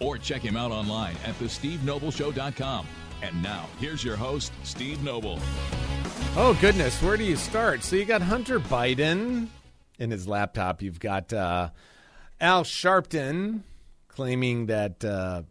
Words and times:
Or 0.00 0.18
check 0.18 0.42
him 0.42 0.56
out 0.56 0.72
online 0.72 1.16
at 1.24 1.38
thestevenobleshow.com. 1.38 2.86
And 3.22 3.42
now, 3.42 3.66
here's 3.78 4.02
your 4.02 4.16
host, 4.16 4.52
Steve 4.62 5.02
Noble. 5.04 5.38
Oh, 6.36 6.56
goodness. 6.60 7.02
Where 7.02 7.16
do 7.16 7.24
you 7.24 7.36
start? 7.36 7.82
So 7.82 7.96
you 7.96 8.04
got 8.04 8.22
Hunter 8.22 8.58
Biden 8.58 9.48
in 9.98 10.10
his 10.10 10.26
laptop. 10.26 10.80
You've 10.80 11.00
got 11.00 11.32
uh, 11.32 11.70
Al 12.40 12.64
Sharpton 12.64 13.60
claiming 14.08 14.66
that 14.66 15.04
uh, 15.04 15.42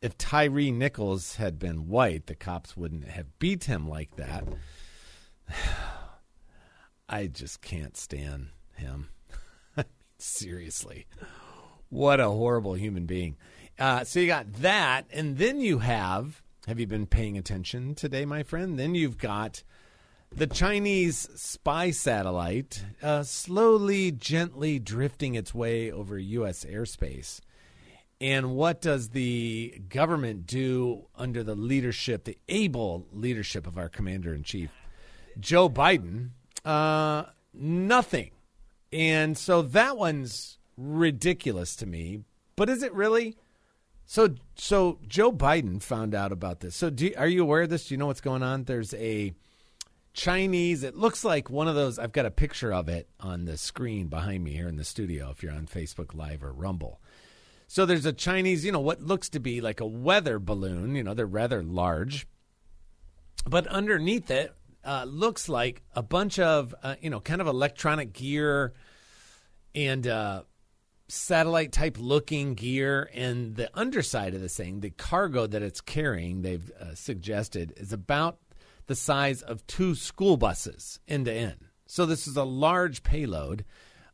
if 0.00 0.18
Tyre 0.18 0.72
Nichols 0.72 1.36
had 1.36 1.58
been 1.58 1.88
white, 1.88 2.26
the 2.26 2.34
cops 2.34 2.76
wouldn't 2.76 3.08
have 3.08 3.38
beat 3.38 3.64
him 3.64 3.88
like 3.88 4.16
that. 4.16 4.44
I 7.08 7.26
just 7.26 7.60
can't 7.60 7.96
stand 7.96 8.48
him. 8.74 9.10
Seriously. 10.18 11.06
What 11.90 12.20
a 12.20 12.30
horrible 12.30 12.74
human 12.74 13.04
being. 13.06 13.36
Uh, 13.82 14.04
so 14.04 14.20
you 14.20 14.28
got 14.28 14.46
that, 14.60 15.06
and 15.12 15.38
then 15.38 15.58
you 15.58 15.80
have. 15.80 16.40
Have 16.68 16.78
you 16.78 16.86
been 16.86 17.04
paying 17.04 17.36
attention 17.36 17.96
today, 17.96 18.24
my 18.24 18.44
friend? 18.44 18.78
Then 18.78 18.94
you've 18.94 19.18
got 19.18 19.64
the 20.30 20.46
Chinese 20.46 21.28
spy 21.34 21.90
satellite 21.90 22.84
uh, 23.02 23.24
slowly, 23.24 24.12
gently 24.12 24.78
drifting 24.78 25.34
its 25.34 25.52
way 25.52 25.90
over 25.90 26.16
U.S. 26.16 26.64
airspace. 26.64 27.40
And 28.20 28.54
what 28.54 28.80
does 28.80 29.08
the 29.08 29.82
government 29.88 30.46
do 30.46 31.08
under 31.16 31.42
the 31.42 31.56
leadership, 31.56 32.22
the 32.22 32.38
able 32.48 33.08
leadership 33.10 33.66
of 33.66 33.78
our 33.78 33.88
commander 33.88 34.32
in 34.32 34.44
chief, 34.44 34.70
Joe 35.40 35.68
Biden? 35.68 36.28
Uh, 36.64 37.24
nothing. 37.52 38.30
And 38.92 39.36
so 39.36 39.60
that 39.60 39.96
one's 39.96 40.58
ridiculous 40.76 41.74
to 41.74 41.86
me. 41.86 42.20
But 42.54 42.70
is 42.70 42.84
it 42.84 42.94
really? 42.94 43.36
So, 44.12 44.34
so 44.56 44.98
Joe 45.08 45.32
Biden 45.32 45.80
found 45.80 46.14
out 46.14 46.32
about 46.32 46.60
this. 46.60 46.76
So, 46.76 46.90
do, 46.90 47.10
are 47.16 47.26
you 47.26 47.40
aware 47.40 47.62
of 47.62 47.70
this? 47.70 47.86
Do 47.86 47.94
you 47.94 47.98
know 47.98 48.08
what's 48.08 48.20
going 48.20 48.42
on? 48.42 48.64
There's 48.64 48.92
a 48.92 49.32
Chinese. 50.12 50.82
It 50.82 50.94
looks 50.94 51.24
like 51.24 51.48
one 51.48 51.66
of 51.66 51.76
those. 51.76 51.98
I've 51.98 52.12
got 52.12 52.26
a 52.26 52.30
picture 52.30 52.74
of 52.74 52.90
it 52.90 53.08
on 53.20 53.46
the 53.46 53.56
screen 53.56 54.08
behind 54.08 54.44
me 54.44 54.52
here 54.52 54.68
in 54.68 54.76
the 54.76 54.84
studio. 54.84 55.30
If 55.30 55.42
you're 55.42 55.54
on 55.54 55.66
Facebook 55.66 56.14
Live 56.14 56.44
or 56.44 56.52
Rumble, 56.52 57.00
so 57.68 57.86
there's 57.86 58.04
a 58.04 58.12
Chinese. 58.12 58.66
You 58.66 58.72
know 58.72 58.80
what 58.80 59.00
looks 59.00 59.30
to 59.30 59.40
be 59.40 59.62
like 59.62 59.80
a 59.80 59.86
weather 59.86 60.38
balloon. 60.38 60.94
You 60.94 61.04
know 61.04 61.14
they're 61.14 61.24
rather 61.24 61.62
large, 61.62 62.26
but 63.46 63.66
underneath 63.68 64.30
it 64.30 64.54
uh, 64.84 65.06
looks 65.08 65.48
like 65.48 65.80
a 65.94 66.02
bunch 66.02 66.38
of 66.38 66.74
uh, 66.82 66.96
you 67.00 67.08
know 67.08 67.20
kind 67.20 67.40
of 67.40 67.46
electronic 67.46 68.12
gear 68.12 68.74
and 69.74 70.06
uh, 70.06 70.42
satellite 71.12 71.72
type 71.72 71.98
looking 72.00 72.54
gear 72.54 73.10
and 73.12 73.56
the 73.56 73.70
underside 73.78 74.34
of 74.34 74.40
this 74.40 74.56
thing 74.56 74.80
the 74.80 74.88
cargo 74.88 75.46
that 75.46 75.62
it's 75.62 75.82
carrying 75.82 76.40
they've 76.40 76.72
uh, 76.80 76.94
suggested 76.94 77.70
is 77.76 77.92
about 77.92 78.38
the 78.86 78.94
size 78.94 79.42
of 79.42 79.66
two 79.66 79.94
school 79.94 80.38
buses 80.38 81.00
end 81.06 81.26
to 81.26 81.32
end. 81.32 81.56
So 81.86 82.06
this 82.06 82.26
is 82.26 82.38
a 82.38 82.44
large 82.44 83.02
payload. 83.02 83.66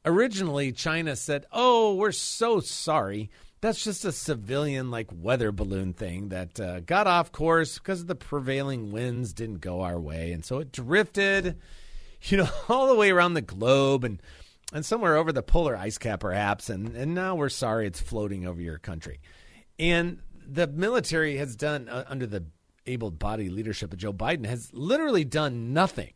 Originally 0.05 0.73
china 0.73 1.15
said 1.15 1.47
oh 1.53 1.95
we're 1.95 2.11
so 2.11 2.59
sorry. 2.59 3.31
That's 3.61 3.85
just 3.85 4.05
a 4.05 4.11
civilian 4.11 4.91
like 4.91 5.07
weather 5.13 5.53
balloon 5.53 5.93
thing 5.93 6.31
that 6.31 6.59
uh, 6.59 6.81
got 6.81 7.07
off 7.07 7.31
course 7.31 7.79
because 7.79 8.07
the 8.07 8.17
prevailing 8.17 8.91
winds 8.91 9.33
didn't 9.33 9.61
go 9.61 9.83
our 9.83 10.01
way. 10.01 10.33
And 10.33 10.45
so 10.45 10.59
it 10.59 10.73
drifted 10.73 11.59
you 12.23 12.39
know 12.39 12.49
all 12.69 12.89
the 12.89 12.97
way 12.97 13.11
around 13.11 13.35
the 13.35 13.41
globe. 13.41 14.03
And 14.03 14.21
and 14.73 14.85
somewhere 14.85 15.17
over 15.17 15.33
the 15.33 15.43
polar 15.43 15.77
ice 15.77 15.99
cap 15.99 16.21
perhaps 16.21 16.69
and 16.69 16.95
and 16.95 17.15
now 17.15 17.35
we're 17.35 17.49
sorry 17.49 17.87
it's 17.87 18.01
floating 18.01 18.47
over 18.47 18.61
your 18.61 18.79
country. 18.79 19.21
And 19.79 20.21
the 20.47 20.67
military 20.67 21.37
has 21.37 21.57
done 21.57 21.89
uh, 21.89 22.05
under 22.09 22.27
the 22.27 22.45
able 22.87 23.11
bodied 23.11 23.53
leadership 23.53 23.93
of 23.93 23.99
Joe 23.99 24.13
Biden 24.13 24.47
has 24.47 24.73
literally 24.73 25.25
done 25.25 25.73
nothing. 25.73 26.15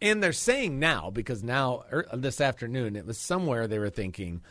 And 0.00 0.22
they're 0.22 0.32
saying 0.32 0.78
now 0.78 1.10
because 1.10 1.42
now 1.42 1.84
er, 1.92 2.06
this 2.12 2.40
afternoon 2.40 2.96
it 2.96 3.06
was 3.06 3.18
somewhere 3.18 3.66
they 3.66 3.78
were 3.78 3.90
thinking 3.90 4.42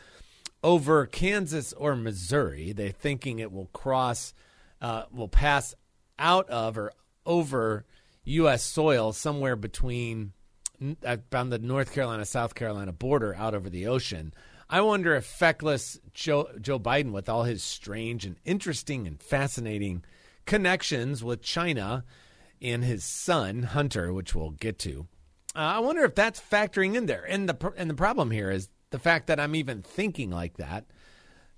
over 0.62 1.06
Kansas 1.06 1.72
or 1.72 1.96
Missouri 1.96 2.72
they're 2.72 2.90
thinking 2.90 3.38
it 3.38 3.52
will 3.52 3.66
cross 3.66 4.34
uh, 4.80 5.04
will 5.12 5.28
pass 5.28 5.74
out 6.18 6.48
of 6.48 6.76
or 6.76 6.92
over 7.26 7.84
US 8.24 8.62
soil 8.64 9.12
somewhere 9.12 9.56
between 9.56 10.32
on 11.32 11.50
the 11.50 11.58
North 11.58 11.92
Carolina 11.92 12.24
South 12.24 12.54
Carolina 12.54 12.92
border 12.92 13.34
out 13.34 13.54
over 13.54 13.70
the 13.70 13.86
ocean. 13.86 14.32
I 14.68 14.80
wonder 14.80 15.14
if 15.14 15.26
feckless 15.26 15.98
Joe, 16.14 16.48
Joe 16.60 16.78
Biden, 16.78 17.12
with 17.12 17.28
all 17.28 17.44
his 17.44 17.62
strange 17.62 18.24
and 18.24 18.36
interesting 18.44 19.06
and 19.06 19.20
fascinating 19.20 20.04
connections 20.46 21.22
with 21.22 21.42
China 21.42 22.04
and 22.60 22.82
his 22.82 23.04
son 23.04 23.64
Hunter, 23.64 24.12
which 24.12 24.34
we'll 24.34 24.50
get 24.50 24.78
to, 24.80 25.06
uh, 25.54 25.58
I 25.58 25.78
wonder 25.80 26.02
if 26.04 26.14
that's 26.14 26.40
factoring 26.40 26.94
in 26.94 27.06
there. 27.06 27.24
And 27.28 27.48
the 27.48 27.72
and 27.76 27.90
the 27.90 27.94
problem 27.94 28.30
here 28.30 28.50
is 28.50 28.68
the 28.90 28.98
fact 28.98 29.26
that 29.26 29.38
I'm 29.38 29.54
even 29.54 29.82
thinking 29.82 30.30
like 30.30 30.56
that 30.56 30.86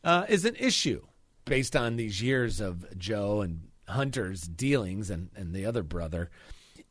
uh, 0.02 0.26
is 0.28 0.44
an 0.44 0.56
issue 0.58 1.02
based 1.44 1.76
on 1.76 1.96
these 1.96 2.20
years 2.20 2.60
of 2.60 2.98
Joe 2.98 3.42
and 3.42 3.68
Hunter's 3.86 4.42
dealings 4.42 5.10
and, 5.10 5.30
and 5.36 5.54
the 5.54 5.66
other 5.66 5.82
brother 5.82 6.30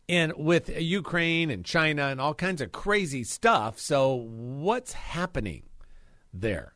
and 0.09 0.33
with 0.35 0.69
Ukraine 0.69 1.49
and 1.49 1.63
China 1.63 2.07
and 2.07 2.19
all 2.19 2.33
kinds 2.33 2.61
of 2.61 2.71
crazy 2.71 3.23
stuff. 3.23 3.79
So, 3.79 4.13
what's 4.13 4.93
happening 4.93 5.63
there? 6.33 6.73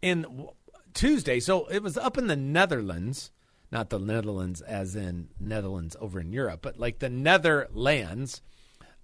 In 0.00 0.48
Tuesday, 0.94 1.40
so 1.40 1.66
it 1.66 1.82
was 1.82 1.96
up 1.96 2.16
in 2.18 2.28
the 2.28 2.36
Netherlands, 2.36 3.30
not 3.72 3.90
the 3.90 3.98
Netherlands 3.98 4.60
as 4.60 4.94
in 4.94 5.28
Netherlands 5.40 5.96
over 6.00 6.20
in 6.20 6.32
Europe, 6.32 6.60
but 6.62 6.78
like 6.78 7.00
the 7.00 7.10
Netherlands 7.10 8.42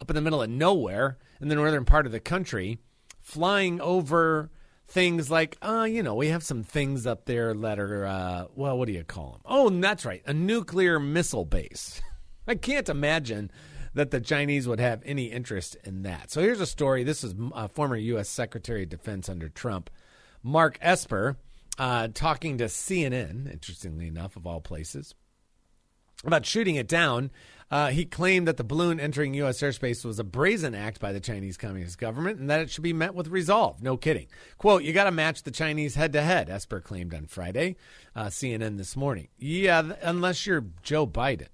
up 0.00 0.10
in 0.10 0.14
the 0.14 0.22
middle 0.22 0.42
of 0.42 0.50
nowhere 0.50 1.18
in 1.40 1.48
the 1.48 1.54
northern 1.54 1.84
part 1.84 2.06
of 2.06 2.12
the 2.12 2.20
country, 2.20 2.78
flying 3.20 3.80
over 3.80 4.50
things 4.86 5.30
like, 5.30 5.56
uh, 5.62 5.86
you 5.88 6.02
know, 6.02 6.14
we 6.14 6.28
have 6.28 6.42
some 6.42 6.62
things 6.62 7.06
up 7.06 7.24
there 7.24 7.54
that 7.54 7.78
are, 7.78 8.06
uh, 8.06 8.44
well, 8.54 8.78
what 8.78 8.86
do 8.86 8.92
you 8.92 9.04
call 9.04 9.32
them? 9.32 9.40
Oh, 9.44 9.70
that's 9.70 10.04
right, 10.04 10.22
a 10.26 10.34
nuclear 10.34 11.00
missile 11.00 11.44
base. 11.44 12.00
I 12.46 12.54
can't 12.54 12.88
imagine 12.88 13.50
that 13.94 14.10
the 14.10 14.20
Chinese 14.20 14.68
would 14.68 14.80
have 14.80 15.02
any 15.04 15.26
interest 15.26 15.76
in 15.84 16.02
that. 16.02 16.30
So 16.30 16.40
here's 16.40 16.60
a 16.60 16.66
story. 16.66 17.04
This 17.04 17.24
is 17.24 17.34
uh, 17.54 17.68
former 17.68 17.96
U.S. 17.96 18.28
Secretary 18.28 18.82
of 18.82 18.88
Defense 18.88 19.28
under 19.28 19.48
Trump, 19.48 19.88
Mark 20.42 20.78
Esper, 20.82 21.36
uh, 21.78 22.08
talking 22.12 22.58
to 22.58 22.64
CNN, 22.64 23.50
interestingly 23.50 24.08
enough, 24.08 24.36
of 24.36 24.46
all 24.46 24.60
places, 24.60 25.14
about 26.24 26.44
shooting 26.44 26.74
it 26.76 26.88
down. 26.88 27.30
Uh, 27.70 27.88
he 27.88 28.04
claimed 28.04 28.46
that 28.46 28.56
the 28.56 28.64
balloon 28.64 29.00
entering 29.00 29.34
U.S. 29.34 29.60
airspace 29.60 30.04
was 30.04 30.18
a 30.18 30.24
brazen 30.24 30.74
act 30.74 31.00
by 31.00 31.12
the 31.12 31.20
Chinese 31.20 31.56
Communist 31.56 31.98
government 31.98 32.38
and 32.38 32.50
that 32.50 32.60
it 32.60 32.70
should 32.70 32.84
be 32.84 32.92
met 32.92 33.14
with 33.14 33.28
resolve. 33.28 33.82
No 33.82 33.96
kidding. 33.96 34.26
Quote, 34.58 34.82
you 34.82 34.92
got 34.92 35.04
to 35.04 35.10
match 35.10 35.42
the 35.42 35.50
Chinese 35.50 35.94
head 35.94 36.12
to 36.12 36.22
head, 36.22 36.50
Esper 36.50 36.80
claimed 36.80 37.14
on 37.14 37.26
Friday, 37.26 37.76
uh, 38.14 38.26
CNN 38.26 38.76
this 38.76 38.96
morning. 38.96 39.28
Yeah, 39.38 39.92
unless 40.02 40.46
you're 40.46 40.66
Joe 40.82 41.06
Biden. 41.06 41.48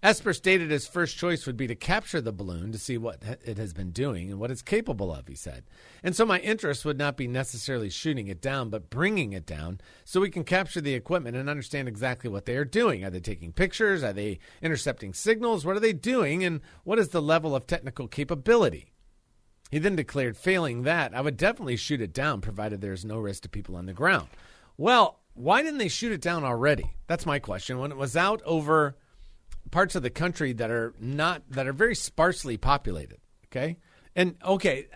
Esper 0.00 0.32
stated 0.32 0.70
his 0.70 0.86
first 0.86 1.16
choice 1.16 1.44
would 1.44 1.56
be 1.56 1.66
to 1.66 1.74
capture 1.74 2.20
the 2.20 2.32
balloon 2.32 2.70
to 2.70 2.78
see 2.78 2.96
what 2.96 3.20
it 3.44 3.58
has 3.58 3.72
been 3.72 3.90
doing 3.90 4.30
and 4.30 4.38
what 4.38 4.50
it's 4.50 4.62
capable 4.62 5.12
of, 5.12 5.26
he 5.26 5.34
said. 5.34 5.64
And 6.04 6.14
so 6.14 6.24
my 6.24 6.38
interest 6.38 6.84
would 6.84 6.98
not 6.98 7.16
be 7.16 7.26
necessarily 7.26 7.90
shooting 7.90 8.28
it 8.28 8.40
down, 8.40 8.70
but 8.70 8.90
bringing 8.90 9.32
it 9.32 9.44
down 9.44 9.80
so 10.04 10.20
we 10.20 10.30
can 10.30 10.44
capture 10.44 10.80
the 10.80 10.94
equipment 10.94 11.36
and 11.36 11.50
understand 11.50 11.88
exactly 11.88 12.30
what 12.30 12.44
they 12.44 12.54
are 12.54 12.64
doing. 12.64 13.04
Are 13.04 13.10
they 13.10 13.18
taking 13.18 13.52
pictures? 13.52 14.04
Are 14.04 14.12
they 14.12 14.38
intercepting 14.62 15.14
signals? 15.14 15.66
What 15.66 15.76
are 15.76 15.80
they 15.80 15.92
doing? 15.92 16.44
And 16.44 16.60
what 16.84 17.00
is 17.00 17.08
the 17.08 17.22
level 17.22 17.56
of 17.56 17.66
technical 17.66 18.06
capability? 18.06 18.92
He 19.72 19.80
then 19.80 19.96
declared, 19.96 20.36
failing 20.36 20.82
that, 20.82 21.12
I 21.12 21.20
would 21.20 21.36
definitely 21.36 21.76
shoot 21.76 22.00
it 22.00 22.14
down 22.14 22.40
provided 22.40 22.80
there 22.80 22.92
is 22.92 23.04
no 23.04 23.18
risk 23.18 23.42
to 23.42 23.48
people 23.48 23.74
on 23.74 23.86
the 23.86 23.92
ground. 23.92 24.28
Well, 24.76 25.18
why 25.34 25.62
didn't 25.62 25.78
they 25.78 25.88
shoot 25.88 26.12
it 26.12 26.20
down 26.20 26.44
already? 26.44 26.94
That's 27.08 27.26
my 27.26 27.40
question. 27.40 27.78
When 27.78 27.90
it 27.90 27.98
was 27.98 28.16
out 28.16 28.40
over 28.44 28.96
parts 29.70 29.94
of 29.94 30.02
the 30.02 30.10
country 30.10 30.52
that 30.54 30.70
are 30.70 30.94
not 30.98 31.42
that 31.50 31.66
are 31.66 31.72
very 31.72 31.94
sparsely 31.94 32.56
populated. 32.56 33.18
Okay, 33.46 33.78
and 34.14 34.36
okay, 34.44 34.86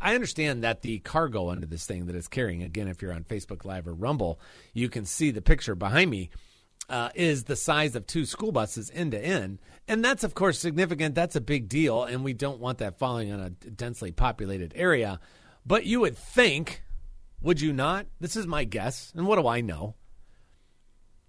I 0.00 0.14
understand 0.14 0.64
that 0.64 0.82
the 0.82 0.98
cargo 0.98 1.50
under 1.50 1.66
this 1.66 1.86
thing 1.86 2.06
that 2.06 2.16
it's 2.16 2.28
carrying. 2.28 2.62
Again, 2.62 2.88
if 2.88 3.00
you're 3.02 3.12
on 3.12 3.24
Facebook 3.24 3.64
Live 3.64 3.86
or 3.86 3.94
Rumble, 3.94 4.40
you 4.72 4.88
can 4.88 5.04
see 5.04 5.30
the 5.30 5.42
picture 5.42 5.74
behind 5.74 6.10
me. 6.10 6.30
uh, 6.88 7.10
is 7.14 7.44
the 7.44 7.56
size 7.56 7.94
of 7.96 8.06
two 8.06 8.24
school 8.24 8.52
buses 8.52 8.90
end 8.94 9.12
to 9.12 9.18
end. 9.18 9.58
And 9.88 10.04
that's, 10.04 10.24
of 10.24 10.34
course, 10.34 10.58
significant. 10.58 11.14
That's 11.14 11.36
a 11.36 11.40
big 11.40 11.68
deal. 11.68 12.04
And 12.04 12.24
we 12.24 12.32
don't 12.32 12.60
want 12.60 12.78
that 12.78 12.98
falling 12.98 13.32
on 13.32 13.40
a 13.40 13.50
densely 13.50 14.12
populated 14.12 14.72
area. 14.76 15.20
But 15.66 15.86
you 15.86 16.00
would 16.00 16.16
think, 16.16 16.82
would 17.40 17.60
you 17.60 17.72
not? 17.72 18.06
This 18.20 18.36
is 18.36 18.46
my 18.46 18.64
guess. 18.64 19.12
And 19.14 19.26
what 19.26 19.36
do 19.36 19.46
I 19.46 19.60
know? 19.60 19.94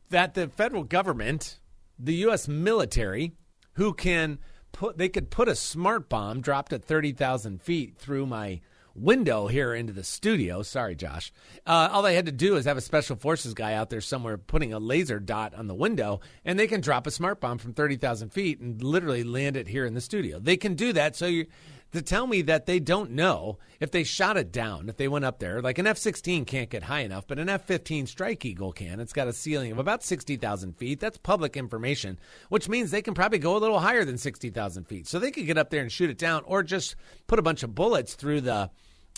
That 0.10 0.34
the 0.34 0.50
federal 0.50 0.84
government, 0.84 1.60
the 1.98 2.16
U.S. 2.16 2.48
military, 2.48 3.34
who 3.74 3.94
can 3.94 4.40
put, 4.72 4.98
they 4.98 5.10
could 5.10 5.30
put 5.30 5.48
a 5.48 5.56
smart 5.56 6.10
bomb 6.10 6.42
dropped 6.42 6.74
at 6.74 6.84
30,000 6.84 7.62
feet 7.62 7.98
through 7.98 8.26
my 8.26 8.62
window 8.96 9.48
here 9.48 9.74
into 9.74 9.92
the 9.92 10.04
studio. 10.04 10.62
Sorry, 10.64 10.96
Josh. 10.96 11.32
Uh, 11.66 11.90
all 11.92 12.02
they 12.02 12.16
had 12.16 12.26
to 12.28 12.32
do 12.32 12.56
is 12.56 12.66
have 12.66 12.78
a 12.78 12.82
special 12.82 13.16
forces 13.16 13.54
guy 13.54 13.74
out 13.74 13.90
there 13.90 14.02
somewhere 14.02 14.38
putting 14.38 14.74
a 14.74 14.80
laser 14.80 15.20
dot 15.20 15.54
on 15.54 15.68
the 15.68 15.76
window, 15.76 16.22
and 16.46 16.58
they 16.58 16.68
can 16.68 16.82
drop 16.82 17.06
a 17.06 17.12
smart 17.12 17.42
bomb 17.42 17.58
from 17.58 17.74
30,000 17.74 18.30
feet 18.30 18.60
and 18.60 18.82
literally 18.82 19.24
land 19.24 19.58
it 19.58 19.68
here 19.68 19.86
in 19.86 19.94
the 19.94 20.02
studio. 20.02 20.40
They 20.40 20.58
can 20.58 20.76
do 20.76 20.94
that. 20.94 21.16
So 21.16 21.26
you 21.26 21.48
to 21.96 22.02
tell 22.02 22.28
me 22.28 22.42
that 22.44 22.66
they 22.66 22.80
don't 22.80 23.12
know 23.12 23.58
if 23.80 23.92
they 23.92 24.04
shot 24.04 24.38
it 24.38 24.52
down, 24.52 24.88
if 24.90 24.98
they 24.98 25.08
went 25.08 25.26
up 25.26 25.40
there, 25.40 25.62
like 25.62 25.78
an 25.80 25.88
F 25.88 25.98
16 25.98 26.46
can't 26.46 26.70
get 26.70 26.84
high 26.84 27.02
enough, 27.02 27.26
but 27.28 27.40
an 27.40 27.50
F 27.50 27.64
15 27.66 28.08
Strike 28.08 28.46
Eagle 28.46 28.72
can. 28.72 29.00
It's 29.00 29.14
got 29.14 29.28
a 29.28 29.34
ceiling 29.34 29.72
of 29.72 29.80
about 29.80 30.04
60,000 30.04 30.78
feet. 30.78 31.00
That's 31.00 31.18
public 31.18 31.58
information, 31.58 32.20
which 32.50 32.70
means 32.70 32.92
they 32.92 33.02
can 33.02 33.14
probably 33.14 33.40
go 33.40 33.58
a 33.58 33.60
little 33.60 33.80
higher 33.80 34.06
than 34.06 34.18
60,000 34.18 34.84
feet. 34.86 35.08
So 35.08 35.20
they 35.20 35.32
could 35.32 35.48
get 35.48 35.58
up 35.58 35.70
there 35.70 35.82
and 35.82 35.92
shoot 35.92 36.10
it 36.10 36.18
down 36.18 36.44
or 36.46 36.64
just 36.64 36.96
put 37.28 37.40
a 37.40 37.44
bunch 37.44 37.64
of 37.64 37.76
bullets 37.76 38.14
through 38.16 38.42
the 38.42 38.70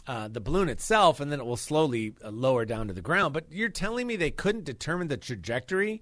uh, 0.07 0.29
the 0.29 0.39
balloon 0.39 0.69
itself, 0.69 1.19
and 1.19 1.29
then 1.29 1.41
it 1.41 1.45
will 1.45 1.57
slowly 1.57 2.15
uh, 2.23 2.29
lower 2.29 2.63
down 2.63 2.87
to 2.87 2.93
the 2.93 3.01
ground. 3.01 3.33
But 3.33 3.51
you're 3.51 3.67
telling 3.67 4.07
me 4.07 4.15
they 4.15 4.31
couldn't 4.31 4.63
determine 4.63 5.09
the 5.09 5.17
trajectory 5.17 6.01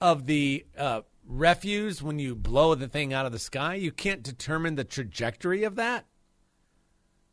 of 0.00 0.26
the 0.26 0.64
uh, 0.78 1.02
refuse 1.28 2.02
when 2.02 2.18
you 2.18 2.34
blow 2.34 2.74
the 2.74 2.88
thing 2.88 3.12
out 3.12 3.26
of 3.26 3.32
the 3.32 3.38
sky? 3.38 3.74
You 3.74 3.92
can't 3.92 4.22
determine 4.22 4.74
the 4.74 4.84
trajectory 4.84 5.62
of 5.62 5.76
that? 5.76 6.06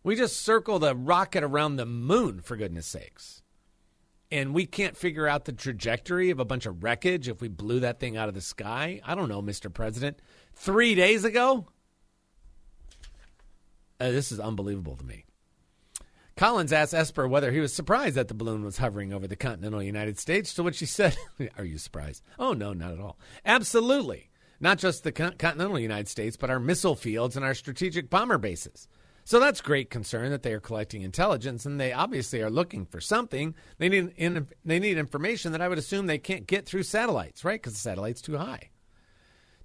We 0.03 0.15
just 0.15 0.42
circled 0.42 0.83
a 0.83 0.94
rocket 0.94 1.44
around 1.44 1.77
the 1.77 1.86
moon, 1.86 2.42
for 2.42 2.56
goodness 2.56 2.86
sakes. 2.86 3.42
And 4.30 4.53
we 4.53 4.65
can't 4.65 4.97
figure 4.97 5.27
out 5.27 5.45
the 5.45 5.53
trajectory 5.53 6.30
of 6.30 6.39
a 6.39 6.45
bunch 6.45 6.65
of 6.65 6.83
wreckage 6.83 7.27
if 7.27 7.42
we 7.42 7.47
blew 7.47 7.80
that 7.80 8.00
thing 8.00 8.18
out 8.18 8.27
of 8.27 8.36
the 8.36 8.42
sky? 8.42 9.01
I 9.03 9.15
don't 9.15 9.30
know, 9.30 9.42
Mr. 9.42 9.74
President. 9.74 10.19
Three 10.53 10.94
days 10.94 11.25
ago? 11.25 11.68
Uh, 14.00 14.12
this 14.12 14.31
is 14.31 14.39
unbelievable 14.39 14.95
to 14.98 15.06
me. 15.06 15.25
Collins 16.38 16.74
asked 16.74 16.94
Esper 16.94 17.30
whether 17.30 17.52
he 17.54 17.62
was 17.62 17.74
surprised 17.74 18.16
that 18.16 18.28
the 18.28 18.34
balloon 18.34 18.66
was 18.66 18.78
hovering 18.78 19.14
over 19.14 19.26
the 19.26 19.38
continental 19.38 19.82
United 19.82 20.20
States, 20.20 20.54
to 20.54 20.64
which 20.64 20.80
he 20.80 20.86
said, 20.86 21.16
Are 21.58 21.64
you 21.64 21.78
surprised? 21.78 22.24
Oh, 22.38 22.52
no, 22.52 22.74
not 22.74 22.92
at 22.92 23.00
all. 23.00 23.18
Absolutely. 23.46 24.30
Not 24.60 24.78
just 24.78 25.04
the 25.04 25.14
continental 25.14 25.80
United 25.80 26.10
States, 26.10 26.36
but 26.36 26.50
our 26.50 26.60
missile 26.60 26.96
fields 26.96 27.38
and 27.38 27.46
our 27.46 27.54
strategic 27.54 28.10
bomber 28.10 28.38
bases. 28.38 28.90
So 29.24 29.40
that's 29.40 29.62
great 29.62 29.90
concern 29.90 30.30
that 30.32 30.44
they 30.44 30.54
are 30.54 30.60
collecting 30.60 31.04
intelligence, 31.04 31.66
and 31.66 31.80
they 31.80 31.94
obviously 31.94 32.42
are 32.42 32.50
looking 32.50 32.86
for 32.86 33.00
something. 33.00 33.56
They 33.78 33.90
need 33.90 34.14
they 34.64 34.80
need 34.80 34.98
information 34.98 35.54
that 35.54 35.62
I 35.62 35.68
would 35.68 35.80
assume 35.80 36.06
they 36.06 36.20
can't 36.20 36.46
get 36.46 36.66
through 36.66 36.84
satellites, 36.84 37.44
right? 37.44 37.60
Because 37.60 37.74
the 37.74 37.80
satellite's 37.80 38.22
too 38.22 38.38
high. 38.38 38.70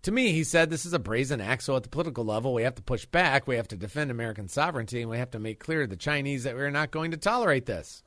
To 0.03 0.13
me, 0.13 0.33
he 0.33 0.45
said, 0.45 0.71
this 0.71 0.87
is 0.87 0.95
a 0.95 0.99
brazen 0.99 1.43
act. 1.43 1.63
So 1.63 1.77
at 1.77 1.83
the 1.83 1.91
political 1.91 2.25
level, 2.25 2.55
we 2.55 2.63
have 2.63 2.75
to 2.77 2.83
push 2.83 3.05
back. 3.05 3.47
We 3.47 3.57
have 3.57 3.69
to 3.69 3.77
defend 3.77 4.11
American 4.11 4.49
sovereignty, 4.49 5.03
and 5.03 5.11
we 5.11 5.19
have 5.19 5.31
to 5.33 5.39
make 5.39 5.61
clear 5.61 5.83
to 5.83 5.87
the 5.87 5.97
Chinese 5.97 6.45
that 6.45 6.55
we're 6.55 6.71
not 6.71 6.91
going 6.91 7.11
to 7.11 7.19
tolerate 7.19 7.67
this. 7.67 8.03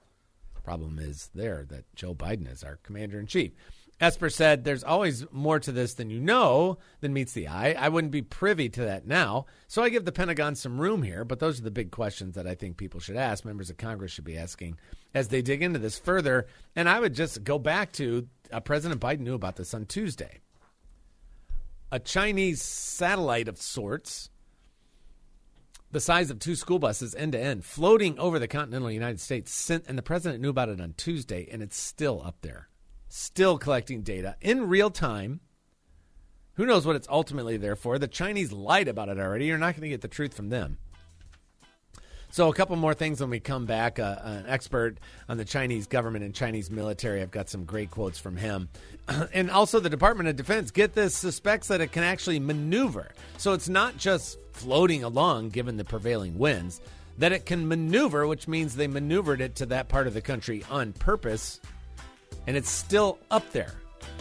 Problem 0.63 0.97
is 0.97 1.29
there 1.35 1.65
that 1.69 1.93
Joe 1.93 2.15
Biden 2.15 2.51
is 2.51 2.63
our 2.63 2.77
commander 2.77 3.19
in 3.19 3.27
chief. 3.27 3.51
Esper 3.99 4.29
said, 4.29 4.63
There's 4.63 4.83
always 4.83 5.25
more 5.31 5.59
to 5.59 5.71
this 5.71 5.93
than 5.93 6.09
you 6.09 6.19
know 6.19 6.79
than 7.01 7.13
meets 7.13 7.33
the 7.33 7.47
eye. 7.47 7.75
I 7.77 7.89
wouldn't 7.89 8.11
be 8.11 8.21
privy 8.21 8.69
to 8.69 8.81
that 8.85 9.05
now. 9.05 9.45
So 9.67 9.83
I 9.83 9.89
give 9.89 10.05
the 10.05 10.11
Pentagon 10.11 10.55
some 10.55 10.81
room 10.81 11.03
here, 11.03 11.23
but 11.23 11.39
those 11.39 11.59
are 11.59 11.63
the 11.63 11.69
big 11.69 11.91
questions 11.91 12.33
that 12.35 12.47
I 12.47 12.55
think 12.55 12.77
people 12.77 13.01
should 13.01 13.17
ask, 13.17 13.45
members 13.45 13.69
of 13.69 13.77
Congress 13.77 14.11
should 14.11 14.23
be 14.23 14.37
asking 14.37 14.77
as 15.13 15.27
they 15.27 15.41
dig 15.41 15.61
into 15.61 15.79
this 15.79 15.99
further. 15.99 16.47
And 16.75 16.89
I 16.89 16.99
would 16.99 17.13
just 17.13 17.43
go 17.43 17.59
back 17.59 17.91
to 17.93 18.27
uh, 18.51 18.61
President 18.61 18.99
Biden 18.99 19.19
knew 19.19 19.35
about 19.35 19.57
this 19.57 19.73
on 19.73 19.85
Tuesday 19.85 20.39
a 21.93 21.99
Chinese 21.99 22.59
satellite 22.59 23.47
of 23.47 23.61
sorts, 23.61 24.31
the 25.91 25.99
size 25.99 26.31
of 26.31 26.39
two 26.39 26.55
school 26.55 26.79
buses 26.79 27.13
end 27.13 27.33
to 27.33 27.39
end, 27.39 27.63
floating 27.63 28.17
over 28.17 28.39
the 28.39 28.47
continental 28.47 28.89
United 28.89 29.19
States. 29.19 29.69
And 29.69 29.95
the 29.95 30.01
president 30.01 30.41
knew 30.41 30.49
about 30.49 30.69
it 30.69 30.81
on 30.81 30.95
Tuesday, 30.97 31.47
and 31.51 31.61
it's 31.61 31.77
still 31.77 32.19
up 32.25 32.37
there, 32.41 32.67
still 33.09 33.59
collecting 33.59 34.01
data 34.01 34.35
in 34.41 34.69
real 34.69 34.89
time. 34.89 35.41
Who 36.55 36.65
knows 36.65 36.83
what 36.83 36.95
it's 36.95 37.07
ultimately 37.09 37.57
there 37.57 37.75
for? 37.75 37.99
The 37.99 38.07
Chinese 38.07 38.51
lied 38.51 38.87
about 38.87 39.09
it 39.09 39.19
already. 39.19 39.45
You're 39.45 39.59
not 39.59 39.75
going 39.75 39.83
to 39.83 39.89
get 39.89 40.01
the 40.01 40.07
truth 40.07 40.33
from 40.33 40.49
them. 40.49 40.79
So, 42.33 42.49
a 42.49 42.53
couple 42.55 42.75
more 42.77 42.95
things 42.95 43.21
when 43.21 43.29
we 43.29 43.39
come 43.39 43.67
back. 43.67 43.99
Uh, 43.99 44.15
an 44.23 44.45
expert 44.47 44.97
on 45.29 45.37
the 45.37 45.45
Chinese 45.45 45.85
government 45.85 46.25
and 46.25 46.33
Chinese 46.33 46.71
military. 46.71 47.21
I've 47.21 47.29
got 47.29 47.47
some 47.47 47.63
great 47.63 47.91
quotes 47.91 48.17
from 48.17 48.37
him. 48.37 48.69
and 49.33 49.51
also, 49.51 49.79
the 49.79 49.87
Department 49.87 50.27
of 50.27 50.35
Defense, 50.35 50.71
get 50.71 50.95
this, 50.95 51.13
suspects 51.13 51.67
that 51.67 51.79
it 51.79 51.91
can 51.91 52.01
actually 52.01 52.39
maneuver. 52.39 53.11
So, 53.37 53.53
it's 53.53 53.69
not 53.69 53.97
just 53.97 54.39
floating 54.51 55.03
along 55.03 55.49
given 55.49 55.77
the 55.77 55.83
prevailing 55.83 56.39
winds, 56.39 56.81
that 57.19 57.33
it 57.33 57.45
can 57.45 57.67
maneuver, 57.67 58.25
which 58.25 58.47
means 58.47 58.75
they 58.75 58.87
maneuvered 58.87 59.39
it 59.39 59.53
to 59.57 59.67
that 59.67 59.87
part 59.87 60.07
of 60.07 60.15
the 60.15 60.21
country 60.21 60.65
on 60.71 60.93
purpose. 60.93 61.59
And 62.47 62.57
it's 62.57 62.71
still 62.71 63.19
up 63.29 63.51
there. 63.51 63.75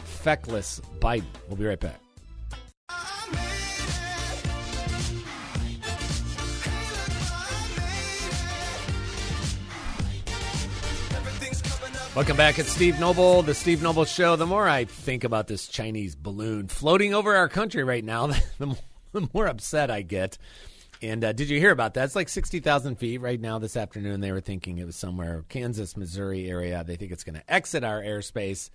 Feckless 0.05 0.83
Biden. 1.01 1.25
We'll 1.49 1.57
be 1.57 1.65
right 1.65 1.81
back. 1.81 1.99
Welcome 12.15 12.37
back. 12.37 12.59
It's 12.59 12.69
Steve 12.69 13.01
Noble, 13.01 13.41
the 13.41 13.55
Steve 13.55 13.83
Noble 13.83 14.05
Show. 14.05 14.37
The 14.37 14.45
more 14.45 14.69
I 14.69 14.85
think 14.85 15.25
about 15.25 15.47
this 15.47 15.67
Chinese 15.67 16.15
balloon 16.15 16.69
floating 16.69 17.15
over 17.15 17.35
our 17.35 17.49
country 17.49 17.85
right 17.85 18.05
now, 18.05 18.27
the 18.59 18.77
more, 19.33 19.47
upset 19.47 19.91
I 19.91 20.03
get. 20.03 20.37
And 21.01 21.25
uh, 21.25 21.33
did 21.33 21.49
you 21.49 21.59
hear 21.59 21.71
about 21.71 21.95
that? 21.95 22.05
It's 22.05 22.15
like 22.15 22.29
60,000 22.29 22.97
feet 22.97 23.23
right 23.23 23.41
now 23.41 23.59
this 23.59 23.79
afternoon. 23.79 24.21
They 24.21 24.31
were 24.31 24.43
thinking 24.43 24.77
it 24.77 24.85
was 24.85 24.95
somewhere 24.95 25.47
Kansas, 25.49 25.97
Missouri 25.97 26.51
area. 26.51 26.85
They 26.87 26.97
think 26.97 27.13
it's 27.13 27.25
going 27.25 27.37
to 27.37 27.51
exit 27.51 27.83
our 27.83 28.03
airspace. 28.03 28.69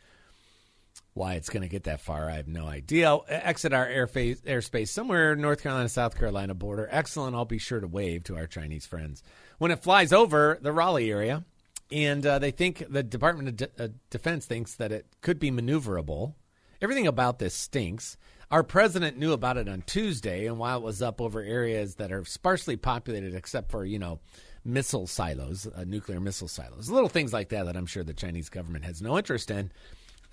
Why 1.13 1.35
it's 1.35 1.49
going 1.49 1.61
to 1.61 1.69
get 1.69 1.83
that 1.83 2.01
far, 2.01 2.31
I 2.31 2.37
have 2.37 2.47
no 2.47 2.65
idea. 2.65 3.15
Exit 3.29 3.71
our 3.71 3.85
airface, 3.85 4.41
airspace 4.41 4.87
somewhere 4.87 5.35
North 5.35 5.61
Carolina, 5.61 5.89
South 5.89 6.17
Carolina 6.17 6.55
border. 6.55 6.89
Excellent. 6.89 7.35
I'll 7.35 7.45
be 7.45 7.59
sure 7.59 7.81
to 7.81 7.87
wave 7.87 8.23
to 8.23 8.35
our 8.35 8.47
Chinese 8.47 8.87
friends. 8.87 9.21
When 9.59 9.69
it 9.69 9.83
flies 9.83 10.11
over 10.11 10.57
the 10.59 10.71
Raleigh 10.71 11.11
area, 11.11 11.45
and 11.91 12.25
uh, 12.25 12.39
they 12.39 12.51
think 12.51 12.83
the 12.89 13.03
Department 13.03 13.49
of 13.49 13.55
De- 13.57 13.83
uh, 13.83 13.87
Defense 14.09 14.45
thinks 14.45 14.75
that 14.75 14.91
it 14.91 15.05
could 15.21 15.39
be 15.39 15.51
maneuverable. 15.51 16.33
Everything 16.81 17.07
about 17.07 17.39
this 17.39 17.53
stinks. 17.53 18.17
Our 18.49 18.63
president 18.63 19.17
knew 19.17 19.33
about 19.33 19.57
it 19.57 19.67
on 19.67 19.81
Tuesday, 19.81 20.45
and 20.45 20.57
while 20.57 20.77
it 20.77 20.83
was 20.83 21.01
up 21.01 21.19
over 21.19 21.41
areas 21.41 21.95
that 21.95 22.11
are 22.11 22.23
sparsely 22.23 22.77
populated, 22.77 23.35
except 23.35 23.71
for 23.71 23.83
you 23.83 23.99
know 23.99 24.19
missile 24.63 25.07
silos, 25.07 25.67
uh, 25.67 25.83
nuclear 25.85 26.19
missile 26.19 26.47
silos, 26.47 26.89
little 26.89 27.09
things 27.09 27.33
like 27.33 27.49
that 27.49 27.65
that 27.65 27.75
I'm 27.75 27.85
sure 27.85 28.03
the 28.03 28.13
Chinese 28.13 28.49
government 28.49 28.85
has 28.85 29.01
no 29.01 29.17
interest 29.17 29.51
in. 29.51 29.71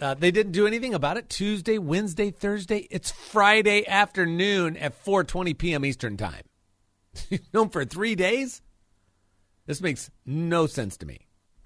Uh, 0.01 0.15
they 0.15 0.31
didn't 0.31 0.53
do 0.53 0.67
anything 0.67 0.93
about 0.93 1.17
it 1.17 1.29
Tuesday, 1.29 1.79
Wednesday, 1.79 2.31
Thursday. 2.31 2.87
It's 2.91 3.11
Friday 3.11 3.87
afternoon 3.87 4.77
at 4.77 5.05
4:20 5.05 5.57
p.m. 5.57 5.85
Eastern 5.85 6.17
Time. 6.17 6.43
you 7.31 7.39
know, 7.53 7.69
for 7.69 7.85
three 7.85 8.15
days, 8.15 8.61
this 9.67 9.81
makes 9.81 10.11
no 10.27 10.67
sense 10.67 10.97
to 10.99 11.07
me. 11.07 11.24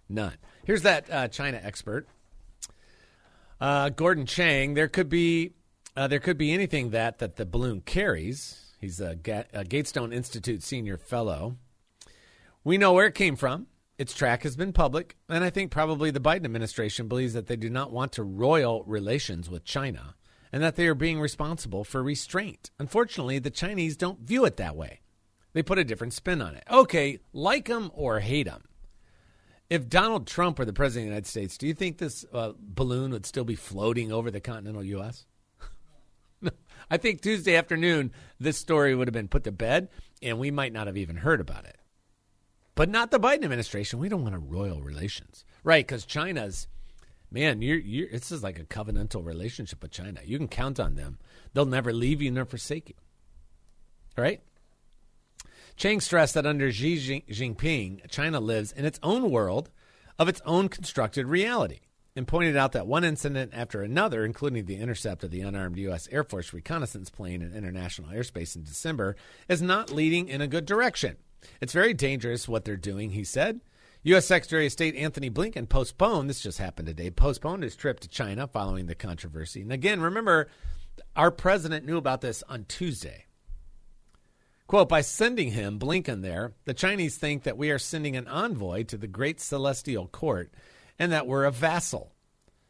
None. 0.08 0.36
Here's 0.64 0.82
that 0.82 1.10
uh, 1.10 1.28
China 1.28 1.60
expert, 1.62 2.06
uh, 3.60 3.90
Gordon 3.90 4.26
Chang. 4.26 4.74
There 4.74 4.88
could 4.88 5.08
be 5.08 5.52
uh, 5.96 6.06
there 6.06 6.20
could 6.20 6.38
be 6.38 6.52
anything 6.52 6.90
that 6.90 7.18
that 7.18 7.36
the 7.36 7.46
balloon 7.46 7.80
carries. 7.80 8.74
He's 8.80 9.00
a, 9.00 9.16
Ga- 9.16 9.46
a 9.52 9.64
Gatestone 9.64 10.12
Institute 10.12 10.62
senior 10.62 10.96
fellow. 10.96 11.56
We 12.62 12.78
know 12.78 12.92
where 12.92 13.06
it 13.06 13.14
came 13.14 13.34
from. 13.34 13.66
Its 13.98 14.14
track 14.14 14.44
has 14.44 14.54
been 14.54 14.72
public, 14.72 15.16
and 15.28 15.42
I 15.42 15.50
think 15.50 15.72
probably 15.72 16.12
the 16.12 16.20
Biden 16.20 16.44
administration 16.44 17.08
believes 17.08 17.32
that 17.32 17.48
they 17.48 17.56
do 17.56 17.68
not 17.68 17.90
want 17.90 18.12
to 18.12 18.22
royal 18.22 18.84
relations 18.84 19.50
with 19.50 19.64
China 19.64 20.14
and 20.52 20.62
that 20.62 20.76
they 20.76 20.86
are 20.86 20.94
being 20.94 21.18
responsible 21.20 21.82
for 21.82 22.02
restraint. 22.02 22.70
Unfortunately, 22.78 23.40
the 23.40 23.50
Chinese 23.50 23.96
don't 23.96 24.20
view 24.20 24.44
it 24.44 24.56
that 24.56 24.76
way. 24.76 25.00
They 25.52 25.62
put 25.64 25.78
a 25.78 25.84
different 25.84 26.12
spin 26.12 26.40
on 26.40 26.54
it. 26.54 26.62
Okay, 26.70 27.18
like 27.32 27.66
them 27.66 27.90
or 27.92 28.20
hate 28.20 28.46
them, 28.46 28.67
if 29.70 29.88
Donald 29.88 30.26
Trump 30.26 30.58
were 30.58 30.64
the 30.64 30.72
president 30.72 31.04
of 31.04 31.06
the 31.06 31.14
United 31.14 31.26
States, 31.26 31.58
do 31.58 31.66
you 31.66 31.74
think 31.74 31.98
this 31.98 32.24
uh, 32.32 32.52
balloon 32.58 33.12
would 33.12 33.26
still 33.26 33.44
be 33.44 33.54
floating 33.54 34.12
over 34.12 34.30
the 34.30 34.40
continental 34.40 34.82
U.S.? 34.82 35.26
I 36.90 36.96
think 36.96 37.20
Tuesday 37.20 37.56
afternoon, 37.56 38.12
this 38.40 38.56
story 38.56 38.94
would 38.94 39.08
have 39.08 39.12
been 39.14 39.28
put 39.28 39.44
to 39.44 39.52
bed, 39.52 39.88
and 40.22 40.38
we 40.38 40.50
might 40.50 40.72
not 40.72 40.86
have 40.86 40.96
even 40.96 41.16
heard 41.16 41.40
about 41.40 41.64
it. 41.66 41.76
But 42.74 42.88
not 42.88 43.10
the 43.10 43.20
Biden 43.20 43.44
administration. 43.44 43.98
We 43.98 44.08
don't 44.08 44.22
want 44.22 44.36
a 44.36 44.38
royal 44.38 44.80
relations, 44.80 45.44
right? 45.64 45.86
Because 45.86 46.06
China's 46.06 46.68
man, 47.30 47.60
you're, 47.60 47.78
you're, 47.78 48.08
this 48.08 48.30
is 48.32 48.42
like 48.42 48.58
a 48.58 48.64
covenantal 48.64 49.24
relationship 49.24 49.82
with 49.82 49.90
China. 49.90 50.20
You 50.24 50.38
can 50.38 50.48
count 50.48 50.80
on 50.80 50.94
them. 50.94 51.18
They'll 51.52 51.66
never 51.66 51.92
leave 51.92 52.22
you 52.22 52.30
nor 52.30 52.44
forsake 52.44 52.90
you. 52.90 52.94
All 54.16 54.22
right? 54.22 54.40
Chang 55.78 56.00
stressed 56.00 56.34
that 56.34 56.44
under 56.44 56.72
Xi 56.72 57.22
Jinping, 57.30 58.10
China 58.10 58.40
lives 58.40 58.72
in 58.72 58.84
its 58.84 58.98
own 59.00 59.30
world 59.30 59.70
of 60.18 60.28
its 60.28 60.40
own 60.44 60.68
constructed 60.68 61.28
reality 61.28 61.78
and 62.16 62.26
pointed 62.26 62.56
out 62.56 62.72
that 62.72 62.88
one 62.88 63.04
incident 63.04 63.52
after 63.54 63.82
another, 63.82 64.24
including 64.24 64.64
the 64.64 64.74
intercept 64.74 65.22
of 65.22 65.30
the 65.30 65.40
unarmed 65.40 65.78
U.S. 65.78 66.08
Air 66.10 66.24
Force 66.24 66.52
reconnaissance 66.52 67.10
plane 67.10 67.42
in 67.42 67.54
international 67.54 68.10
airspace 68.10 68.56
in 68.56 68.64
December, 68.64 69.14
is 69.48 69.62
not 69.62 69.92
leading 69.92 70.26
in 70.26 70.40
a 70.40 70.48
good 70.48 70.66
direction. 70.66 71.16
It's 71.60 71.72
very 71.72 71.94
dangerous 71.94 72.48
what 72.48 72.64
they're 72.64 72.76
doing, 72.76 73.10
he 73.10 73.22
said. 73.22 73.60
U.S. 74.02 74.26
Secretary 74.26 74.66
of 74.66 74.72
State 74.72 74.96
Antony 74.96 75.30
Blinken 75.30 75.68
postponed, 75.68 76.28
this 76.28 76.40
just 76.40 76.58
happened 76.58 76.88
today, 76.88 77.10
postponed 77.10 77.62
his 77.62 77.76
trip 77.76 78.00
to 78.00 78.08
China 78.08 78.48
following 78.48 78.86
the 78.86 78.96
controversy. 78.96 79.62
And 79.62 79.70
again, 79.70 80.00
remember, 80.00 80.48
our 81.14 81.30
president 81.30 81.86
knew 81.86 81.98
about 81.98 82.20
this 82.20 82.42
on 82.48 82.64
Tuesday. 82.64 83.26
Quote, 84.68 84.90
by 84.90 85.00
sending 85.00 85.52
him, 85.52 85.78
Blinken, 85.78 86.20
there, 86.20 86.52
the 86.66 86.74
Chinese 86.74 87.16
think 87.16 87.44
that 87.44 87.56
we 87.56 87.70
are 87.70 87.78
sending 87.78 88.16
an 88.16 88.28
envoy 88.28 88.82
to 88.84 88.98
the 88.98 89.06
great 89.06 89.40
celestial 89.40 90.06
court 90.06 90.52
and 90.98 91.10
that 91.10 91.26
we're 91.26 91.46
a 91.46 91.50
vassal. 91.50 92.12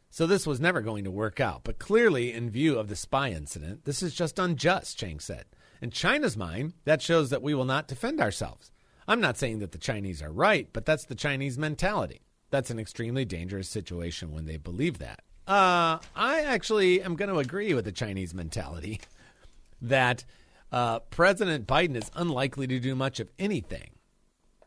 So 0.09 0.25
this 0.25 0.47
was 0.47 0.61
never 0.61 0.79
going 0.79 1.03
to 1.03 1.11
work 1.11 1.41
out. 1.41 1.65
But 1.65 1.77
clearly, 1.77 2.31
in 2.31 2.49
view 2.49 2.79
of 2.79 2.87
the 2.87 2.95
spy 2.95 3.31
incident, 3.31 3.83
this 3.83 4.01
is 4.01 4.15
just 4.15 4.39
unjust, 4.39 4.97
Chang 4.97 5.19
said. 5.19 5.43
In 5.81 5.91
China's 5.91 6.37
mind, 6.37 6.71
that 6.85 7.01
shows 7.01 7.31
that 7.31 7.41
we 7.41 7.53
will 7.53 7.65
not 7.65 7.89
defend 7.89 8.21
ourselves. 8.21 8.71
I'm 9.05 9.19
not 9.19 9.37
saying 9.37 9.59
that 9.59 9.73
the 9.73 9.77
Chinese 9.77 10.21
are 10.21 10.31
right, 10.31 10.69
but 10.71 10.85
that's 10.85 11.05
the 11.05 11.15
Chinese 11.15 11.57
mentality. 11.57 12.21
That's 12.49 12.69
an 12.69 12.79
extremely 12.79 13.25
dangerous 13.25 13.67
situation 13.67 14.31
when 14.31 14.45
they 14.45 14.55
believe 14.55 14.99
that. 14.99 15.19
Uh, 15.45 15.99
I 16.15 16.43
actually 16.45 17.01
am 17.01 17.17
going 17.17 17.29
to 17.29 17.39
agree 17.39 17.73
with 17.73 17.83
the 17.83 17.91
Chinese 17.91 18.33
mentality 18.33 19.01
that 19.81 20.23
uh, 20.71 20.99
President 20.99 21.67
Biden 21.67 21.95
is 21.95 22.11
unlikely 22.15 22.67
to 22.67 22.79
do 22.79 22.95
much 22.95 23.19
of 23.19 23.29
anything. 23.39 23.91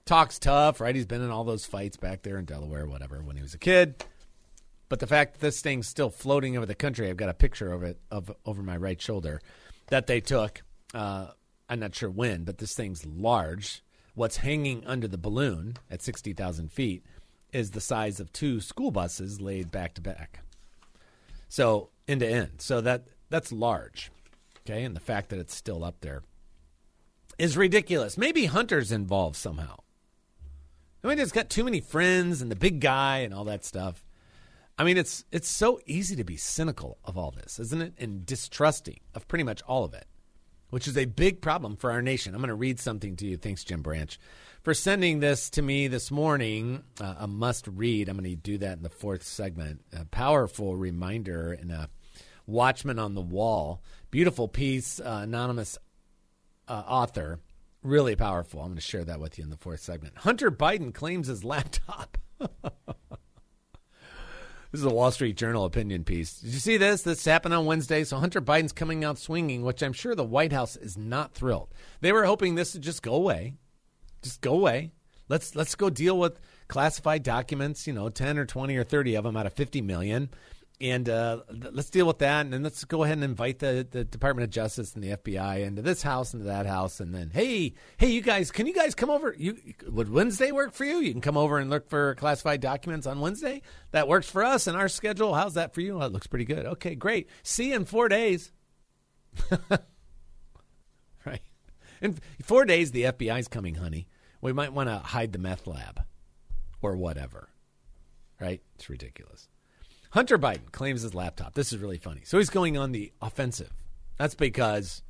Talks 0.04 0.38
tough, 0.38 0.80
right? 0.80 0.94
He's 0.94 1.06
been 1.06 1.22
in 1.22 1.30
all 1.30 1.44
those 1.44 1.64
fights 1.64 1.96
back 1.96 2.22
there 2.22 2.38
in 2.38 2.44
Delaware, 2.44 2.86
whatever, 2.86 3.22
when 3.22 3.36
he 3.36 3.42
was 3.42 3.54
a 3.54 3.58
kid. 3.58 4.04
But 4.88 5.00
the 5.00 5.06
fact 5.06 5.34
that 5.34 5.40
this 5.40 5.60
thing's 5.62 5.88
still 5.88 6.10
floating 6.10 6.56
over 6.56 6.66
the 6.66 6.74
country, 6.74 7.08
I've 7.08 7.16
got 7.16 7.28
a 7.28 7.34
picture 7.34 7.72
of 7.72 7.82
it 7.82 7.98
of 8.10 8.30
over 8.44 8.62
my 8.62 8.76
right 8.76 9.00
shoulder 9.00 9.40
that 9.88 10.06
they 10.06 10.20
took. 10.20 10.62
Uh, 10.92 11.28
I'm 11.68 11.80
not 11.80 11.94
sure 11.94 12.10
when, 12.10 12.44
but 12.44 12.58
this 12.58 12.74
thing's 12.74 13.06
large 13.06 13.82
what's 14.14 14.38
hanging 14.38 14.84
under 14.86 15.08
the 15.08 15.18
balloon 15.18 15.76
at 15.90 16.02
60,000 16.02 16.70
feet 16.70 17.04
is 17.52 17.70
the 17.70 17.80
size 17.80 18.20
of 18.20 18.32
two 18.32 18.60
school 18.60 18.90
buses 18.90 19.40
laid 19.40 19.70
back 19.70 19.94
to 19.94 20.00
back. 20.00 20.40
So 21.48 21.90
end 22.08 22.20
to 22.20 22.28
end. 22.28 22.52
So 22.58 22.80
that 22.80 23.08
that's 23.28 23.52
large. 23.52 24.10
Okay, 24.64 24.84
and 24.84 24.94
the 24.94 25.00
fact 25.00 25.30
that 25.30 25.38
it's 25.38 25.54
still 25.54 25.84
up 25.84 26.00
there 26.00 26.22
is 27.38 27.56
ridiculous. 27.56 28.16
Maybe 28.16 28.46
Hunter's 28.46 28.92
involved 28.92 29.36
somehow. 29.36 29.80
I 31.02 31.08
mean, 31.08 31.18
it's 31.18 31.32
got 31.32 31.50
too 31.50 31.64
many 31.64 31.80
friends 31.80 32.40
and 32.40 32.50
the 32.50 32.56
big 32.56 32.80
guy 32.80 33.18
and 33.18 33.34
all 33.34 33.44
that 33.44 33.64
stuff. 33.64 34.04
I 34.78 34.84
mean, 34.84 34.96
it's 34.96 35.24
it's 35.32 35.48
so 35.48 35.80
easy 35.86 36.16
to 36.16 36.24
be 36.24 36.36
cynical 36.36 36.98
of 37.04 37.18
all 37.18 37.30
this, 37.30 37.58
isn't 37.58 37.82
it? 37.82 37.94
And 37.98 38.24
distrusting 38.24 39.00
of 39.14 39.28
pretty 39.28 39.44
much 39.44 39.62
all 39.62 39.84
of 39.84 39.94
it 39.94 40.06
which 40.72 40.88
is 40.88 40.96
a 40.96 41.04
big 41.04 41.42
problem 41.42 41.76
for 41.76 41.90
our 41.92 42.00
nation. 42.00 42.34
I'm 42.34 42.40
going 42.40 42.48
to 42.48 42.54
read 42.54 42.80
something 42.80 43.14
to 43.16 43.26
you. 43.26 43.36
Thanks, 43.36 43.62
Jim 43.62 43.82
Branch, 43.82 44.18
for 44.62 44.72
sending 44.72 45.20
this 45.20 45.50
to 45.50 45.60
me 45.60 45.86
this 45.86 46.10
morning. 46.10 46.82
Uh, 46.98 47.14
a 47.18 47.26
must 47.26 47.68
read. 47.68 48.08
I'm 48.08 48.16
going 48.16 48.30
to 48.30 48.36
do 48.36 48.56
that 48.56 48.78
in 48.78 48.82
the 48.82 48.88
fourth 48.88 49.22
segment. 49.22 49.82
A 49.92 50.06
powerful 50.06 50.74
reminder 50.74 51.52
and 51.52 51.70
a 51.70 51.90
Watchman 52.46 52.98
on 52.98 53.14
the 53.14 53.20
Wall. 53.20 53.82
Beautiful 54.12 54.46
piece, 54.46 55.00
uh, 55.00 55.20
anonymous 55.22 55.78
uh, 56.68 56.82
author. 56.86 57.40
Really 57.82 58.14
powerful. 58.14 58.60
I'm 58.60 58.68
going 58.68 58.76
to 58.76 58.82
share 58.82 59.04
that 59.04 59.18
with 59.18 59.38
you 59.38 59.44
in 59.44 59.50
the 59.50 59.56
fourth 59.56 59.80
segment. 59.80 60.18
Hunter 60.18 60.50
Biden 60.50 60.94
claims 60.94 61.26
his 61.26 61.42
laptop. 61.42 62.18
This 64.70 64.80
is 64.80 64.86
a 64.86 64.90
Wall 64.90 65.10
Street 65.10 65.36
Journal 65.36 65.66
opinion 65.66 66.02
piece. 66.02 66.40
Did 66.40 66.54
you 66.54 66.58
see 66.58 66.78
this? 66.78 67.02
This 67.02 67.26
happened 67.26 67.52
on 67.52 67.66
Wednesday. 67.66 68.04
So 68.04 68.16
Hunter 68.16 68.40
Biden's 68.40 68.72
coming 68.72 69.04
out 69.04 69.18
swinging, 69.18 69.60
which 69.60 69.82
I'm 69.82 69.92
sure 69.92 70.14
the 70.14 70.24
White 70.24 70.54
House 70.54 70.76
is 70.76 70.96
not 70.96 71.34
thrilled. 71.34 71.74
They 72.00 72.10
were 72.10 72.24
hoping 72.24 72.54
this 72.54 72.72
would 72.72 72.82
just 72.82 73.02
go 73.02 73.12
away. 73.12 73.52
Just 74.22 74.40
go 74.40 74.54
away. 74.54 74.92
Let's 75.28 75.54
let's 75.54 75.74
go 75.74 75.90
deal 75.90 76.18
with 76.18 76.40
classified 76.68 77.22
documents. 77.22 77.86
You 77.86 77.92
know, 77.92 78.08
ten 78.08 78.38
or 78.38 78.46
twenty 78.46 78.74
or 78.78 78.82
thirty 78.82 79.14
of 79.14 79.24
them 79.24 79.36
out 79.36 79.44
of 79.44 79.52
fifty 79.52 79.82
million 79.82 80.30
and 80.80 81.08
uh, 81.08 81.42
let's 81.50 81.90
deal 81.90 82.06
with 82.06 82.18
that. 82.18 82.40
And 82.40 82.52
then 82.52 82.62
let's 82.62 82.84
go 82.84 83.04
ahead 83.04 83.18
and 83.18 83.24
invite 83.24 83.60
the, 83.60 83.86
the 83.88 84.04
Department 84.04 84.44
of 84.44 84.50
Justice 84.50 84.94
and 84.94 85.04
the 85.04 85.16
FBI 85.16 85.60
into 85.60 85.80
this 85.80 86.02
house, 86.02 86.34
into 86.34 86.46
that 86.46 86.66
house, 86.66 86.98
and 86.98 87.14
then 87.14 87.30
hey, 87.32 87.74
hey, 87.98 88.08
you 88.08 88.20
guys, 88.20 88.50
can 88.50 88.66
you 88.66 88.74
guys 88.74 88.94
come 88.94 89.10
over? 89.10 89.34
You 89.38 89.56
would 89.88 90.10
Wednesday 90.10 90.50
work 90.50 90.72
for 90.72 90.84
you? 90.84 90.98
You 90.98 91.12
can 91.12 91.20
come 91.20 91.36
over 91.36 91.58
and 91.58 91.70
look 91.70 91.88
for 91.88 92.14
classified 92.16 92.60
documents 92.60 93.06
on 93.06 93.20
Wednesday. 93.20 93.62
That 93.92 94.08
works 94.08 94.28
for 94.28 94.42
us 94.42 94.66
and 94.66 94.76
our 94.76 94.88
schedule. 94.88 95.34
How's 95.34 95.54
that 95.54 95.72
for 95.74 95.80
you? 95.80 96.00
Oh, 96.00 96.06
it 96.06 96.12
looks 96.12 96.26
pretty 96.26 96.44
good. 96.44 96.66
Okay, 96.66 96.94
great. 96.94 97.28
See 97.42 97.70
you 97.70 97.76
in 97.76 97.84
four 97.84 98.08
days. 98.08 98.50
right. 101.24 101.42
In 102.00 102.18
four 102.42 102.64
days, 102.64 102.90
the 102.90 103.04
FBI's 103.04 103.48
coming, 103.48 103.76
honey. 103.76 104.08
We 104.40 104.52
might 104.52 104.72
want 104.72 104.88
to 104.88 104.98
hide 104.98 105.32
the 105.32 105.38
meth 105.38 105.68
lab 105.68 106.02
or 106.80 106.96
whatever. 106.96 107.48
Right? 108.40 108.60
It's 108.74 108.90
ridiculous. 108.90 109.48
Hunter 110.12 110.38
Biden 110.38 110.70
claims 110.72 111.00
his 111.00 111.14
laptop. 111.14 111.54
This 111.54 111.72
is 111.72 111.78
really 111.78 111.96
funny. 111.96 112.20
So 112.24 112.36
he's 112.36 112.50
going 112.50 112.76
on 112.76 112.92
the 112.92 113.12
offensive. 113.22 113.72
That's 114.18 114.34
because 114.34 115.02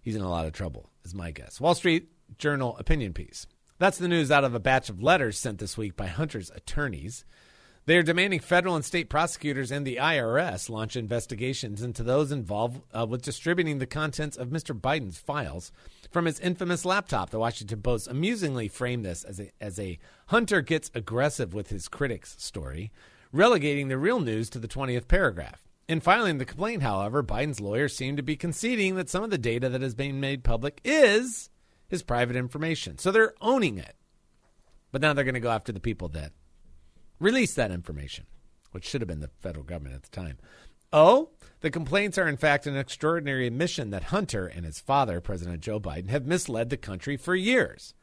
he's 0.00 0.14
in 0.14 0.22
a 0.22 0.30
lot 0.30 0.46
of 0.46 0.52
trouble, 0.52 0.88
is 1.04 1.14
my 1.14 1.32
guess. 1.32 1.60
Wall 1.60 1.74
Street 1.74 2.08
Journal 2.38 2.76
opinion 2.78 3.12
piece. 3.12 3.46
That's 3.78 3.98
the 3.98 4.06
news 4.06 4.30
out 4.30 4.44
of 4.44 4.54
a 4.54 4.60
batch 4.60 4.88
of 4.88 5.02
letters 5.02 5.36
sent 5.36 5.58
this 5.58 5.76
week 5.76 5.96
by 5.96 6.06
Hunter's 6.06 6.52
attorneys. 6.54 7.24
They 7.84 7.96
are 7.96 8.04
demanding 8.04 8.38
federal 8.38 8.76
and 8.76 8.84
state 8.84 9.10
prosecutors 9.10 9.72
and 9.72 9.84
the 9.84 9.96
IRS 9.96 10.70
launch 10.70 10.94
investigations 10.94 11.82
into 11.82 12.04
those 12.04 12.30
involved 12.30 12.82
uh, 12.94 13.04
with 13.04 13.22
distributing 13.22 13.78
the 13.78 13.86
contents 13.86 14.36
of 14.36 14.50
Mr. 14.50 14.80
Biden's 14.80 15.18
files 15.18 15.72
from 16.08 16.26
his 16.26 16.38
infamous 16.38 16.84
laptop. 16.84 17.30
The 17.30 17.40
Washington 17.40 17.82
Post 17.82 18.06
amusingly 18.06 18.68
framed 18.68 19.04
this 19.04 19.24
as 19.24 19.40
a, 19.40 19.50
as 19.60 19.80
a 19.80 19.98
Hunter 20.26 20.60
gets 20.60 20.92
aggressive 20.94 21.52
with 21.52 21.70
his 21.70 21.88
critics 21.88 22.36
story 22.38 22.92
relegating 23.32 23.88
the 23.88 23.98
real 23.98 24.20
news 24.20 24.50
to 24.50 24.58
the 24.58 24.68
20th 24.68 25.08
paragraph. 25.08 25.62
In 25.88 26.00
filing 26.00 26.38
the 26.38 26.44
complaint, 26.44 26.82
however, 26.82 27.22
Biden's 27.22 27.60
lawyers 27.60 27.96
seem 27.96 28.16
to 28.16 28.22
be 28.22 28.36
conceding 28.36 28.94
that 28.96 29.10
some 29.10 29.24
of 29.24 29.30
the 29.30 29.38
data 29.38 29.68
that 29.68 29.82
has 29.82 29.94
been 29.94 30.20
made 30.20 30.44
public 30.44 30.80
is 30.84 31.50
his 31.88 32.02
private 32.02 32.36
information. 32.36 32.98
So 32.98 33.10
they're 33.10 33.34
owning 33.40 33.78
it. 33.78 33.96
But 34.92 35.00
now 35.00 35.12
they're 35.12 35.24
going 35.24 35.34
to 35.34 35.40
go 35.40 35.50
after 35.50 35.72
the 35.72 35.80
people 35.80 36.08
that 36.10 36.32
released 37.18 37.56
that 37.56 37.70
information, 37.70 38.26
which 38.70 38.86
should 38.86 39.00
have 39.00 39.08
been 39.08 39.20
the 39.20 39.30
federal 39.40 39.64
government 39.64 39.96
at 39.96 40.02
the 40.02 40.10
time. 40.10 40.38
Oh, 40.92 41.30
the 41.60 41.70
complaints 41.70 42.18
are 42.18 42.28
in 42.28 42.36
fact 42.36 42.66
an 42.66 42.76
extraordinary 42.76 43.46
admission 43.46 43.90
that 43.90 44.04
Hunter 44.04 44.46
and 44.46 44.66
his 44.66 44.80
father, 44.80 45.20
President 45.20 45.60
Joe 45.62 45.80
Biden, 45.80 46.10
have 46.10 46.26
misled 46.26 46.68
the 46.68 46.76
country 46.76 47.16
for 47.16 47.34
years. 47.34 47.94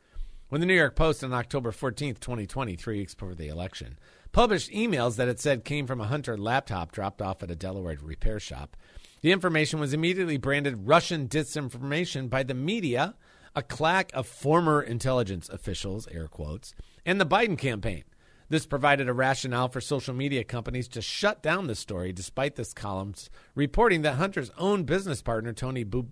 When 0.49 0.61
the 0.61 0.67
New 0.67 0.73
York 0.73 0.95
Post 0.95 1.23
on 1.23 1.31
October 1.31 1.71
14th, 1.71 2.19
2020, 2.19 2.75
three 2.75 2.97
weeks 2.97 3.13
before 3.13 3.35
the 3.35 3.49
election, 3.49 3.99
published 4.31 4.71
emails 4.71 5.15
that 5.15 5.27
it 5.27 5.39
said 5.39 5.65
came 5.65 5.87
from 5.87 6.01
a 6.01 6.07
Hunter 6.07 6.37
laptop 6.37 6.91
dropped 6.91 7.21
off 7.21 7.43
at 7.43 7.51
a 7.51 7.55
Delaware 7.55 7.97
repair 8.01 8.39
shop. 8.39 8.75
The 9.21 9.31
information 9.31 9.79
was 9.79 9.93
immediately 9.93 10.37
branded 10.37 10.87
Russian 10.87 11.27
disinformation 11.27 12.29
by 12.29 12.43
the 12.43 12.53
media, 12.53 13.15
a 13.55 13.61
claque 13.61 14.11
of 14.13 14.27
former 14.27 14.81
intelligence 14.81 15.49
officials, 15.49 16.07
air 16.07 16.27
quotes, 16.27 16.73
and 17.05 17.19
the 17.19 17.25
Biden 17.25 17.57
campaign. 17.57 18.03
This 18.49 18.65
provided 18.65 19.07
a 19.07 19.13
rationale 19.13 19.67
for 19.67 19.79
social 19.79 20.13
media 20.13 20.43
companies 20.43 20.87
to 20.89 21.01
shut 21.01 21.43
down 21.43 21.67
the 21.67 21.75
story, 21.75 22.11
despite 22.11 22.55
this 22.55 22.73
column's 22.73 23.29
reporting 23.53 24.01
that 24.01 24.15
Hunter's 24.15 24.51
own 24.57 24.85
business 24.85 25.21
partner, 25.21 25.53
Tony 25.53 25.83
Bub- 25.83 26.09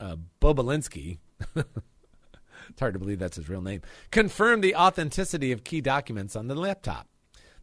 uh, 0.00 0.16
Bobulinski, 0.40 1.18
it's 1.54 2.80
hard 2.80 2.94
to 2.94 2.98
believe 2.98 3.20
that's 3.20 3.36
his 3.36 3.48
real 3.48 3.62
name, 3.62 3.82
confirmed 4.10 4.64
the 4.64 4.74
authenticity 4.74 5.52
of 5.52 5.62
key 5.62 5.80
documents 5.80 6.34
on 6.34 6.48
the 6.48 6.56
laptop. 6.56 7.06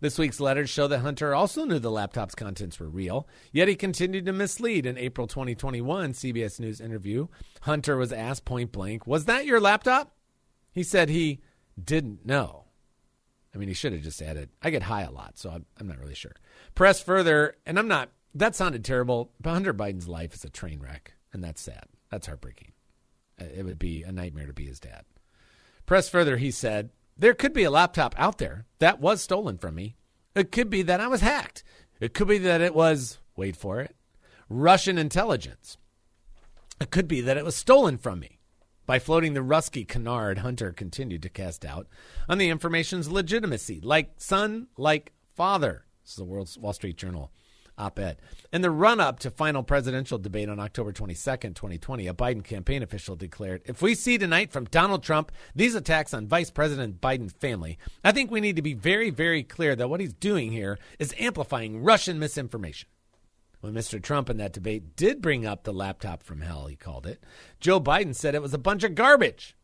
This 0.02 0.18
week's 0.18 0.40
letters 0.40 0.70
show 0.70 0.88
that 0.88 1.00
Hunter 1.00 1.36
also 1.36 1.66
knew 1.66 1.78
the 1.78 1.92
laptop's 1.92 2.36
contents 2.36 2.80
were 2.80 2.88
real, 2.88 3.28
yet 3.52 3.68
he 3.68 3.76
continued 3.76 4.26
to 4.28 4.32
mislead. 4.34 4.86
In 4.86 4.98
April 4.98 5.28
2021 5.28 6.14
CBS 6.14 6.58
News 6.58 6.80
interview, 6.80 7.28
Hunter 7.62 7.98
was 7.98 8.14
asked 8.14 8.46
point 8.46 8.72
blank, 8.72 9.06
Was 9.06 9.26
that 9.26 9.46
your 9.46 9.60
laptop? 9.60 10.16
He 10.72 10.84
said 10.84 11.10
he 11.10 11.42
didn't 11.82 12.26
know. 12.26 12.66
I 13.54 13.58
mean, 13.58 13.68
he 13.68 13.74
should 13.74 13.92
have 13.92 14.02
just 14.02 14.22
added, 14.22 14.50
I 14.62 14.70
get 14.70 14.84
high 14.84 15.02
a 15.02 15.12
lot, 15.12 15.38
so 15.38 15.50
I'm, 15.50 15.66
I'm 15.78 15.88
not 15.88 16.00
really 16.00 16.16
sure. 16.16 16.36
Press 16.76 17.02
further, 17.02 17.58
and 17.66 17.78
I'm 17.78 17.88
not, 17.88 18.10
that 18.36 18.56
sounded 18.56 18.86
terrible, 18.86 19.32
but 19.42 19.52
Hunter 19.52 19.74
Biden's 19.74 20.08
life 20.08 20.34
is 20.34 20.46
a 20.46 20.50
train 20.50 20.80
wreck, 20.80 21.16
and 21.34 21.44
that's 21.44 21.62
sad. 21.62 21.88
That's 22.10 22.28
heartbreaking. 22.28 22.72
Uh, 23.42 23.46
it 23.54 23.66
would 23.66 23.80
be 23.80 24.04
a 24.04 24.12
nightmare 24.14 24.46
to 24.48 24.54
be 24.54 24.68
his 24.68 24.80
dad. 24.80 25.04
Press 25.86 26.08
further, 26.08 26.38
he 26.38 26.52
said, 26.52 26.92
there 27.20 27.34
could 27.34 27.54
be 27.54 27.64
a 27.64 27.72
laptop 27.72 28.16
out 28.18 28.38
there 28.38 28.66
that 28.80 29.00
was 29.00 29.22
stolen 29.22 29.58
from 29.58 29.76
me. 29.76 29.96
It 30.36 30.52
could 30.52 30.70
be 30.70 30.82
that 30.84 31.02
I 31.02 31.08
was 31.08 31.22
hacked. 31.22 31.64
It 32.00 32.14
could 32.14 32.28
be 32.28 32.38
that 32.40 32.62
it 32.62 32.74
was, 32.74 33.20
wait 33.36 33.58
for 33.58 33.82
it, 33.82 33.96
Russian 34.48 34.98
intelligence. 34.98 35.78
It 36.80 36.92
could 36.92 37.08
be 37.08 37.20
that 37.22 37.38
it 37.38 37.44
was 37.44 37.56
stolen 37.56 37.98
from 37.98 38.22
me. 38.22 38.40
By 38.86 39.00
floating 39.00 39.34
the 39.34 39.42
Rusky 39.42 39.88
canard, 39.88 40.40
Hunter 40.40 40.72
continued 40.72 41.22
to 41.24 41.30
cast 41.30 41.62
doubt 41.62 41.88
on 42.28 42.38
the 42.38 42.50
information's 42.50 43.12
legitimacy. 43.12 43.82
Like 43.82 44.14
son, 44.18 44.68
like 44.78 45.12
father. 45.36 45.86
This 46.02 46.12
is 46.12 46.18
the 46.18 46.24
World 46.24 46.50
Wall 46.60 46.74
Street 46.74 46.98
Journal 46.98 47.32
op 47.80 47.98
ed. 47.98 48.18
In 48.52 48.62
the 48.62 48.70
run 48.70 49.00
up 49.00 49.20
to 49.20 49.32
final 49.32 49.64
presidential 49.64 50.18
debate 50.18 50.50
on 50.50 50.60
October 50.60 50.92
22nd, 50.92 51.56
2020, 51.56 52.08
a 52.08 52.14
Biden 52.14 52.44
campaign 52.44 52.84
official 52.84 53.16
declared 53.16 53.62
If 53.66 53.82
we 53.82 53.96
see 53.96 54.18
tonight 54.18 54.52
from 54.52 54.66
Donald 54.66 55.04
Trump 55.04 55.32
these 55.56 55.76
attacks 55.76 56.14
on 56.14 56.28
Vice 56.28 56.52
President 56.52 57.02
Biden's 57.02 57.34
family, 57.34 57.78
I 58.04 58.12
think 58.12 58.30
we 58.30 58.42
need 58.42 58.58
to 58.58 58.62
be 58.62 58.74
very, 58.74 59.10
very 59.10 59.44
clear 59.44 59.76
that 59.76 59.90
what 59.90 60.02
he's 60.02 60.14
doing 60.14 60.52
here 60.52 60.78
is 61.00 61.16
amplifying 61.18 61.84
Russian 61.84 62.20
misinformation. 62.20 62.90
When 63.62 63.74
Mr. 63.74 64.02
Trump 64.02 64.30
in 64.30 64.38
that 64.38 64.54
debate 64.54 64.96
did 64.96 65.22
bring 65.22 65.46
up 65.46 65.64
the 65.64 65.74
laptop 65.74 66.24
from 66.24 66.42
hell, 66.42 66.68
he 66.68 66.76
called 66.76 67.06
it, 67.06 67.24
Joe 67.60 67.80
Biden 67.82 68.16
said 68.16 68.34
it 68.34 68.42
was 68.42 68.54
a 68.54 68.58
bunch 68.58 68.84
of 68.84 68.96
garbage 68.96 69.56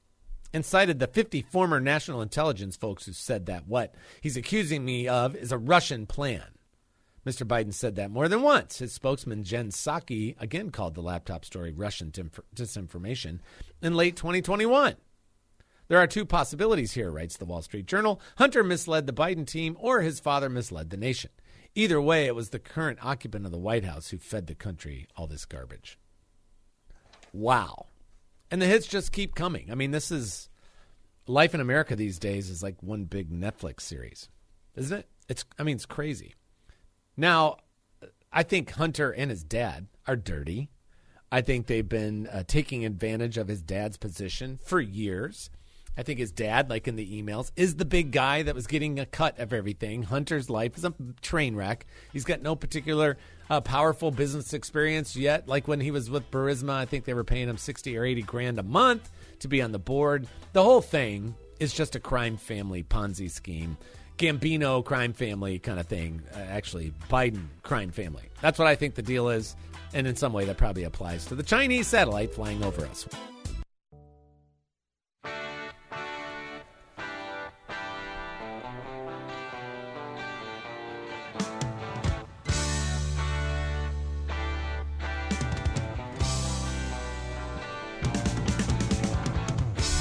and 0.54 0.66
cited 0.66 1.00
the 1.00 1.08
50 1.08 1.42
former 1.44 1.80
national 1.80 2.22
intelligence 2.22 2.76
folks 2.76 3.06
who 3.06 3.14
said 3.14 3.46
that 3.46 3.68
what 3.68 3.96
he's 4.22 4.38
accusing 4.38 4.84
me 4.84 5.08
of 5.08 5.36
is 5.36 5.52
a 5.52 5.58
Russian 5.58 6.06
plan. 6.06 6.44
Mr. 7.26 7.46
Biden 7.46 7.74
said 7.74 7.96
that 7.96 8.12
more 8.12 8.28
than 8.28 8.42
once. 8.42 8.78
His 8.78 8.94
spokesman, 8.94 9.44
Jen 9.44 9.70
Psaki, 9.70 10.36
again 10.40 10.70
called 10.70 10.94
the 10.94 11.02
laptop 11.02 11.44
story 11.44 11.72
Russian 11.72 12.12
disinformation 12.56 13.40
in 13.82 13.96
late 13.96 14.16
2021. 14.16 14.96
There 15.88 16.00
are 16.00 16.08
two 16.08 16.26
possibilities 16.26 16.94
here, 16.94 17.12
writes 17.12 17.38
the 17.38 17.46
Wall 17.46 17.62
Street 17.62 17.86
Journal. 17.86 18.20
Hunter 18.38 18.64
misled 18.64 19.06
the 19.08 19.14
Biden 19.14 19.46
team, 19.46 19.76
or 19.80 20.02
his 20.02 20.20
father 20.20 20.50
misled 20.50 20.90
the 20.90 20.98
nation. 20.98 21.32
Either 21.76 22.02
way, 22.02 22.26
it 22.26 22.36
was 22.36 22.50
the 22.50 22.60
current 22.60 23.00
occupant 23.02 23.46
of 23.46 23.52
the 23.52 23.58
White 23.58 23.86
House 23.86 24.10
who 24.10 24.18
fed 24.18 24.48
the 24.48 24.56
country 24.56 25.08
all 25.16 25.28
this 25.28 25.46
garbage. 25.46 26.00
Wow. 27.34 27.88
And 28.50 28.62
the 28.62 28.66
hits 28.66 28.88
just 28.88 29.12
keep 29.12 29.36
coming. 29.36 29.70
I 29.72 29.76
mean, 29.76 29.92
this 29.92 30.10
is 30.10 30.50
life 31.28 31.54
in 31.54 31.60
America 31.60 31.96
these 31.96 32.20
days 32.20 32.50
is 32.50 32.64
like 32.64 32.82
one 32.82 33.06
big 33.06 33.32
Netflix 33.32 33.82
series, 33.82 34.30
isn't 34.76 35.00
it? 35.00 35.08
It's 35.28 35.44
I 35.60 35.64
mean, 35.64 35.76
it's 35.76 35.86
crazy. 35.86 36.36
Now, 37.18 37.58
I 38.32 38.44
think 38.44 38.72
Hunter 38.72 39.12
and 39.12 39.30
his 39.32 39.44
dad 39.44 39.88
are 40.08 40.16
dirty. 40.16 40.70
I 41.32 41.42
think 41.42 41.68
they've 41.68 41.88
been 41.88 42.28
uh, 42.28 42.44
taking 42.48 42.86
advantage 42.86 43.38
of 43.38 43.48
his 43.48 43.62
dad's 43.62 43.98
position 43.98 44.60
for 44.64 44.80
years. 44.80 45.50
I 45.98 46.04
think 46.04 46.20
his 46.20 46.32
dad, 46.32 46.70
like 46.70 46.88
in 46.88 46.98
the 46.98 47.22
emails, 47.22 47.52
is 47.56 47.76
the 47.76 47.86
big 47.86 48.12
guy 48.12 48.44
that 48.44 48.56
was 48.56 48.68
getting 48.68 49.00
a 49.00 49.06
cut 49.06 49.40
of 49.40 49.54
everything. 49.54 50.04
Hunter's 50.04 50.50
life 50.50 50.78
is 50.78 50.84
a 50.84 50.94
train 51.22 51.56
wreck. 51.56 51.86
He's 52.12 52.26
got 52.26 52.42
no 52.42 52.56
particular 52.56 53.18
uh, 53.50 53.62
powerful 53.62 54.12
business 54.12 54.54
experience 54.54 55.16
yet. 55.16 55.48
Like 55.48 55.68
when 55.68 55.80
he 55.80 55.92
was 55.92 56.10
with 56.10 56.30
Burisma, 56.32 56.72
I 56.72 56.86
think 56.86 57.06
they 57.06 57.14
were 57.14 57.24
paying 57.24 57.48
him 57.48 57.58
60 57.58 57.98
or 57.98 58.04
80 58.04 58.22
grand 58.24 58.60
a 58.60 58.64
month 58.64 59.10
to 59.40 59.48
be 59.48 59.62
on 59.62 59.72
the 59.72 59.80
board. 59.80 60.28
The 60.52 60.64
whole 60.64 60.82
thing 60.82 61.36
is 61.60 61.74
just 61.74 61.96
a 61.96 62.00
crime 62.02 62.36
family 62.36 62.84
Ponzi 62.84 63.32
scheme. 63.32 63.78
Gambino 64.18 64.84
crime 64.84 65.14
family 65.14 65.60
kind 65.60 65.80
of 65.80 65.88
thing. 65.88 66.22
Uh, 66.34 66.40
actually, 66.40 66.94
Biden 67.10 67.48
crime 67.64 67.92
family. 67.92 68.24
That's 68.42 68.58
what 68.58 68.68
I 68.68 68.76
think 68.76 68.96
the 68.96 69.02
deal 69.02 69.30
is. 69.30 69.56
And 69.94 70.08
in 70.08 70.16
some 70.16 70.34
way, 70.34 70.46
that 70.46 70.58
probably 70.58 70.84
applies 70.84 71.26
to 71.28 71.36
the 71.36 71.44
Chinese 71.44 71.88
satellite 71.88 72.34
flying 72.34 72.64
over 72.64 72.86
us. 72.86 73.08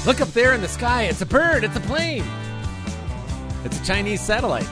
Look 0.05 0.21
up 0.21 0.27
there 0.29 0.53
in 0.53 0.61
the 0.61 0.67
sky. 0.67 1.03
It's 1.03 1.21
a 1.21 1.25
bird. 1.25 1.63
It's 1.63 1.75
a 1.75 1.79
plane. 1.79 2.23
It's 3.65 3.79
a 3.79 3.83
Chinese 3.83 4.21
satellite. 4.21 4.67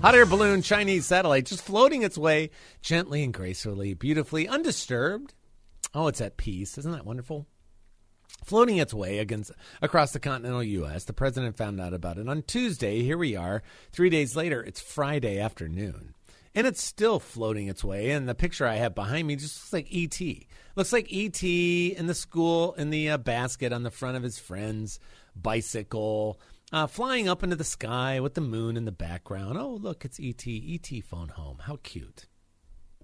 Hot 0.00 0.14
air 0.14 0.24
balloon 0.24 0.62
Chinese 0.62 1.04
satellite 1.04 1.44
just 1.44 1.62
floating 1.62 2.02
its 2.02 2.16
way 2.16 2.48
gently 2.80 3.22
and 3.22 3.34
gracefully, 3.34 3.92
beautifully, 3.92 4.48
undisturbed. 4.48 5.34
Oh, 5.92 6.06
it's 6.06 6.22
at 6.22 6.38
peace. 6.38 6.78
Isn't 6.78 6.92
that 6.92 7.04
wonderful? 7.04 7.46
Floating 8.46 8.78
its 8.78 8.94
way 8.94 9.18
against 9.18 9.52
across 9.82 10.12
the 10.12 10.20
continental 10.20 10.62
U.S. 10.62 11.04
The 11.04 11.12
president 11.12 11.58
found 11.58 11.82
out 11.82 11.92
about 11.92 12.16
it 12.16 12.30
on 12.30 12.40
Tuesday. 12.42 13.02
Here 13.02 13.18
we 13.18 13.36
are. 13.36 13.62
Three 13.92 14.08
days 14.08 14.34
later, 14.34 14.62
it's 14.62 14.80
Friday 14.80 15.38
afternoon 15.38 16.14
and 16.56 16.66
it's 16.66 16.82
still 16.82 17.20
floating 17.20 17.68
its 17.68 17.84
way. 17.84 18.10
And 18.10 18.26
the 18.26 18.34
picture 18.34 18.66
I 18.66 18.76
have 18.76 18.94
behind 18.94 19.28
me 19.28 19.36
just 19.36 19.58
looks 19.58 19.72
like 19.74 19.92
E.T. 19.92 20.48
Looks 20.74 20.92
like 20.94 21.12
E.T. 21.12 21.94
in 21.94 22.06
the 22.06 22.14
school 22.14 22.72
in 22.72 22.88
the 22.88 23.10
uh, 23.10 23.18
basket 23.18 23.74
on 23.74 23.82
the 23.82 23.90
front 23.90 24.16
of 24.16 24.22
his 24.22 24.38
friend's 24.38 24.98
bicycle, 25.36 26.40
uh, 26.76 26.86
flying 26.86 27.26
up 27.26 27.42
into 27.42 27.56
the 27.56 27.64
sky 27.64 28.20
with 28.20 28.34
the 28.34 28.40
moon 28.42 28.76
in 28.76 28.84
the 28.84 28.92
background. 28.92 29.56
Oh, 29.56 29.78
look, 29.80 30.04
it's 30.04 30.20
E.T. 30.20 30.50
E.T. 30.50 31.00
phone 31.00 31.30
home. 31.30 31.56
How 31.62 31.78
cute. 31.82 32.26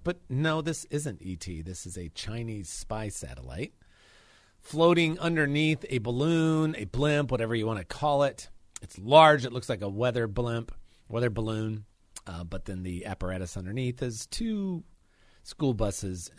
But 0.03 0.19
no, 0.29 0.61
this 0.61 0.85
isn't 0.91 1.23
E.T. 1.23 1.63
This 1.63 1.87
is 1.87 1.97
a 1.97 2.09
Chinese 2.09 2.69
spy 2.69 3.09
satellite 3.09 3.73
floating 4.61 5.17
underneath 5.17 5.83
a 5.89 5.97
balloon, 5.97 6.75
a 6.77 6.85
blimp, 6.85 7.31
whatever 7.31 7.55
you 7.55 7.65
want 7.65 7.79
to 7.79 7.85
call 7.85 8.21
it. 8.21 8.47
It's 8.83 8.99
large. 8.99 9.43
It 9.43 9.51
looks 9.51 9.69
like 9.69 9.81
a 9.81 9.89
weather 9.89 10.27
blimp, 10.27 10.71
weather 11.09 11.31
balloon. 11.31 11.85
Uh, 12.27 12.43
but 12.43 12.65
then 12.65 12.83
the 12.83 13.07
apparatus 13.07 13.57
underneath 13.57 14.03
is 14.03 14.27
two 14.27 14.83
school 15.41 15.73
buses 15.73 16.29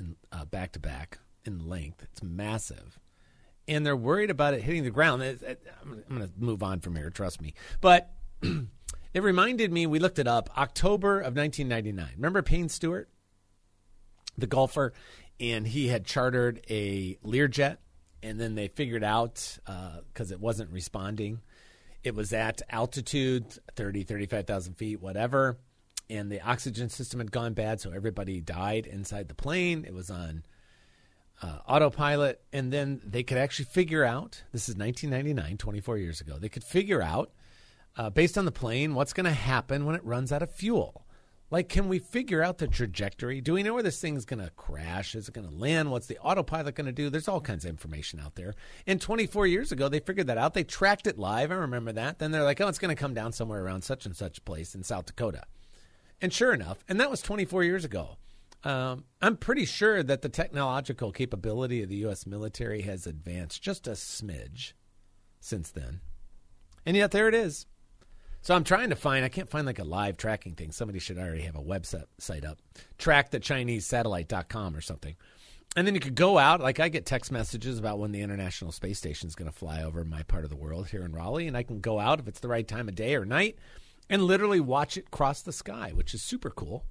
back 0.53 0.70
to 0.73 0.79
back 0.79 1.18
in 1.44 1.68
length. 1.68 2.05
It's 2.12 2.23
massive. 2.23 3.01
And 3.66 3.85
they're 3.85 3.96
worried 3.96 4.31
about 4.31 4.55
it 4.55 4.62
hitting 4.62 4.85
the 4.85 4.90
ground. 4.90 5.22
I'm 5.22 6.03
going 6.09 6.20
to 6.20 6.31
move 6.37 6.62
on 6.62 6.81
from 6.81 6.96
here, 6.96 7.11
trust 7.11 7.40
me. 7.40 7.55
But 7.81 8.11
it 8.42 9.22
reminded 9.22 9.72
me, 9.72 9.87
we 9.87 9.98
looked 9.98 10.18
it 10.18 10.29
up, 10.29 10.50
October 10.59 11.18
of 11.18 11.35
1999. 11.37 12.14
Remember 12.16 12.42
Payne 12.42 12.68
Stewart, 12.68 13.09
the 14.37 14.46
golfer? 14.46 14.92
And 15.40 15.66
he 15.66 15.88
had 15.88 16.05
chartered 16.05 16.64
a 16.70 17.16
Learjet, 17.24 17.79
and 18.22 18.38
then 18.38 18.55
they 18.55 18.68
figured 18.68 19.03
out 19.03 19.59
because 19.64 20.31
uh, 20.31 20.35
it 20.35 20.40
wasn't 20.40 20.70
responding. 20.70 21.40
It 22.03 22.14
was 22.14 22.33
at 22.33 22.62
altitude, 22.68 23.59
30, 23.74 24.05
35,000 24.05 24.74
feet, 24.74 25.00
whatever 25.00 25.59
and 26.11 26.31
the 26.31 26.40
oxygen 26.40 26.88
system 26.88 27.20
had 27.20 27.33
gone 27.33 27.55
bad, 27.55 27.81
so 27.81 27.90
everybody 27.90 28.40
died 28.40 28.87
inside 28.87 29.29
the 29.29 29.35
plane. 29.35 29.85
It 29.87 29.94
was 29.94 30.11
on 30.11 30.44
uh, 31.44 31.59
autopilot, 31.68 32.40
and 32.52 32.72
then 32.72 33.02
they 33.04 33.22
could 33.22 33.37
actually 33.37 33.66
figure 33.66 34.02
out 34.02 34.42
this 34.52 34.68
is 34.68 34.76
1999, 34.76 35.59
24 35.59 35.98
years 35.98 36.20
ago. 36.20 36.38
They 36.38 36.48
could 36.48 36.64
figure 36.64 37.02
out, 37.02 37.33
uh, 37.96 38.09
based 38.09 38.38
on 38.38 38.46
the 38.46 38.52
plane, 38.52 38.94
what's 38.94 39.12
going 39.12 39.26
to 39.26 39.33
happen 39.33 39.85
when 39.85 39.94
it 39.94 40.04
runs 40.04 40.33
out 40.33 40.42
of 40.42 40.50
fuel. 40.50 41.07
Like, 41.50 41.68
can 41.68 41.88
we 41.88 41.98
figure 41.98 42.42
out 42.42 42.59
the 42.59 42.66
trajectory? 42.66 43.42
Do 43.42 43.52
we 43.52 43.62
know 43.62 43.74
where 43.74 43.83
this 43.83 44.00
thing's 44.00 44.24
going 44.24 44.42
to 44.42 44.50
crash? 44.57 45.14
Is 45.14 45.28
it 45.28 45.35
going 45.35 45.46
to 45.46 45.54
land? 45.54 45.90
What's 45.90 46.07
the 46.07 46.18
autopilot 46.18 46.74
going 46.74 46.87
to 46.87 46.92
do? 46.92 47.11
There's 47.11 47.28
all 47.28 47.42
kinds 47.42 47.64
of 47.64 47.68
information 47.68 48.18
out 48.18 48.35
there. 48.37 48.54
And 48.87 49.00
24 49.00 49.46
years 49.46 49.70
ago, 49.70 49.90
they 49.90 50.00
figured 50.00 50.26
that 50.28 50.38
out. 50.38 50.54
They 50.54 50.64
tracked 50.64 51.07
it 51.07 51.18
live. 51.18 51.52
I 51.52 51.57
remember 51.57 51.92
that. 51.92 52.18
Then 52.18 52.30
they're 52.30 52.42
like, 52.42 52.61
oh, 52.62 52.68
it's 52.68 52.78
going 52.78 52.94
to 52.94 53.00
come 53.00 53.14
down 53.14 53.33
somewhere 53.33 53.62
around 53.62 53.85
such 53.85 54.07
and 54.07 54.16
such 54.16 54.44
place 54.46 54.74
in 54.74 54.83
South 54.83 55.04
Dakota. 55.04 55.42
And 56.22 56.33
sure 56.33 56.54
enough, 56.54 56.83
and 56.88 56.98
that 56.98 57.11
was 57.11 57.20
24 57.20 57.62
years 57.64 57.85
ago. 57.85 58.16
Um, 58.64 59.05
I'm 59.20 59.37
pretty 59.37 59.66
sure 59.66 60.03
that 60.03 60.22
the 60.22 60.29
technological 60.29 61.12
capability 61.12 61.83
of 61.83 61.90
the 61.90 61.96
U.S. 61.96 62.27
military 62.27 62.83
has 62.83 63.07
advanced 63.07 63.62
just 63.62 63.87
a 63.87 63.92
smidge 63.92 64.72
since 65.40 65.70
then. 65.70 66.00
And 66.87 66.96
yet 66.96 67.11
there 67.11 67.29
it 67.29 67.35
is. 67.35 67.66
So 68.40 68.55
I'm 68.55 68.64
trying 68.64 68.90
to 68.90 68.96
find, 68.96 69.24
I 69.24 69.29
can't 69.29 69.48
find 69.48 69.66
like 69.66 69.79
a 69.79 69.85
live 69.85 70.16
tracking 70.16 70.55
thing. 70.55 70.70
Somebody 70.70 70.98
should 70.98 71.18
already 71.18 71.42
have 71.42 71.57
a 71.57 71.62
website 71.62 72.05
site 72.18 72.44
up. 72.44 72.59
Track 72.98 73.31
the 73.31 73.40
Chinese 73.40 73.87
satellite.com 73.87 74.77
or 74.77 74.81
something. 74.81 75.16
And 75.77 75.87
then 75.87 75.94
you 75.94 76.00
could 76.00 76.14
go 76.14 76.38
out. 76.38 76.61
Like 76.61 76.81
I 76.81 76.88
get 76.88 77.07
text 77.07 77.33
messages 77.33 77.79
about 77.79 77.98
when 77.98 78.12
the 78.12 78.20
International 78.20 78.70
Space 78.70 78.98
Station 78.98 79.29
is 79.29 79.35
going 79.35 79.50
to 79.50 79.57
fly 79.57 79.83
over 79.83 80.05
my 80.05 80.22
part 80.24 80.44
of 80.44 80.50
the 80.50 80.57
world 80.57 80.88
here 80.88 81.05
in 81.05 81.12
Raleigh. 81.12 81.48
And 81.48 81.57
I 81.57 81.62
can 81.62 81.81
go 81.81 81.98
out 81.98 82.20
if 82.20 82.29
it's 82.29 82.40
the 82.40 82.48
right 82.48 82.68
time 82.68 82.88
of 82.88 82.94
day 82.94 83.14
or 83.14 83.24
night 83.24 83.59
and 84.09 84.22
literally 84.22 84.61
watch 84.61 84.96
it 84.96 85.11
cross 85.11 85.42
the 85.42 85.53
sky, 85.53 85.92
which 85.94 86.14
is 86.14 86.22
super 86.22 86.50
cool. 86.50 86.85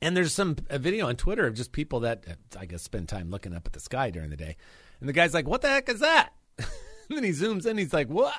And 0.00 0.16
there's 0.16 0.32
some 0.32 0.56
a 0.70 0.78
video 0.78 1.08
on 1.08 1.16
Twitter 1.16 1.46
of 1.46 1.54
just 1.54 1.72
people 1.72 2.00
that 2.00 2.24
I 2.58 2.66
guess 2.66 2.82
spend 2.82 3.08
time 3.08 3.30
looking 3.30 3.54
up 3.54 3.66
at 3.66 3.72
the 3.72 3.80
sky 3.80 4.10
during 4.10 4.30
the 4.30 4.36
day. 4.36 4.56
And 5.00 5.08
the 5.08 5.12
guy's 5.12 5.34
like, 5.34 5.48
"What 5.48 5.62
the 5.62 5.68
heck 5.68 5.88
is 5.88 6.00
that?" 6.00 6.30
and 6.58 6.68
then 7.10 7.24
he 7.24 7.30
zooms 7.30 7.66
in. 7.66 7.78
He's 7.78 7.92
like, 7.92 8.08
"What? 8.08 8.34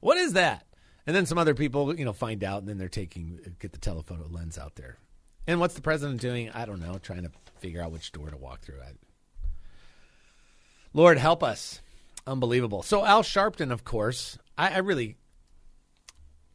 What 0.00 0.18
is 0.18 0.32
that?" 0.32 0.66
And 1.06 1.14
then 1.16 1.26
some 1.26 1.38
other 1.38 1.54
people, 1.54 1.94
you 1.96 2.04
know, 2.04 2.12
find 2.12 2.44
out, 2.44 2.60
and 2.60 2.68
then 2.68 2.78
they're 2.78 2.88
taking 2.88 3.38
get 3.58 3.72
the 3.72 3.78
telephoto 3.78 4.26
lens 4.28 4.58
out 4.58 4.76
there. 4.76 4.98
And 5.46 5.58
what's 5.58 5.74
the 5.74 5.82
president 5.82 6.20
doing? 6.20 6.50
I 6.50 6.64
don't 6.64 6.80
know. 6.80 6.98
Trying 6.98 7.24
to 7.24 7.30
figure 7.58 7.82
out 7.82 7.92
which 7.92 8.12
door 8.12 8.30
to 8.30 8.36
walk 8.36 8.60
through. 8.60 8.80
I, 8.80 8.92
Lord 10.92 11.18
help 11.18 11.42
us. 11.42 11.80
Unbelievable. 12.26 12.82
So 12.82 13.04
Al 13.04 13.22
Sharpton, 13.22 13.72
of 13.72 13.82
course, 13.84 14.38
I, 14.56 14.74
I 14.74 14.78
really 14.78 15.16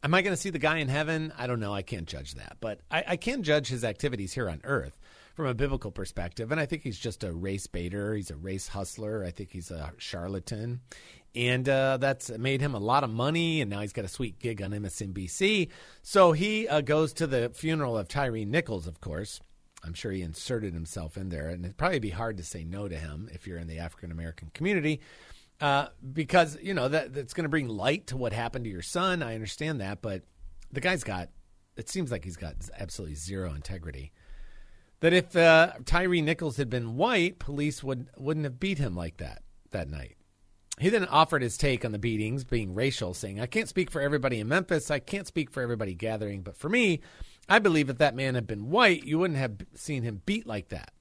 am 0.02 0.14
I 0.14 0.22
going 0.22 0.34
to 0.34 0.40
see 0.40 0.50
the 0.50 0.58
guy 0.58 0.78
in 0.78 0.88
heaven? 0.88 1.32
I 1.36 1.46
don't 1.46 1.60
know. 1.60 1.74
I 1.74 1.82
can't 1.82 2.06
judge 2.06 2.34
that. 2.34 2.56
But 2.60 2.80
I, 2.90 3.04
I 3.08 3.16
can 3.16 3.42
judge 3.42 3.68
his 3.68 3.84
activities 3.84 4.32
here 4.32 4.48
on 4.48 4.60
earth 4.64 4.98
from 5.34 5.46
a 5.46 5.54
biblical 5.54 5.90
perspective. 5.90 6.50
And 6.50 6.60
I 6.60 6.66
think 6.66 6.82
he's 6.82 6.98
just 6.98 7.24
a 7.24 7.32
race 7.32 7.66
baiter. 7.66 8.14
He's 8.14 8.30
a 8.30 8.36
race 8.36 8.68
hustler. 8.68 9.24
I 9.24 9.30
think 9.30 9.50
he's 9.50 9.70
a 9.70 9.92
charlatan. 9.96 10.80
And 11.34 11.68
uh, 11.68 11.98
that's 11.98 12.30
made 12.30 12.60
him 12.60 12.74
a 12.74 12.80
lot 12.80 13.04
of 13.04 13.10
money. 13.10 13.60
And 13.60 13.70
now 13.70 13.80
he's 13.80 13.92
got 13.92 14.04
a 14.04 14.08
sweet 14.08 14.38
gig 14.38 14.62
on 14.62 14.70
MSNBC. 14.70 15.68
So 16.02 16.32
he 16.32 16.66
uh, 16.66 16.80
goes 16.80 17.12
to 17.14 17.26
the 17.26 17.50
funeral 17.54 17.96
of 17.96 18.08
Tyre 18.08 18.44
Nichols, 18.44 18.86
of 18.86 19.00
course. 19.00 19.40
I'm 19.84 19.94
sure 19.94 20.10
he 20.10 20.22
inserted 20.22 20.74
himself 20.74 21.16
in 21.16 21.28
there. 21.28 21.48
And 21.48 21.64
it'd 21.64 21.76
probably 21.76 22.00
be 22.00 22.10
hard 22.10 22.36
to 22.38 22.42
say 22.42 22.64
no 22.64 22.88
to 22.88 22.96
him 22.96 23.28
if 23.32 23.46
you're 23.46 23.58
in 23.58 23.68
the 23.68 23.78
African 23.78 24.10
American 24.10 24.50
community. 24.54 25.00
Uh, 25.60 25.88
because 26.12 26.56
you 26.62 26.72
know 26.72 26.88
that 26.88 27.12
that's 27.12 27.34
going 27.34 27.44
to 27.44 27.48
bring 27.48 27.68
light 27.68 28.06
to 28.06 28.16
what 28.16 28.32
happened 28.32 28.64
to 28.64 28.70
your 28.70 28.82
son. 28.82 29.22
I 29.22 29.34
understand 29.34 29.80
that, 29.80 30.00
but 30.00 30.22
the 30.72 30.80
guy's 30.80 31.02
got. 31.02 31.30
It 31.76 31.88
seems 31.88 32.10
like 32.10 32.24
he's 32.24 32.36
got 32.36 32.54
absolutely 32.78 33.16
zero 33.16 33.54
integrity. 33.54 34.12
That 35.00 35.12
if 35.12 35.36
uh, 35.36 35.72
Tyre 35.84 36.08
Nichols 36.08 36.56
had 36.56 36.70
been 36.70 36.96
white, 36.96 37.38
police 37.38 37.82
would 37.82 38.08
wouldn't 38.16 38.44
have 38.44 38.60
beat 38.60 38.78
him 38.78 38.94
like 38.94 39.16
that 39.18 39.42
that 39.72 39.88
night. 39.88 40.16
He 40.78 40.90
then 40.90 41.06
offered 41.06 41.42
his 41.42 41.56
take 41.56 41.84
on 41.84 41.90
the 41.90 41.98
beatings 41.98 42.44
being 42.44 42.72
racial, 42.72 43.12
saying, 43.12 43.40
"I 43.40 43.46
can't 43.46 43.68
speak 43.68 43.90
for 43.90 44.00
everybody 44.00 44.38
in 44.38 44.46
Memphis. 44.46 44.92
I 44.92 45.00
can't 45.00 45.26
speak 45.26 45.50
for 45.50 45.60
everybody 45.60 45.94
gathering, 45.94 46.42
but 46.42 46.56
for 46.56 46.68
me, 46.68 47.00
I 47.48 47.58
believe 47.58 47.90
if 47.90 47.98
that 47.98 48.14
man 48.14 48.36
had 48.36 48.46
been 48.46 48.70
white, 48.70 49.04
you 49.04 49.18
wouldn't 49.18 49.40
have 49.40 49.56
seen 49.74 50.04
him 50.04 50.22
beat 50.24 50.46
like 50.46 50.68
that." 50.68 50.92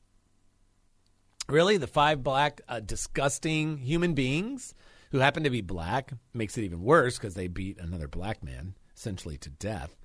Really, 1.49 1.77
the 1.77 1.87
five 1.87 2.23
black, 2.23 2.61
uh, 2.67 2.81
disgusting 2.81 3.77
human 3.77 4.13
beings 4.13 4.73
who 5.11 5.19
happen 5.19 5.43
to 5.43 5.49
be 5.49 5.61
black 5.61 6.11
makes 6.33 6.57
it 6.57 6.63
even 6.63 6.81
worse 6.81 7.17
because 7.17 7.35
they 7.35 7.47
beat 7.47 7.79
another 7.79 8.07
black 8.07 8.43
man 8.43 8.75
essentially 8.95 9.37
to 9.37 9.49
death. 9.49 9.95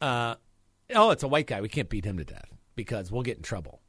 Uh, 0.00 0.34
oh, 0.94 1.10
it's 1.10 1.22
a 1.22 1.28
white 1.28 1.46
guy. 1.46 1.60
We 1.60 1.68
can't 1.68 1.88
beat 1.88 2.04
him 2.04 2.18
to 2.18 2.24
death 2.24 2.52
because 2.74 3.10
we'll 3.10 3.22
get 3.22 3.38
in 3.38 3.42
trouble. 3.42 3.80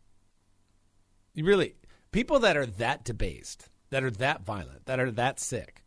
You 1.34 1.44
really, 1.44 1.76
people 2.12 2.40
that 2.40 2.56
are 2.56 2.66
that 2.66 3.04
debased, 3.04 3.70
that 3.90 4.04
are 4.04 4.12
that 4.12 4.46
violent, 4.46 4.86
that 4.86 5.00
are 5.00 5.12
that 5.12 5.40
sick, 5.40 5.84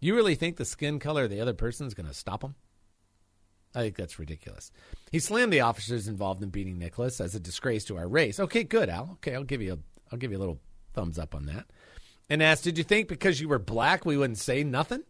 you 0.00 0.14
really 0.14 0.34
think 0.34 0.56
the 0.56 0.64
skin 0.64 0.98
color 0.98 1.24
of 1.24 1.30
the 1.30 1.40
other 1.40 1.54
person 1.54 1.86
is 1.86 1.94
going 1.94 2.08
to 2.08 2.14
stop 2.14 2.40
them? 2.40 2.54
I 3.74 3.82
think 3.82 3.96
that's 3.96 4.18
ridiculous. 4.18 4.72
He 5.12 5.18
slammed 5.18 5.52
the 5.52 5.60
officers 5.60 6.08
involved 6.08 6.42
in 6.42 6.48
beating 6.48 6.78
Nicholas 6.78 7.20
as 7.20 7.34
a 7.34 7.40
disgrace 7.40 7.84
to 7.84 7.98
our 7.98 8.08
race. 8.08 8.40
Okay, 8.40 8.64
good, 8.64 8.88
Al. 8.88 9.10
Okay, 9.14 9.34
I'll 9.34 9.44
give 9.44 9.60
you 9.60 9.74
a 9.74 9.78
I'll 10.10 10.18
give 10.18 10.30
you 10.30 10.38
a 10.38 10.40
little 10.40 10.60
thumbs 10.94 11.18
up 11.18 11.34
on 11.34 11.46
that. 11.46 11.66
And 12.30 12.42
asked, 12.42 12.64
Did 12.64 12.78
you 12.78 12.84
think 12.84 13.08
because 13.08 13.40
you 13.40 13.48
were 13.48 13.58
black 13.58 14.04
we 14.04 14.16
wouldn't 14.16 14.38
say 14.38 14.64
nothing? 14.64 15.04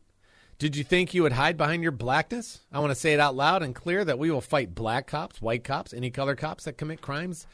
Did 0.58 0.76
you 0.76 0.82
think 0.82 1.14
you 1.14 1.22
would 1.22 1.32
hide 1.32 1.56
behind 1.56 1.84
your 1.84 1.92
blackness? 1.92 2.60
I 2.72 2.80
want 2.80 2.90
to 2.90 2.96
say 2.96 3.14
it 3.14 3.20
out 3.20 3.36
loud 3.36 3.62
and 3.62 3.74
clear 3.74 4.04
that 4.04 4.18
we 4.18 4.30
will 4.30 4.40
fight 4.40 4.74
black 4.74 5.06
cops, 5.06 5.40
white 5.40 5.62
cops, 5.62 5.92
any 5.92 6.10
color 6.10 6.34
cops 6.34 6.64
that 6.64 6.76
commit 6.76 7.00
crimes 7.00 7.46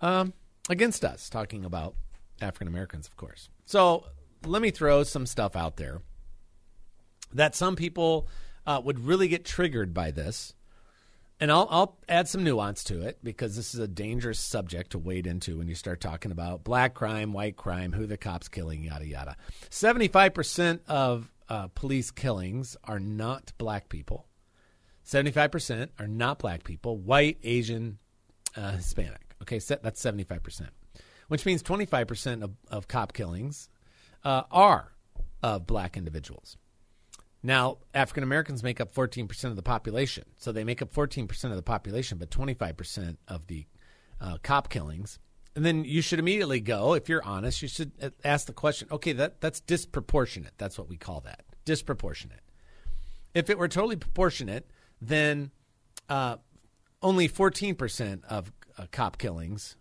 um, 0.00 0.32
against 0.68 1.04
us. 1.04 1.30
Talking 1.30 1.64
about 1.64 1.94
African 2.40 2.66
Americans, 2.66 3.06
of 3.06 3.16
course. 3.16 3.48
So 3.64 4.06
let 4.44 4.60
me 4.60 4.70
throw 4.70 5.04
some 5.04 5.24
stuff 5.24 5.54
out 5.54 5.76
there 5.76 6.02
that 7.32 7.54
some 7.54 7.76
people 7.76 8.26
uh, 8.66 8.80
would 8.84 9.00
really 9.00 9.28
get 9.28 9.44
triggered 9.44 9.94
by 9.94 10.10
this 10.10 10.54
and 11.40 11.52
I'll, 11.52 11.68
I'll 11.70 11.98
add 12.08 12.28
some 12.28 12.42
nuance 12.44 12.84
to 12.84 13.02
it 13.02 13.18
because 13.22 13.56
this 13.56 13.74
is 13.74 13.80
a 13.80 13.88
dangerous 13.88 14.40
subject 14.40 14.90
to 14.92 14.98
wade 14.98 15.26
into 15.26 15.58
when 15.58 15.68
you 15.68 15.74
start 15.74 16.00
talking 16.00 16.32
about 16.32 16.64
black 16.64 16.94
crime, 16.94 17.32
white 17.32 17.56
crime, 17.56 17.92
who 17.92 18.06
the 18.06 18.16
cops 18.16 18.48
killing, 18.48 18.84
yada 18.84 19.06
yada. 19.06 19.36
Seventy-five 19.70 20.34
percent 20.34 20.82
of 20.88 21.30
uh, 21.48 21.68
police 21.68 22.10
killings 22.10 22.76
are 22.84 23.00
not 23.00 23.52
black 23.58 23.88
people. 23.88 24.26
Seventy-five 25.02 25.50
percent 25.50 25.92
are 25.98 26.08
not 26.08 26.38
black 26.38 26.64
people, 26.64 26.98
white, 26.98 27.38
Asian, 27.42 27.98
uh, 28.56 28.72
Hispanic. 28.72 29.34
Okay, 29.42 29.58
so 29.58 29.78
that's 29.82 30.00
seventy-five 30.00 30.42
percent, 30.42 30.70
which 31.28 31.46
means 31.46 31.62
twenty-five 31.62 32.06
percent 32.06 32.42
of, 32.42 32.50
of 32.70 32.88
cop 32.88 33.12
killings 33.12 33.68
uh, 34.24 34.42
are 34.50 34.92
of 35.42 35.66
black 35.66 35.96
individuals. 35.96 36.56
Now, 37.42 37.78
African 37.94 38.24
Americans 38.24 38.62
make 38.62 38.80
up 38.80 38.92
14% 38.92 39.44
of 39.44 39.56
the 39.56 39.62
population. 39.62 40.24
So 40.38 40.50
they 40.50 40.64
make 40.64 40.82
up 40.82 40.92
14% 40.92 41.44
of 41.44 41.56
the 41.56 41.62
population, 41.62 42.18
but 42.18 42.30
25% 42.30 43.16
of 43.28 43.46
the 43.46 43.66
uh, 44.20 44.38
cop 44.42 44.68
killings. 44.68 45.18
And 45.54 45.64
then 45.64 45.84
you 45.84 46.02
should 46.02 46.18
immediately 46.18 46.60
go, 46.60 46.94
if 46.94 47.08
you're 47.08 47.24
honest, 47.24 47.62
you 47.62 47.68
should 47.68 47.92
uh, 48.02 48.10
ask 48.24 48.46
the 48.46 48.52
question 48.52 48.88
okay, 48.90 49.12
that, 49.12 49.40
that's 49.40 49.60
disproportionate. 49.60 50.52
That's 50.58 50.78
what 50.78 50.88
we 50.88 50.96
call 50.96 51.20
that 51.22 51.44
disproportionate. 51.64 52.40
If 53.34 53.50
it 53.50 53.58
were 53.58 53.68
totally 53.68 53.96
proportionate, 53.96 54.70
then 55.00 55.50
uh, 56.08 56.36
only 57.02 57.28
14% 57.28 58.24
of 58.24 58.52
uh, 58.76 58.86
cop 58.90 59.18
killings 59.18 59.76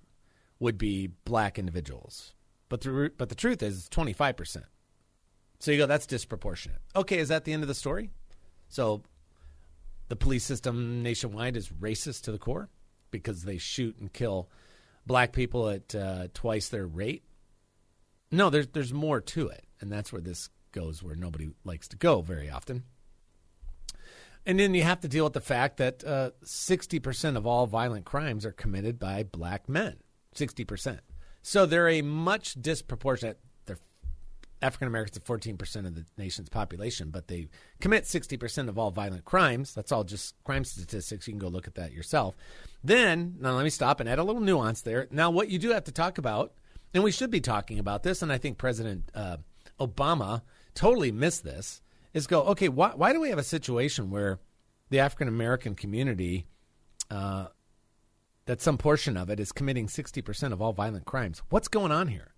would 0.60 0.78
be 0.78 1.08
black 1.26 1.58
individuals. 1.58 2.34
But 2.70 2.82
the, 2.82 3.12
but 3.17 3.30
the 3.30 3.36
truth 3.36 3.63
is, 3.63 3.78
it's 3.78 3.89
25%. 3.89 4.63
So 5.60 5.72
you 5.72 5.78
go, 5.78 5.86
that's 5.86 6.06
disproportionate. 6.06 6.82
Okay, 6.96 7.17
is 7.17 7.30
that 7.30 7.43
the 7.43 7.54
end 7.54 7.63
of 7.63 7.67
the 7.67 7.74
story? 7.74 8.12
So 8.70 9.02
the 10.08 10.15
police 10.15 10.43
system 10.43 11.02
nationwide 11.04 11.58
is 11.58 11.70
racist 11.70 12.24
to 12.24 12.32
the 12.32 12.38
core 12.38 12.70
because 13.12 13.43
they 13.43 13.58
shoot 13.58 13.98
and 14.00 14.12
kill 14.13 14.50
black 15.06 15.32
people 15.32 15.70
at 15.70 15.96
uh, 15.96 16.28
twice 16.34 16.70
their 16.70 16.86
rate. 16.86 17.24
No, 18.32 18.50
there's 18.50 18.67
there's 18.67 18.93
more 18.93 19.22
to 19.22 19.48
it, 19.48 19.65
and 19.80 19.91
that's 19.91 20.12
where 20.12 20.22
this 20.22 20.50
goes, 20.74 21.02
where 21.02 21.15
nobody 21.15 21.50
likes 21.63 21.88
to 21.88 21.98
go 21.98 22.22
very 22.22 22.50
often. 22.50 22.84
And 24.46 24.60
then 24.60 24.74
you 24.74 24.84
have 24.84 25.02
to 25.02 25.08
deal 25.08 25.24
with 25.24 25.34
the 25.34 25.41
fact 25.41 25.78
that 25.78 26.04
uh, 26.04 26.32
sixty 26.43 27.00
percent 27.00 27.38
of 27.38 27.48
all 27.48 27.67
violent 27.67 28.06
crimes 28.06 28.46
are 28.46 28.52
committed 28.52 29.00
by 29.00 29.24
black 29.24 29.67
men. 29.67 29.98
Sixty 30.34 30.65
percent. 30.65 31.00
So 31.41 31.65
they're 31.65 31.89
a 31.89 32.02
much 32.02 32.56
disproportionate. 32.62 33.39
African 34.62 34.88
Americans 34.88 35.17
are 35.17 35.22
14% 35.22 35.86
of 35.86 35.96
the 35.96 36.06
nation's 36.17 36.50
population, 36.50 37.10
but 37.12 37.28
they 37.28 37.48
commit 37.80 38.06
60% 38.06 38.70
of 38.70 38.80
all 38.80 38.89
violent 38.89 39.24
crimes. 39.24 39.74
That's 39.74 39.91
all 39.91 40.04
just 40.04 40.36
crime 40.43 40.63
statistics. 40.63 41.28
You 41.28 41.34
can 41.34 41.39
go 41.39 41.48
look 41.48 41.67
at 41.67 41.76
that 41.76 41.91
yourself. 41.91 42.36
Then, 42.84 43.36
now 43.39 43.56
let 43.56 43.63
me 43.63 43.70
stop 43.70 44.00
and 44.00 44.10
add 44.10 44.17
a 44.20 44.24
little 44.24 44.41
nuance 44.41 44.82
there. 44.82 45.08
Now, 45.12 45.30
what 45.30 45.50
you 45.50 45.60
do 45.60 45.70
have 45.72 45.84
to 45.86 45.91
talk 45.91 46.17
about, 46.17 46.54
and 46.93 47.04
we 47.04 47.12
should 47.12 47.30
be 47.30 47.41
talking 47.41 47.78
about 47.78 48.02
this, 48.02 48.22
and 48.24 48.32
I 48.32 48.39
think 48.39 48.58
President 48.58 49.12
uh, 49.13 49.38
Obama 49.80 50.41
totally 50.74 51.12
missed 51.12 51.43
this, 51.43 51.82
is 52.13 52.26
go, 52.26 52.41
okay, 52.43 52.70
why, 52.70 52.93
why 52.96 53.13
do 53.13 53.20
we 53.20 53.30
have 53.30 53.38
a 53.38 53.43
situation 53.43 54.10
where 54.10 54.39
the 54.89 55.00
African 55.00 55.28
American 55.28 55.76
community, 55.76 56.48
uh, 57.12 57.48
that 58.46 58.62
some 58.62 58.78
portion 58.78 59.17
of 59.17 59.30
it 59.30 59.39
is 59.39 59.52
committing 59.52 59.86
60% 59.86 60.52
of 60.52 60.62
all 60.63 60.74
violent 60.74 61.06
crimes? 61.06 61.43
What's 61.50 61.67
going 61.67 61.91
on 61.91 62.08
here? 62.08 62.34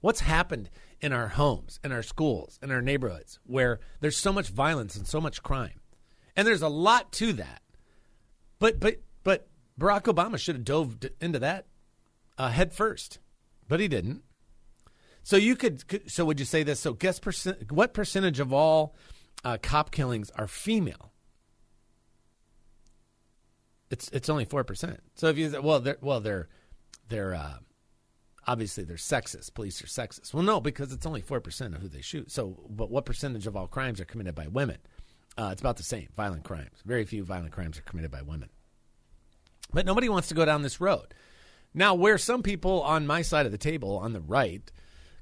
What's 0.00 0.20
happened 0.20 0.70
in 1.00 1.12
our 1.12 1.28
homes, 1.28 1.80
in 1.82 1.92
our 1.92 2.02
schools, 2.02 2.58
in 2.62 2.70
our 2.70 2.82
neighborhoods 2.82 3.38
where 3.44 3.80
there's 4.00 4.16
so 4.16 4.32
much 4.32 4.48
violence 4.48 4.96
and 4.96 5.06
so 5.06 5.20
much 5.20 5.42
crime? 5.42 5.80
And 6.36 6.46
there's 6.46 6.62
a 6.62 6.68
lot 6.68 7.12
to 7.14 7.32
that. 7.34 7.62
But 8.58 8.78
but 8.78 8.96
but 9.24 9.48
Barack 9.78 10.02
Obama 10.02 10.38
should 10.38 10.56
have 10.56 10.64
dove 10.64 10.98
into 11.20 11.38
that 11.38 11.66
uh, 12.38 12.48
head 12.48 12.72
first, 12.72 13.18
but 13.68 13.80
he 13.80 13.88
didn't. 13.88 14.22
So 15.22 15.36
you 15.36 15.56
could. 15.56 15.84
So 16.10 16.24
would 16.24 16.38
you 16.38 16.46
say 16.46 16.62
this? 16.62 16.80
So 16.80 16.92
guess 16.92 17.18
percent, 17.18 17.70
what 17.72 17.94
percentage 17.94 18.40
of 18.40 18.52
all 18.52 18.94
uh, 19.44 19.58
cop 19.62 19.90
killings 19.90 20.30
are 20.36 20.46
female? 20.46 21.12
It's 23.90 24.08
it's 24.10 24.28
only 24.28 24.44
four 24.44 24.64
percent. 24.64 25.00
So 25.16 25.28
if 25.28 25.38
you 25.38 25.60
well 25.62 25.80
they're 25.80 25.98
well 26.00 26.20
they're 26.20 26.48
they're 27.08 27.34
uh, 27.34 27.58
obviously 28.50 28.82
they're 28.82 28.96
sexist. 28.96 29.54
Police 29.54 29.80
are 29.80 29.86
sexist. 29.86 30.34
Well, 30.34 30.42
no, 30.42 30.60
because 30.60 30.92
it's 30.92 31.06
only 31.06 31.22
4% 31.22 31.74
of 31.76 31.80
who 31.80 31.88
they 31.88 32.00
shoot. 32.00 32.32
So, 32.32 32.58
but 32.68 32.90
what 32.90 33.04
percentage 33.04 33.46
of 33.46 33.56
all 33.56 33.68
crimes 33.68 34.00
are 34.00 34.04
committed 34.04 34.34
by 34.34 34.48
women? 34.48 34.78
Uh, 35.38 35.50
it's 35.52 35.60
about 35.60 35.76
the 35.76 35.84
same. 35.84 36.08
Violent 36.16 36.42
crimes. 36.42 36.82
Very 36.84 37.04
few 37.04 37.22
violent 37.22 37.52
crimes 37.52 37.78
are 37.78 37.82
committed 37.82 38.10
by 38.10 38.22
women. 38.22 38.48
But 39.72 39.86
nobody 39.86 40.08
wants 40.08 40.26
to 40.28 40.34
go 40.34 40.44
down 40.44 40.62
this 40.62 40.80
road. 40.80 41.14
Now, 41.72 41.94
where 41.94 42.18
some 42.18 42.42
people 42.42 42.82
on 42.82 43.06
my 43.06 43.22
side 43.22 43.46
of 43.46 43.52
the 43.52 43.58
table, 43.58 43.96
on 43.98 44.12
the 44.14 44.20
right, 44.20 44.68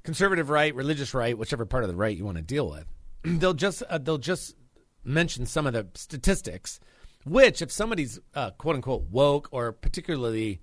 conservative 0.01 0.49
right, 0.49 0.73
religious 0.73 1.13
right, 1.13 1.37
whichever 1.37 1.67
part 1.67 1.83
of 1.83 1.89
the 1.91 1.95
right 1.95 2.17
you 2.17 2.25
want 2.25 2.37
to 2.37 2.43
deal 2.43 2.67
with, 2.67 2.85
they'll 3.39 3.53
just 3.53 3.83
uh, 3.83 3.99
they'll 3.99 4.17
just 4.17 4.55
mention 5.03 5.45
some 5.45 5.67
of 5.67 5.73
the 5.73 5.85
statistics, 5.93 6.79
which 7.25 7.61
if 7.61 7.71
somebody's 7.71 8.19
uh, 8.33 8.49
quote 8.51 8.75
unquote 8.75 9.03
woke 9.11 9.49
or 9.51 9.71
particularly 9.71 10.61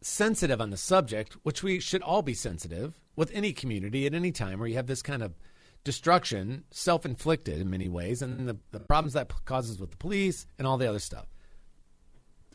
sensitive 0.00 0.60
on 0.60 0.70
the 0.70 0.76
subject, 0.76 1.36
which 1.42 1.62
we 1.62 1.80
should 1.80 2.02
all 2.02 2.22
be 2.22 2.34
sensitive 2.34 3.00
with 3.14 3.30
any 3.32 3.52
community 3.52 4.06
at 4.06 4.14
any 4.14 4.32
time 4.32 4.58
where 4.58 4.68
you 4.68 4.76
have 4.76 4.86
this 4.86 5.02
kind 5.02 5.22
of 5.22 5.34
destruction, 5.84 6.64
self 6.70 7.06
inflicted 7.06 7.60
in 7.60 7.70
many 7.70 7.88
ways, 7.88 8.20
and 8.20 8.48
the, 8.48 8.56
the 8.72 8.80
problems 8.80 9.14
that 9.14 9.32
causes 9.44 9.78
with 9.78 9.92
the 9.92 9.96
police 9.96 10.46
and 10.58 10.66
all 10.66 10.76
the 10.76 10.88
other 10.88 10.98
stuff. 10.98 11.26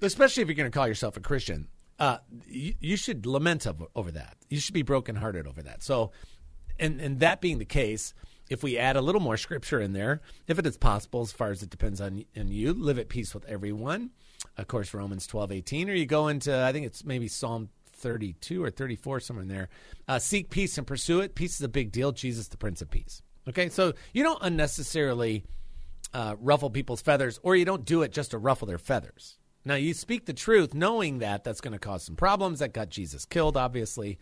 Especially 0.02 0.44
if 0.44 0.50
you're 0.50 0.56
going 0.56 0.70
to 0.70 0.78
call 0.78 0.88
yourself 0.88 1.18
a 1.18 1.22
Christian, 1.22 1.68
uh, 2.00 2.18
you, 2.48 2.74
you, 2.80 2.98
should 2.98 3.26
lament 3.26 3.66
over, 3.68 3.86
over 3.96 4.12
that. 4.12 4.36
You 4.50 4.60
should 4.60 4.74
be 4.74 4.82
brokenhearted 4.82 5.48
over 5.48 5.62
that. 5.64 5.84
So, 5.84 6.12
and, 6.80 7.00
and 7.00 7.20
that 7.20 7.42
being 7.42 7.60
the 7.60 7.66
case, 7.66 8.14
if 8.50 8.64
we 8.64 8.78
add 8.78 8.98
a 8.98 9.02
little 9.02 9.22
more 9.22 9.38
scripture 9.38 9.80
in 9.80 9.94
there, 9.94 10.22
if 10.48 10.60
it 10.60 10.66
is 10.66 10.78
possible, 10.78 11.22
as 11.22 11.32
far 11.32 11.52
as 11.52 11.64
it 11.64 11.70
depends 11.70 12.02
on, 12.02 12.26
on 12.36 12.50
you, 12.50 12.74
live 12.74 13.00
at 13.00 13.08
peace 13.08 13.34
with 13.34 13.46
everyone. 13.46 14.10
Of 14.58 14.68
course, 14.68 14.94
Romans 14.94 15.28
twelve 15.28 15.52
eighteen, 15.52 15.90
or 15.90 15.94
you 15.94 16.06
go 16.06 16.28
into, 16.28 16.64
I 16.64 16.72
think 16.72 16.86
it's 16.86 17.04
maybe 17.04 17.28
Psalm 17.28 17.70
32 18.02 18.64
or 18.64 18.72
34, 18.72 19.20
somewhere 19.20 19.44
in 19.44 19.48
there. 19.48 19.70
Uh, 20.08 20.20
seek 20.20 20.50
peace 20.50 20.78
and 20.78 20.88
pursue 20.88 21.22
it. 21.22 21.36
Peace 21.36 21.56
is 21.56 21.62
a 21.62 21.70
big 21.70 21.92
deal. 21.92 22.12
Jesus, 22.12 22.48
the 22.48 22.58
Prince 22.58 22.82
of 22.82 22.90
Peace. 22.90 23.22
Okay, 23.48 23.70
so 23.70 23.94
you 24.14 24.24
don't 24.24 24.40
unnecessarily 24.42 25.44
uh, 26.14 26.36
ruffle 26.40 26.70
people's 26.70 27.02
feathers, 27.02 27.40
or 27.44 27.56
you 27.56 27.66
don't 27.66 27.86
do 27.86 28.02
it 28.02 28.12
just 28.12 28.32
to 28.32 28.38
ruffle 28.38 28.68
their 28.68 28.78
feathers. 28.78 29.38
Now, 29.64 29.76
you 29.76 29.94
speak 29.94 30.26
the 30.26 30.34
truth 30.34 30.74
knowing 30.74 31.20
that 31.20 31.44
that's 31.44 31.62
going 31.62 31.74
to 31.74 31.80
cause 31.80 32.04
some 32.04 32.16
problems. 32.16 32.60
That 32.60 32.74
got 32.74 32.90
Jesus 32.90 33.26
killed, 33.26 33.56
obviously, 33.56 34.18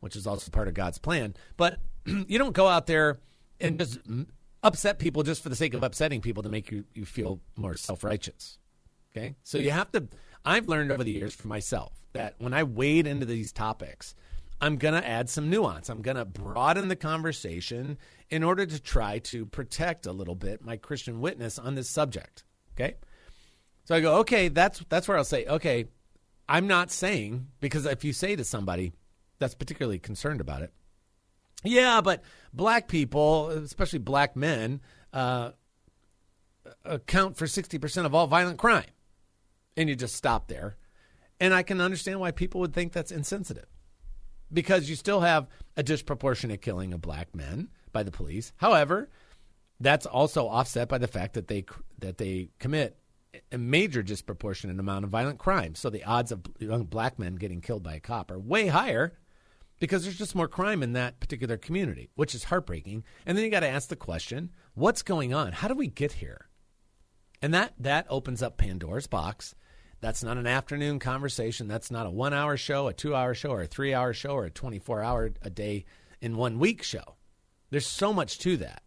which 0.00 0.16
is 0.16 0.26
also 0.26 0.50
part 0.50 0.68
of 0.68 0.74
God's 0.74 0.98
plan. 0.98 1.34
But 1.56 1.78
you 2.04 2.38
don't 2.38 2.52
go 2.52 2.68
out 2.68 2.86
there 2.86 3.18
and 3.60 3.78
just 3.78 3.98
upset 4.62 4.98
people 4.98 5.22
just 5.22 5.42
for 5.42 5.48
the 5.48 5.56
sake 5.56 5.74
of 5.74 5.82
upsetting 5.82 6.20
people 6.20 6.42
to 6.42 6.48
make 6.48 6.70
you, 6.70 6.84
you 6.94 7.06
feel 7.06 7.40
more 7.56 7.76
self 7.76 8.04
righteous. 8.04 8.58
Okay? 9.14 9.34
So 9.42 9.58
you 9.58 9.70
have 9.70 9.92
to, 9.92 10.08
I've 10.44 10.68
learned 10.68 10.90
over 10.90 11.04
the 11.04 11.12
years 11.12 11.34
for 11.34 11.48
myself 11.48 11.92
that 12.12 12.34
when 12.38 12.54
I 12.54 12.64
wade 12.64 13.06
into 13.06 13.26
these 13.26 13.52
topics, 13.52 14.14
I'm 14.60 14.76
going 14.76 14.94
to 14.94 15.06
add 15.06 15.28
some 15.28 15.50
nuance. 15.50 15.88
I'm 15.88 16.02
going 16.02 16.16
to 16.16 16.24
broaden 16.24 16.88
the 16.88 16.96
conversation 16.96 17.98
in 18.30 18.42
order 18.42 18.64
to 18.64 18.80
try 18.80 19.18
to 19.18 19.44
protect 19.44 20.06
a 20.06 20.12
little 20.12 20.36
bit 20.36 20.64
my 20.64 20.76
Christian 20.76 21.20
witness 21.20 21.58
on 21.58 21.74
this 21.74 21.90
subject. 21.90 22.44
Okay? 22.74 22.96
So 23.84 23.94
I 23.94 24.00
go, 24.00 24.18
okay, 24.18 24.48
that's 24.48 24.82
that's 24.88 25.08
where 25.08 25.16
I'll 25.16 25.24
say, 25.24 25.46
okay, 25.46 25.86
I'm 26.48 26.66
not 26.66 26.90
saying 26.90 27.48
because 27.60 27.86
if 27.86 28.04
you 28.04 28.12
say 28.12 28.36
to 28.36 28.44
somebody 28.44 28.92
that's 29.38 29.54
particularly 29.54 29.98
concerned 29.98 30.40
about 30.40 30.62
it, 30.62 30.72
yeah, 31.64 32.00
but 32.00 32.22
black 32.52 32.88
people, 32.88 33.48
especially 33.50 33.98
black 33.98 34.36
men, 34.36 34.80
uh, 35.12 35.50
account 36.84 37.36
for 37.36 37.46
60% 37.46 38.04
of 38.06 38.14
all 38.14 38.26
violent 38.26 38.58
crime. 38.58 38.84
And 39.76 39.88
you 39.88 39.96
just 39.96 40.14
stop 40.14 40.48
there. 40.48 40.76
And 41.40 41.52
I 41.54 41.62
can 41.62 41.80
understand 41.80 42.20
why 42.20 42.30
people 42.30 42.60
would 42.60 42.74
think 42.74 42.92
that's 42.92 43.10
insensitive 43.10 43.66
because 44.52 44.88
you 44.88 44.96
still 44.96 45.20
have 45.20 45.48
a 45.76 45.82
disproportionate 45.82 46.62
killing 46.62 46.92
of 46.92 47.00
black 47.00 47.34
men 47.34 47.68
by 47.92 48.02
the 48.02 48.10
police. 48.10 48.52
However, 48.56 49.08
that's 49.80 50.06
also 50.06 50.46
offset 50.46 50.88
by 50.88 50.98
the 50.98 51.08
fact 51.08 51.34
that 51.34 51.48
they 51.48 51.64
that 51.98 52.18
they 52.18 52.50
commit 52.58 52.98
a 53.50 53.58
major 53.58 54.02
disproportionate 54.02 54.78
amount 54.78 55.04
of 55.04 55.10
violent 55.10 55.38
crime. 55.38 55.74
So 55.74 55.90
the 55.90 56.04
odds 56.04 56.32
of 56.32 56.42
young 56.58 56.84
black 56.84 57.18
men 57.18 57.36
getting 57.36 57.60
killed 57.60 57.82
by 57.82 57.94
a 57.94 58.00
cop 58.00 58.30
are 58.30 58.38
way 58.38 58.66
higher 58.66 59.14
because 59.80 60.04
there's 60.04 60.18
just 60.18 60.34
more 60.34 60.48
crime 60.48 60.82
in 60.82 60.92
that 60.92 61.18
particular 61.18 61.56
community, 61.56 62.10
which 62.14 62.34
is 62.34 62.44
heartbreaking. 62.44 63.04
And 63.26 63.36
then 63.36 63.44
you 63.44 63.50
got 63.50 63.60
to 63.60 63.68
ask 63.68 63.88
the 63.88 63.96
question, 63.96 64.50
what's 64.74 65.02
going 65.02 65.32
on? 65.32 65.52
How 65.52 65.68
do 65.68 65.74
we 65.74 65.88
get 65.88 66.12
here? 66.12 66.48
And 67.40 67.52
that 67.54 67.74
that 67.78 68.06
opens 68.08 68.42
up 68.42 68.58
Pandora's 68.58 69.06
box. 69.06 69.54
That's 70.02 70.24
not 70.24 70.36
an 70.36 70.48
afternoon 70.48 70.98
conversation. 70.98 71.68
That's 71.68 71.90
not 71.90 72.06
a 72.06 72.10
1-hour 72.10 72.56
show, 72.56 72.88
a 72.88 72.92
2-hour 72.92 73.34
show, 73.34 73.50
or 73.50 73.62
a 73.62 73.68
3-hour 73.68 74.12
show 74.12 74.32
or 74.32 74.46
a 74.46 74.50
24-hour 74.50 75.30
a 75.42 75.48
day 75.48 75.84
in 76.20 76.36
one 76.36 76.58
week 76.58 76.82
show. 76.82 77.16
There's 77.70 77.86
so 77.86 78.12
much 78.12 78.40
to 78.40 78.56
that. 78.58 78.82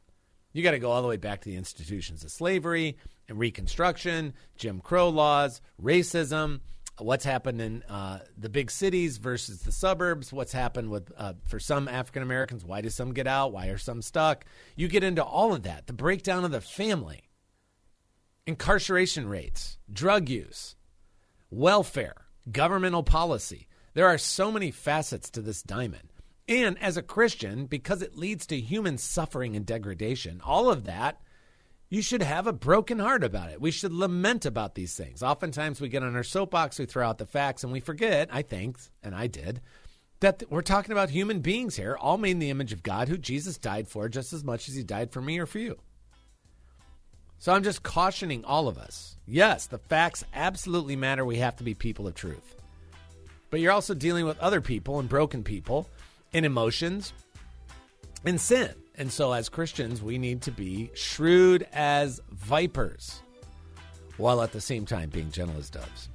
You 0.52 0.62
got 0.62 0.72
to 0.72 0.80
go 0.80 0.92
all 0.92 1.02
the 1.02 1.08
way 1.08 1.16
back 1.16 1.42
to 1.42 1.50
the 1.50 1.56
institutions 1.56 2.26
of 2.26 2.32
slavery 2.32 2.98
and 3.30 3.40
Reconstruction, 3.40 4.34
Jim 4.58 4.82
Crow 4.82 5.08
laws, 5.08 5.62
racism, 5.82 6.60
what's 6.98 7.24
happened 7.24 7.62
in 7.62 7.84
uh, 7.84 8.20
the 8.38 8.50
big 8.50 8.70
cities 8.70 9.18
versus 9.18 9.62
the 9.62 9.72
suburbs, 9.72 10.34
what's 10.34 10.52
happened 10.52 10.90
with 10.90 11.14
uh, 11.18 11.34
for 11.48 11.60
some 11.60 11.88
African 11.88 12.24
Americans, 12.24 12.66
why 12.66 12.82
do 12.82 12.90
some 12.90 13.14
get 13.14 13.26
out, 13.26 13.54
why 13.54 13.68
are 13.68 13.78
some 13.78 14.02
stuck? 14.02 14.44
You 14.76 14.90
get 14.90 15.04
into 15.04 15.24
all 15.24 15.54
of 15.54 15.64
that, 15.64 15.88
the 15.88 15.94
breakdown 15.94 16.44
of 16.44 16.52
the 16.52 16.62
family, 16.62 17.24
incarceration 18.46 19.30
rates, 19.30 19.78
drug 19.92 20.28
use, 20.28 20.76
welfare, 21.56 22.28
governmental 22.52 23.04
policy. 23.04 23.68
There 23.94 24.08
are 24.08 24.18
so 24.18 24.52
many 24.52 24.72
facets 24.72 25.30
to 25.32 25.42
this 25.42 25.64
diamond. 25.64 26.12
And 26.48 26.78
as 26.82 26.98
a 26.98 27.02
Christian, 27.02 27.66
because 27.66 28.02
it 28.02 28.18
leads 28.18 28.46
to 28.48 28.60
human 28.60 28.98
suffering 28.98 29.56
and 29.56 29.66
degradation, 29.66 30.42
all 30.44 30.70
of 30.70 30.84
that, 30.84 31.22
you 31.90 32.02
should 32.02 32.22
have 32.22 32.46
a 32.46 32.54
broken 32.54 33.00
heart 33.00 33.24
about 33.24 33.52
it. 33.52 33.62
We 33.62 33.72
should 33.72 33.94
lament 33.94 34.46
about 34.46 34.76
these 34.76 34.96
things. 34.96 35.24
Oftentimes 35.24 35.80
we 35.80 35.90
get 35.90 36.04
on 36.04 36.16
our 36.16 36.24
soapbox, 36.24 36.78
we 36.78 36.86
throw 36.86 37.08
out 37.08 37.20
the 37.20 37.26
facts, 37.26 37.64
and 37.64 37.72
we 37.72 37.80
forget, 37.80 38.28
I 38.32 38.42
think, 38.42 38.78
and 39.02 39.16
I 39.16 39.28
did, 39.28 39.62
that 40.20 40.44
we're 40.50 40.62
talking 40.62 40.92
about 40.92 41.10
human 41.10 41.40
beings 41.40 41.76
here, 41.76 41.96
all 41.96 42.18
made 42.18 42.32
in 42.32 42.40
the 42.40 42.50
image 42.50 42.74
of 42.74 42.84
God, 42.84 43.08
who 43.08 43.18
Jesus 43.18 43.58
died 43.58 43.88
for 43.88 44.10
just 44.10 44.34
as 44.34 44.44
much 44.44 44.68
as 44.68 44.76
he 44.76 44.84
died 44.84 45.12
for 45.12 45.22
me 45.22 45.40
or 45.40 45.46
for 45.46 45.60
you. 45.60 45.80
So 47.46 47.54
I'm 47.54 47.62
just 47.62 47.84
cautioning 47.84 48.44
all 48.44 48.68
of 48.68 48.80
us. 48.80 49.18
Yes, 49.28 49.68
the 49.68 49.78
facts 49.78 50.24
absolutely 50.34 50.96
matter. 50.96 51.24
We 51.24 51.36
have 51.36 51.56
to 51.58 51.64
be 51.64 51.76
people 51.76 52.08
of 52.08 52.16
truth. 52.16 52.56
But 53.52 53.60
you're 53.60 53.72
also 53.72 53.94
dealing 53.94 54.26
with 54.26 54.40
other 54.40 54.62
people 54.62 55.00
and 55.00 55.08
broken 55.08 55.44
people 55.44 55.88
and 56.34 56.44
emotions 56.44 57.14
and 58.26 58.42
sin. 58.42 58.74
And 58.96 59.12
so, 59.12 59.32
as 59.32 59.48
Christians, 59.48 60.02
we 60.02 60.18
need 60.18 60.42
to 60.42 60.52
be 60.52 60.90
shrewd 60.96 61.68
as 61.72 62.20
vipers 62.32 63.22
while 64.18 64.42
at 64.42 64.52
the 64.52 64.60
same 64.60 64.88
time 64.88 65.10
being 65.10 65.30
gentle 65.30 65.60
as 65.60 65.70
doves. 65.70 66.10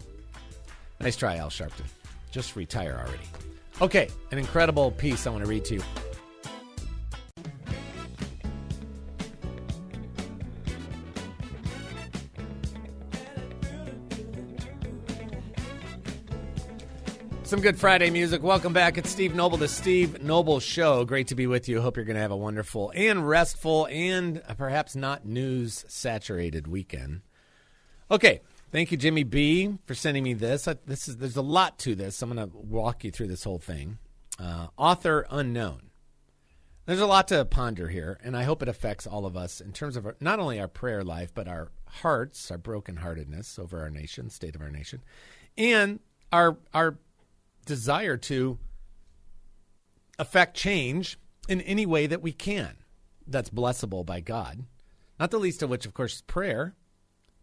Nice 0.98 1.14
try, 1.14 1.36
Al 1.36 1.48
Sharpton. 1.48 1.86
Just 2.32 2.56
retire 2.56 3.00
already. 3.06 3.28
Okay, 3.80 4.08
an 4.32 4.38
incredible 4.38 4.90
piece 4.90 5.28
I 5.28 5.30
want 5.30 5.44
to 5.44 5.48
read 5.48 5.64
to 5.66 5.74
you. 5.74 5.82
Some 17.50 17.62
good 17.62 17.80
Friday 17.80 18.10
music. 18.10 18.44
Welcome 18.44 18.72
back. 18.72 18.96
It's 18.96 19.10
Steve 19.10 19.34
Noble, 19.34 19.58
the 19.58 19.66
Steve 19.66 20.22
Noble 20.22 20.60
Show. 20.60 21.04
Great 21.04 21.26
to 21.26 21.34
be 21.34 21.48
with 21.48 21.68
you. 21.68 21.80
Hope 21.80 21.96
you're 21.96 22.04
going 22.04 22.14
to 22.14 22.22
have 22.22 22.30
a 22.30 22.36
wonderful 22.36 22.92
and 22.94 23.28
restful 23.28 23.88
and 23.90 24.40
perhaps 24.56 24.94
not 24.94 25.26
news 25.26 25.84
saturated 25.88 26.68
weekend. 26.68 27.22
Okay. 28.08 28.40
Thank 28.70 28.92
you, 28.92 28.96
Jimmy 28.96 29.24
B, 29.24 29.78
for 29.84 29.96
sending 29.96 30.22
me 30.22 30.32
this. 30.32 30.68
This 30.86 31.08
is 31.08 31.16
there's 31.16 31.36
a 31.36 31.42
lot 31.42 31.76
to 31.80 31.96
this. 31.96 32.22
I'm 32.22 32.32
going 32.32 32.48
to 32.48 32.56
walk 32.56 33.02
you 33.02 33.10
through 33.10 33.26
this 33.26 33.42
whole 33.42 33.58
thing. 33.58 33.98
Uh, 34.38 34.68
author 34.76 35.26
unknown. 35.28 35.90
There's 36.86 37.00
a 37.00 37.06
lot 37.06 37.26
to 37.28 37.44
ponder 37.44 37.88
here, 37.88 38.20
and 38.22 38.36
I 38.36 38.44
hope 38.44 38.62
it 38.62 38.68
affects 38.68 39.08
all 39.08 39.26
of 39.26 39.36
us 39.36 39.60
in 39.60 39.72
terms 39.72 39.96
of 39.96 40.06
our, 40.06 40.14
not 40.20 40.38
only 40.38 40.60
our 40.60 40.68
prayer 40.68 41.02
life, 41.02 41.34
but 41.34 41.48
our 41.48 41.72
hearts, 41.88 42.48
our 42.52 42.58
brokenheartedness 42.58 43.58
over 43.58 43.80
our 43.80 43.90
nation, 43.90 44.30
state 44.30 44.54
of 44.54 44.62
our 44.62 44.70
nation, 44.70 45.02
and 45.58 45.98
our 46.32 46.56
our 46.72 46.96
desire 47.70 48.16
to 48.16 48.58
affect 50.18 50.56
change 50.56 51.16
in 51.48 51.60
any 51.60 51.86
way 51.86 52.08
that 52.08 52.20
we 52.20 52.32
can 52.32 52.78
that's 53.28 53.48
blessable 53.48 54.04
by 54.04 54.18
God. 54.18 54.64
Not 55.20 55.30
the 55.30 55.38
least 55.38 55.62
of 55.62 55.70
which, 55.70 55.86
of 55.86 55.94
course, 55.94 56.16
is 56.16 56.22
prayer, 56.22 56.74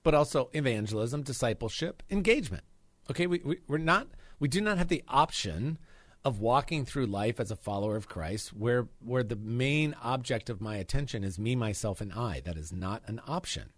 but 0.04 0.14
also 0.14 0.50
evangelism, 0.52 1.24
discipleship, 1.24 2.04
engagement. 2.10 2.66
Okay, 3.10 3.26
we, 3.26 3.40
we, 3.46 3.60
we're 3.70 3.78
not, 3.78 4.08
we 4.38 4.50
do 4.50 4.60
not 4.60 4.78
have 4.78 4.90
the 4.90 5.02
option 5.08 5.78
of 6.26 6.42
walking 6.42 6.84
through 6.84 7.06
life 7.06 7.40
as 7.40 7.52
a 7.52 7.56
follower 7.56 7.96
of 7.96 8.10
Christ 8.10 8.50
where, 8.50 8.90
where 9.00 9.24
the 9.24 9.38
main 9.38 9.96
object 10.04 10.50
of 10.50 10.60
my 10.60 10.76
attention 10.76 11.24
is 11.24 11.40
me, 11.40 11.56
myself, 11.56 12.02
and 12.02 12.12
I. 12.12 12.42
That 12.42 12.58
is 12.58 12.74
not 12.74 13.02
an 13.08 13.22
option 13.26 13.70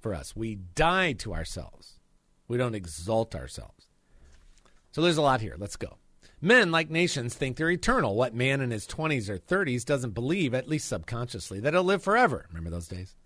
for 0.00 0.14
us. 0.14 0.34
We 0.34 0.54
die 0.54 1.12
to 1.12 1.34
ourselves, 1.34 2.00
we 2.48 2.56
don't 2.56 2.74
exalt 2.74 3.34
ourselves. 3.34 3.87
So 4.92 5.02
there's 5.02 5.16
a 5.16 5.22
lot 5.22 5.40
here. 5.40 5.56
Let's 5.58 5.76
go. 5.76 5.98
Men, 6.40 6.70
like 6.70 6.88
nations, 6.88 7.34
think 7.34 7.56
they're 7.56 7.70
eternal. 7.70 8.14
What 8.14 8.34
man 8.34 8.60
in 8.60 8.70
his 8.70 8.86
20s 8.86 9.28
or 9.28 9.38
30s 9.38 9.84
doesn't 9.84 10.14
believe, 10.14 10.54
at 10.54 10.68
least 10.68 10.88
subconsciously, 10.88 11.60
that 11.60 11.74
he'll 11.74 11.82
live 11.82 12.02
forever? 12.02 12.46
Remember 12.48 12.70
those 12.70 12.88
days? 12.88 13.16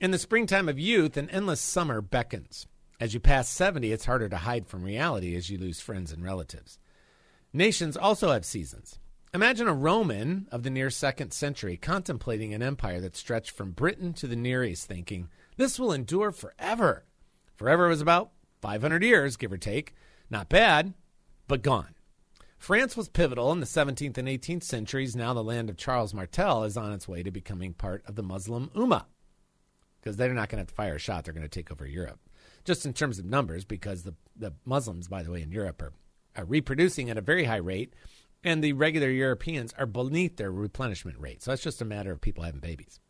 In 0.00 0.10
the 0.10 0.18
springtime 0.18 0.68
of 0.68 0.78
youth, 0.78 1.16
an 1.16 1.28
endless 1.30 1.60
summer 1.60 2.00
beckons. 2.00 2.66
As 2.98 3.12
you 3.12 3.20
pass 3.20 3.48
70, 3.48 3.92
it's 3.92 4.06
harder 4.06 4.28
to 4.28 4.36
hide 4.38 4.66
from 4.66 4.82
reality 4.82 5.36
as 5.36 5.50
you 5.50 5.58
lose 5.58 5.80
friends 5.80 6.10
and 6.10 6.24
relatives. 6.24 6.78
Nations 7.52 7.96
also 7.96 8.30
have 8.32 8.44
seasons. 8.44 8.98
Imagine 9.34 9.68
a 9.68 9.74
Roman 9.74 10.46
of 10.50 10.62
the 10.62 10.70
near 10.70 10.90
second 10.90 11.32
century 11.32 11.76
contemplating 11.76 12.54
an 12.54 12.62
empire 12.62 13.00
that 13.00 13.16
stretched 13.16 13.50
from 13.50 13.72
Britain 13.72 14.12
to 14.14 14.26
the 14.26 14.36
Near 14.36 14.64
East, 14.64 14.86
thinking, 14.86 15.28
This 15.56 15.78
will 15.78 15.92
endure 15.92 16.32
forever. 16.32 17.04
Forever 17.56 17.88
was 17.88 18.00
about 18.00 18.30
500 18.62 19.02
years, 19.02 19.36
give 19.36 19.52
or 19.52 19.58
take. 19.58 19.94
Not 20.30 20.48
bad, 20.48 20.94
but 21.46 21.62
gone. 21.62 21.94
France 22.58 22.96
was 22.96 23.08
pivotal 23.08 23.52
in 23.52 23.60
the 23.60 23.66
17th 23.66 24.16
and 24.16 24.28
18th 24.28 24.62
centuries. 24.62 25.14
Now 25.14 25.34
the 25.34 25.44
land 25.44 25.68
of 25.68 25.76
Charles 25.76 26.14
Martel 26.14 26.64
is 26.64 26.76
on 26.76 26.92
its 26.92 27.06
way 27.06 27.22
to 27.22 27.30
becoming 27.30 27.74
part 27.74 28.02
of 28.06 28.14
the 28.14 28.22
Muslim 28.22 28.70
Ummah 28.74 29.04
because 30.00 30.16
they're 30.16 30.32
not 30.32 30.48
going 30.48 30.58
to 30.58 30.62
have 30.62 30.68
to 30.68 30.74
fire 30.74 30.96
a 30.96 30.98
shot. 30.98 31.24
They're 31.24 31.34
going 31.34 31.42
to 31.42 31.48
take 31.48 31.70
over 31.70 31.86
Europe, 31.86 32.20
just 32.64 32.86
in 32.86 32.92
terms 32.92 33.18
of 33.18 33.24
numbers, 33.24 33.64
because 33.64 34.02
the, 34.02 34.14
the 34.36 34.52
Muslims, 34.64 35.08
by 35.08 35.22
the 35.22 35.30
way, 35.30 35.42
in 35.42 35.50
Europe 35.50 35.82
are, 35.82 35.92
are 36.36 36.44
reproducing 36.44 37.10
at 37.10 37.18
a 37.18 37.22
very 37.22 37.44
high 37.44 37.56
rate. 37.56 37.94
and 38.44 38.62
the 38.62 38.74
regular 38.74 39.08
Europeans 39.08 39.74
are 39.78 39.86
beneath 39.86 40.36
their 40.36 40.52
replenishment 40.52 41.18
rate. 41.18 41.42
So 41.42 41.50
that's 41.50 41.62
just 41.62 41.80
a 41.80 41.86
matter 41.86 42.12
of 42.12 42.20
people 42.20 42.44
having 42.44 42.60
babies. 42.60 43.00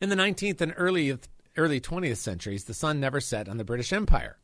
In 0.00 0.08
the 0.08 0.16
19th 0.16 0.60
and 0.60 0.74
early 0.76 1.16
early 1.56 1.80
20th 1.80 2.16
centuries, 2.16 2.64
the 2.64 2.74
sun 2.74 3.00
never 3.00 3.20
set 3.20 3.48
on 3.48 3.56
the 3.56 3.64
British 3.64 3.92
Empire. 3.92 4.38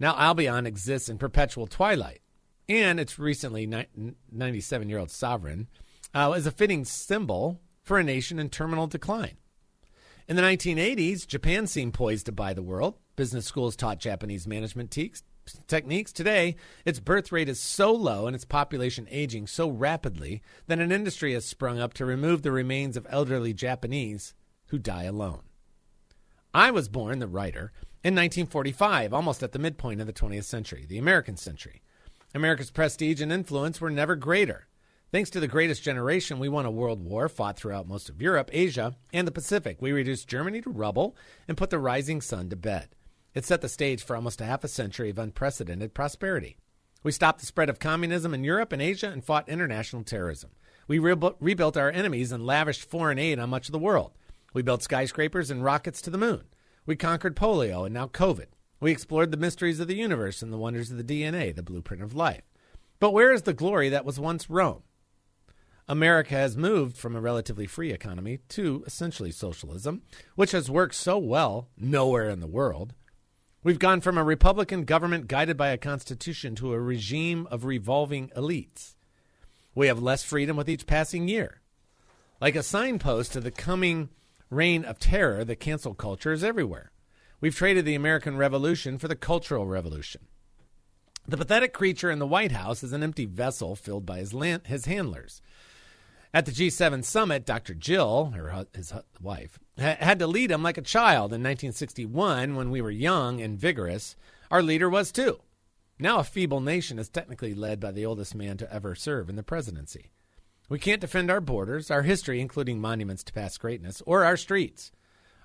Now 0.00 0.16
Albion 0.16 0.66
exists 0.66 1.10
in 1.10 1.18
perpetual 1.18 1.66
twilight, 1.66 2.22
and 2.68 2.98
its 2.98 3.18
recently 3.18 3.66
97 4.32 4.88
year 4.88 4.98
old 4.98 5.10
sovereign 5.10 5.68
uh, 6.14 6.32
is 6.36 6.46
a 6.46 6.50
fitting 6.50 6.86
symbol 6.86 7.60
for 7.82 7.98
a 7.98 8.04
nation 8.04 8.38
in 8.38 8.48
terminal 8.48 8.86
decline. 8.86 9.36
In 10.26 10.36
the 10.36 10.42
1980s, 10.42 11.26
Japan 11.26 11.66
seemed 11.66 11.92
poised 11.92 12.26
to 12.26 12.32
buy 12.32 12.54
the 12.54 12.62
world. 12.62 12.94
Business 13.16 13.44
schools 13.44 13.76
taught 13.76 13.98
Japanese 13.98 14.46
management 14.46 14.90
te- 14.90 15.12
techniques. 15.66 16.12
Today, 16.12 16.56
its 16.84 17.00
birth 17.00 17.32
rate 17.32 17.48
is 17.48 17.60
so 17.60 17.92
low 17.92 18.26
and 18.26 18.34
its 18.34 18.44
population 18.44 19.06
aging 19.10 19.48
so 19.48 19.68
rapidly 19.68 20.40
that 20.66 20.78
an 20.78 20.92
industry 20.92 21.34
has 21.34 21.44
sprung 21.44 21.78
up 21.78 21.92
to 21.94 22.04
remove 22.06 22.42
the 22.42 22.52
remains 22.52 22.96
of 22.96 23.06
elderly 23.10 23.52
Japanese 23.52 24.34
who 24.68 24.78
die 24.78 25.04
alone. 25.04 25.42
I 26.54 26.70
was 26.70 26.88
born, 26.88 27.18
the 27.18 27.28
writer, 27.28 27.72
in 28.02 28.14
1945, 28.14 29.12
almost 29.12 29.42
at 29.42 29.52
the 29.52 29.58
midpoint 29.58 30.00
of 30.00 30.06
the 30.06 30.12
20th 30.12 30.44
century, 30.44 30.86
the 30.88 30.96
American 30.96 31.36
century. 31.36 31.82
America's 32.34 32.70
prestige 32.70 33.20
and 33.20 33.30
influence 33.30 33.78
were 33.78 33.90
never 33.90 34.16
greater. 34.16 34.66
Thanks 35.12 35.28
to 35.30 35.40
the 35.40 35.48
greatest 35.48 35.82
generation, 35.82 36.38
we 36.38 36.48
won 36.48 36.64
a 36.64 36.70
world 36.70 37.04
war, 37.04 37.28
fought 37.28 37.58
throughout 37.58 37.86
most 37.86 38.08
of 38.08 38.22
Europe, 38.22 38.48
Asia, 38.54 38.96
and 39.12 39.26
the 39.26 39.32
Pacific. 39.32 39.82
We 39.82 39.92
reduced 39.92 40.28
Germany 40.28 40.62
to 40.62 40.70
rubble 40.70 41.14
and 41.46 41.58
put 41.58 41.68
the 41.68 41.78
rising 41.78 42.22
sun 42.22 42.48
to 42.48 42.56
bed. 42.56 42.88
It 43.34 43.44
set 43.44 43.60
the 43.60 43.68
stage 43.68 44.02
for 44.02 44.16
almost 44.16 44.40
a 44.40 44.46
half 44.46 44.64
a 44.64 44.68
century 44.68 45.10
of 45.10 45.18
unprecedented 45.18 45.92
prosperity. 45.92 46.56
We 47.02 47.12
stopped 47.12 47.40
the 47.40 47.46
spread 47.46 47.68
of 47.68 47.78
communism 47.78 48.32
in 48.32 48.44
Europe 48.44 48.72
and 48.72 48.80
Asia 48.80 49.08
and 49.08 49.22
fought 49.22 49.48
international 49.48 50.04
terrorism. 50.04 50.50
We 50.88 50.98
re- 50.98 51.16
rebuilt 51.38 51.76
our 51.76 51.90
enemies 51.90 52.32
and 52.32 52.46
lavished 52.46 52.88
foreign 52.88 53.18
aid 53.18 53.38
on 53.38 53.50
much 53.50 53.68
of 53.68 53.72
the 53.72 53.78
world. 53.78 54.12
We 54.54 54.62
built 54.62 54.82
skyscrapers 54.82 55.50
and 55.50 55.62
rockets 55.62 56.00
to 56.02 56.10
the 56.10 56.18
moon. 56.18 56.44
We 56.90 56.96
conquered 56.96 57.36
polio 57.36 57.84
and 57.84 57.94
now 57.94 58.08
COVID. 58.08 58.46
We 58.80 58.90
explored 58.90 59.30
the 59.30 59.36
mysteries 59.36 59.78
of 59.78 59.86
the 59.86 59.94
universe 59.94 60.42
and 60.42 60.52
the 60.52 60.58
wonders 60.58 60.90
of 60.90 60.96
the 60.96 61.04
DNA, 61.04 61.54
the 61.54 61.62
blueprint 61.62 62.02
of 62.02 62.16
life. 62.16 62.42
But 62.98 63.12
where 63.12 63.32
is 63.32 63.42
the 63.42 63.52
glory 63.52 63.88
that 63.90 64.04
was 64.04 64.18
once 64.18 64.50
Rome? 64.50 64.82
America 65.86 66.34
has 66.34 66.56
moved 66.56 66.96
from 66.96 67.14
a 67.14 67.20
relatively 67.20 67.68
free 67.68 67.92
economy 67.92 68.40
to 68.48 68.82
essentially 68.88 69.30
socialism, 69.30 70.02
which 70.34 70.50
has 70.50 70.68
worked 70.68 70.96
so 70.96 71.16
well 71.16 71.68
nowhere 71.78 72.28
in 72.28 72.40
the 72.40 72.48
world. 72.48 72.92
We've 73.62 73.78
gone 73.78 74.00
from 74.00 74.18
a 74.18 74.24
Republican 74.24 74.82
government 74.82 75.28
guided 75.28 75.56
by 75.56 75.68
a 75.68 75.78
constitution 75.78 76.56
to 76.56 76.72
a 76.72 76.80
regime 76.80 77.46
of 77.52 77.64
revolving 77.64 78.30
elites. 78.30 78.96
We 79.76 79.86
have 79.86 80.02
less 80.02 80.24
freedom 80.24 80.56
with 80.56 80.68
each 80.68 80.88
passing 80.88 81.28
year. 81.28 81.60
Like 82.40 82.56
a 82.56 82.64
signpost 82.64 83.32
to 83.34 83.40
the 83.40 83.52
coming 83.52 84.08
reign 84.50 84.84
of 84.84 84.98
terror, 84.98 85.44
the 85.44 85.56
cancel 85.56 85.94
culture 85.94 86.32
is 86.32 86.44
everywhere. 86.44 86.92
We've 87.40 87.54
traded 87.54 87.84
the 87.84 87.94
American 87.94 88.36
Revolution 88.36 88.98
for 88.98 89.08
the 89.08 89.16
Cultural 89.16 89.66
Revolution. 89.66 90.26
The 91.26 91.36
pathetic 91.36 91.72
creature 91.72 92.10
in 92.10 92.18
the 92.18 92.26
White 92.26 92.52
House 92.52 92.82
is 92.82 92.92
an 92.92 93.02
empty 93.02 93.24
vessel 93.24 93.76
filled 93.76 94.04
by 94.04 94.18
his, 94.18 94.34
land, 94.34 94.62
his 94.66 94.86
handlers. 94.86 95.40
At 96.32 96.46
the 96.46 96.52
G7 96.52 97.04
summit, 97.04 97.46
Dr. 97.46 97.74
Jill, 97.74 98.32
her, 98.36 98.66
his 98.74 98.92
wife, 99.20 99.58
had 99.78 100.18
to 100.18 100.26
lead 100.26 100.50
him 100.50 100.62
like 100.62 100.78
a 100.78 100.82
child 100.82 101.32
in 101.32 101.42
1961 101.42 102.56
when 102.56 102.70
we 102.70 102.80
were 102.80 102.90
young 102.90 103.40
and 103.40 103.58
vigorous. 103.58 104.16
Our 104.50 104.62
leader 104.62 104.88
was 104.88 105.12
too. 105.12 105.40
Now, 105.98 106.18
a 106.18 106.24
feeble 106.24 106.60
nation 106.60 106.98
is 106.98 107.08
technically 107.08 107.52
led 107.52 107.80
by 107.80 107.90
the 107.90 108.06
oldest 108.06 108.34
man 108.34 108.56
to 108.58 108.72
ever 108.72 108.94
serve 108.94 109.28
in 109.28 109.36
the 109.36 109.42
presidency. 109.42 110.10
We 110.70 110.78
can't 110.78 111.00
defend 111.00 111.32
our 111.32 111.40
borders, 111.40 111.90
our 111.90 112.02
history, 112.02 112.40
including 112.40 112.80
monuments 112.80 113.24
to 113.24 113.32
past 113.32 113.58
greatness, 113.58 114.00
or 114.06 114.24
our 114.24 114.36
streets. 114.36 114.92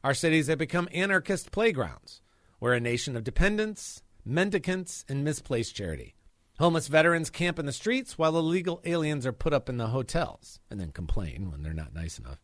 Our 0.03 0.13
cities 0.13 0.45
have 0.45 0.59
become 0.59 0.87
anarchist 0.93 1.51
playgrounds. 1.51 2.21
We're 2.59 2.73
a 2.73 2.79
nation 2.79 3.17
of 3.17 3.23
dependents, 3.23 4.03
mendicants, 4.23 5.03
and 5.09 5.23
misplaced 5.23 5.75
charity. 5.75 6.13
Homeless 6.59 6.89
veterans 6.89 7.31
camp 7.31 7.57
in 7.57 7.65
the 7.65 7.71
streets 7.71 8.19
while 8.19 8.37
illegal 8.37 8.81
aliens 8.85 9.25
are 9.25 9.33
put 9.33 9.51
up 9.51 9.67
in 9.67 9.77
the 9.77 9.87
hotels 9.87 10.59
and 10.69 10.79
then 10.79 10.91
complain 10.91 11.49
when 11.49 11.63
they're 11.63 11.73
not 11.73 11.95
nice 11.95 12.19
enough. 12.19 12.37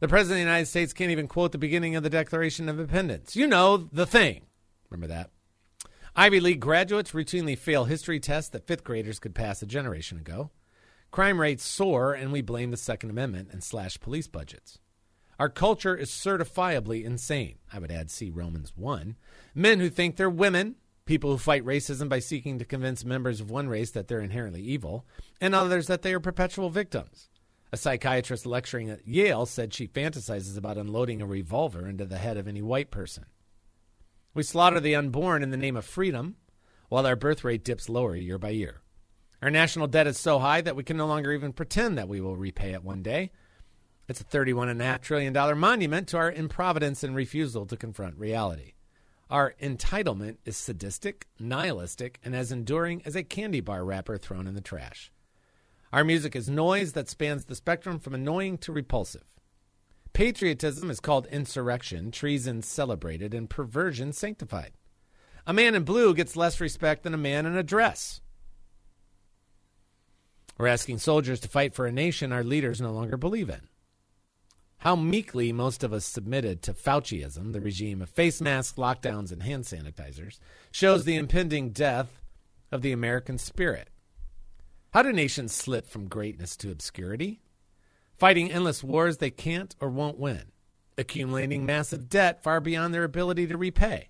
The 0.00 0.08
President 0.08 0.34
of 0.34 0.44
the 0.44 0.50
United 0.50 0.66
States 0.66 0.92
can't 0.92 1.10
even 1.10 1.28
quote 1.28 1.52
the 1.52 1.58
beginning 1.58 1.96
of 1.96 2.02
the 2.02 2.10
Declaration 2.10 2.68
of 2.68 2.78
Independence. 2.78 3.36
You 3.36 3.46
know, 3.46 3.88
the 3.90 4.04
thing. 4.04 4.48
Remember 4.90 5.06
that? 5.14 5.30
Ivy 6.14 6.40
League 6.40 6.60
graduates 6.60 7.12
routinely 7.12 7.56
fail 7.56 7.86
history 7.86 8.20
tests 8.20 8.50
that 8.50 8.66
fifth 8.66 8.84
graders 8.84 9.18
could 9.18 9.34
pass 9.34 9.62
a 9.62 9.66
generation 9.66 10.18
ago. 10.18 10.50
Crime 11.12 11.40
rates 11.40 11.64
soar, 11.64 12.12
and 12.12 12.32
we 12.32 12.42
blame 12.42 12.72
the 12.72 12.76
Second 12.76 13.10
Amendment 13.10 13.50
and 13.52 13.62
slash 13.62 14.00
police 14.00 14.26
budgets. 14.26 14.80
Our 15.38 15.48
culture 15.48 15.94
is 15.94 16.10
certifiably 16.10 17.04
insane. 17.04 17.58
I 17.72 17.78
would 17.78 17.92
add, 17.92 18.10
see 18.10 18.30
Romans 18.30 18.72
1. 18.74 19.16
Men 19.54 19.78
who 19.78 19.88
think 19.88 20.16
they're 20.16 20.28
women 20.28 20.76
people 21.04 21.30
who 21.30 21.38
fight 21.38 21.64
racism 21.64 22.08
by 22.08 22.18
seeking 22.18 22.58
to 22.58 22.64
convince 22.64 23.04
members 23.04 23.40
of 23.40 23.50
one 23.50 23.68
race 23.68 23.90
that 23.90 24.08
they're 24.08 24.20
inherently 24.20 24.62
evil, 24.62 25.06
and 25.40 25.54
others 25.54 25.86
that 25.86 26.02
they 26.02 26.14
are 26.14 26.20
perpetual 26.20 26.70
victims. 26.70 27.28
A 27.72 27.76
psychiatrist 27.76 28.46
lecturing 28.46 28.90
at 28.90 29.06
Yale 29.06 29.46
said 29.46 29.72
she 29.72 29.88
fantasizes 29.88 30.56
about 30.56 30.76
unloading 30.76 31.22
a 31.22 31.26
revolver 31.26 31.88
into 31.88 32.04
the 32.04 32.18
head 32.18 32.36
of 32.36 32.46
any 32.46 32.62
white 32.62 32.90
person. 32.90 33.26
We 34.34 34.42
slaughter 34.42 34.80
the 34.80 34.94
unborn 34.94 35.42
in 35.42 35.50
the 35.50 35.56
name 35.56 35.76
of 35.76 35.84
freedom, 35.84 36.36
while 36.88 37.06
our 37.06 37.16
birth 37.16 37.44
rate 37.44 37.64
dips 37.64 37.88
lower 37.88 38.14
year 38.14 38.38
by 38.38 38.50
year. 38.50 38.82
Our 39.42 39.50
national 39.50 39.88
debt 39.88 40.06
is 40.06 40.18
so 40.18 40.38
high 40.38 40.60
that 40.60 40.76
we 40.76 40.84
can 40.84 40.96
no 40.96 41.08
longer 41.08 41.32
even 41.32 41.52
pretend 41.52 41.98
that 41.98 42.08
we 42.08 42.20
will 42.20 42.36
repay 42.36 42.74
it 42.74 42.84
one 42.84 43.02
day. 43.02 43.32
It's 44.08 44.20
a 44.20 44.24
$31.5 44.24 45.00
trillion 45.00 45.58
monument 45.58 46.06
to 46.08 46.16
our 46.16 46.30
improvidence 46.30 47.02
and 47.02 47.16
refusal 47.16 47.66
to 47.66 47.76
confront 47.76 48.16
reality. 48.16 48.74
Our 49.28 49.54
entitlement 49.60 50.36
is 50.44 50.56
sadistic, 50.56 51.26
nihilistic, 51.40 52.20
and 52.24 52.36
as 52.36 52.52
enduring 52.52 53.02
as 53.04 53.16
a 53.16 53.24
candy 53.24 53.60
bar 53.60 53.84
wrapper 53.84 54.16
thrown 54.16 54.46
in 54.46 54.54
the 54.54 54.60
trash. 54.60 55.10
Our 55.92 56.04
music 56.04 56.36
is 56.36 56.48
noise 56.48 56.92
that 56.92 57.08
spans 57.08 57.46
the 57.46 57.56
spectrum 57.56 57.98
from 57.98 58.14
annoying 58.14 58.58
to 58.58 58.72
repulsive. 58.72 59.24
Patriotism 60.12 60.88
is 60.88 61.00
called 61.00 61.26
insurrection, 61.26 62.12
treason 62.12 62.62
celebrated, 62.62 63.34
and 63.34 63.50
perversion 63.50 64.12
sanctified. 64.12 64.72
A 65.46 65.52
man 65.52 65.74
in 65.74 65.82
blue 65.82 66.14
gets 66.14 66.36
less 66.36 66.60
respect 66.60 67.02
than 67.02 67.14
a 67.14 67.18
man 67.18 67.46
in 67.46 67.56
a 67.56 67.62
dress. 67.64 68.20
We're 70.58 70.66
asking 70.66 70.98
soldiers 70.98 71.40
to 71.40 71.48
fight 71.48 71.74
for 71.74 71.86
a 71.86 71.92
nation 71.92 72.32
our 72.32 72.44
leaders 72.44 72.80
no 72.80 72.92
longer 72.92 73.16
believe 73.16 73.48
in. 73.48 73.68
How 74.78 74.96
meekly 74.96 75.52
most 75.52 75.84
of 75.84 75.92
us 75.92 76.04
submitted 76.04 76.60
to 76.62 76.74
Fauciism, 76.74 77.52
the 77.52 77.60
regime 77.60 78.02
of 78.02 78.10
face 78.10 78.40
masks, 78.40 78.76
lockdowns, 78.76 79.30
and 79.32 79.42
hand 79.42 79.64
sanitizers, 79.64 80.40
shows 80.72 81.04
the 81.04 81.16
impending 81.16 81.70
death 81.70 82.20
of 82.70 82.82
the 82.82 82.92
American 82.92 83.38
spirit. 83.38 83.90
How 84.92 85.02
do 85.02 85.12
nations 85.12 85.52
slip 85.52 85.86
from 85.86 86.08
greatness 86.08 86.56
to 86.58 86.70
obscurity? 86.70 87.40
Fighting 88.14 88.50
endless 88.50 88.82
wars 88.82 89.18
they 89.18 89.30
can't 89.30 89.74
or 89.80 89.88
won't 89.88 90.18
win, 90.18 90.50
accumulating 90.98 91.64
massive 91.64 92.08
debt 92.08 92.42
far 92.42 92.60
beyond 92.60 92.92
their 92.92 93.04
ability 93.04 93.46
to 93.46 93.56
repay, 93.56 94.08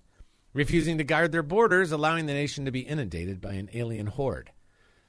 refusing 0.53 0.97
to 0.97 1.03
guard 1.03 1.31
their 1.31 1.43
borders, 1.43 1.91
allowing 1.91 2.25
the 2.25 2.33
nation 2.33 2.65
to 2.65 2.71
be 2.71 2.81
inundated 2.81 3.39
by 3.39 3.53
an 3.53 3.69
alien 3.73 4.07
horde 4.07 4.51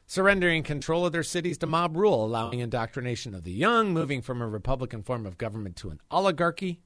surrendering 0.06 0.62
control 0.62 1.06
of 1.06 1.12
their 1.12 1.22
cities 1.22 1.58
to 1.58 1.66
mob 1.66 1.96
rule, 1.96 2.24
allowing 2.24 2.60
indoctrination 2.60 3.34
of 3.34 3.44
the 3.44 3.52
young, 3.52 3.92
moving 3.92 4.20
from 4.22 4.42
a 4.42 4.48
republican 4.48 5.02
form 5.02 5.26
of 5.26 5.38
government 5.38 5.76
to 5.76 5.90
an 5.90 6.00
oligarchy, 6.10 6.80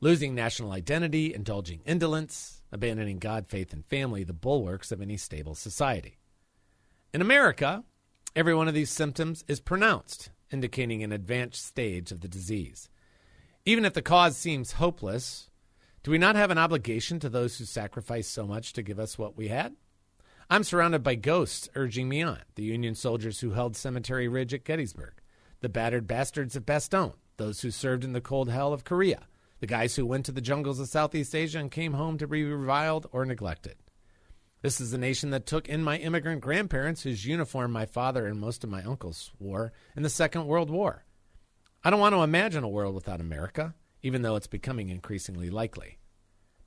losing 0.00 0.34
national 0.34 0.72
identity, 0.72 1.34
indulging 1.34 1.80
indolence, 1.84 2.62
abandoning 2.72 3.18
God, 3.18 3.46
faith, 3.46 3.72
and 3.72 3.84
family, 3.84 4.24
the 4.24 4.32
bulwarks 4.32 4.92
of 4.92 5.02
any 5.02 5.16
stable 5.16 5.54
society. 5.54 6.18
In 7.12 7.20
America, 7.20 7.84
every 8.36 8.54
one 8.54 8.68
of 8.68 8.74
these 8.74 8.90
symptoms 8.90 9.44
is 9.48 9.60
pronounced, 9.60 10.30
indicating 10.52 11.02
an 11.02 11.12
advanced 11.12 11.64
stage 11.64 12.12
of 12.12 12.20
the 12.20 12.28
disease. 12.28 12.88
Even 13.64 13.84
if 13.84 13.92
the 13.92 14.02
cause 14.02 14.36
seems 14.36 14.72
hopeless, 14.72 15.50
do 16.02 16.10
we 16.10 16.18
not 16.18 16.36
have 16.36 16.50
an 16.50 16.58
obligation 16.58 17.20
to 17.20 17.28
those 17.28 17.58
who 17.58 17.64
sacrificed 17.64 18.32
so 18.32 18.46
much 18.46 18.72
to 18.72 18.82
give 18.82 18.98
us 18.98 19.18
what 19.18 19.36
we 19.36 19.48
had? 19.48 19.74
I'm 20.52 20.64
surrounded 20.64 21.04
by 21.04 21.14
ghosts 21.14 21.68
urging 21.76 22.08
me 22.08 22.22
on 22.22 22.40
the 22.56 22.64
Union 22.64 22.96
soldiers 22.96 23.38
who 23.38 23.52
held 23.52 23.76
Cemetery 23.76 24.26
Ridge 24.26 24.52
at 24.52 24.64
Gettysburg, 24.64 25.12
the 25.60 25.68
battered 25.68 26.08
bastards 26.08 26.56
of 26.56 26.66
Bastogne, 26.66 27.12
those 27.36 27.60
who 27.60 27.70
served 27.70 28.02
in 28.02 28.14
the 28.14 28.20
cold 28.20 28.50
hell 28.50 28.72
of 28.72 28.82
Korea, 28.82 29.28
the 29.60 29.68
guys 29.68 29.94
who 29.94 30.04
went 30.04 30.26
to 30.26 30.32
the 30.32 30.40
jungles 30.40 30.80
of 30.80 30.88
Southeast 30.88 31.36
Asia 31.36 31.60
and 31.60 31.70
came 31.70 31.92
home 31.92 32.18
to 32.18 32.26
be 32.26 32.42
reviled 32.42 33.06
or 33.12 33.24
neglected. 33.24 33.76
This 34.60 34.80
is 34.80 34.90
the 34.90 34.98
nation 34.98 35.30
that 35.30 35.46
took 35.46 35.68
in 35.68 35.84
my 35.84 35.98
immigrant 35.98 36.40
grandparents, 36.40 37.04
whose 37.04 37.24
uniform 37.24 37.70
my 37.70 37.86
father 37.86 38.26
and 38.26 38.40
most 38.40 38.64
of 38.64 38.70
my 38.70 38.82
uncles 38.82 39.30
wore 39.38 39.72
in 39.94 40.02
the 40.02 40.10
Second 40.10 40.48
World 40.48 40.68
War. 40.68 41.04
I 41.84 41.90
don't 41.90 42.00
want 42.00 42.16
to 42.16 42.22
imagine 42.22 42.64
a 42.64 42.68
world 42.68 42.96
without 42.96 43.20
America, 43.20 43.76
even 44.02 44.22
though 44.22 44.34
it's 44.34 44.48
becoming 44.48 44.88
increasingly 44.88 45.48
likely. 45.48 45.99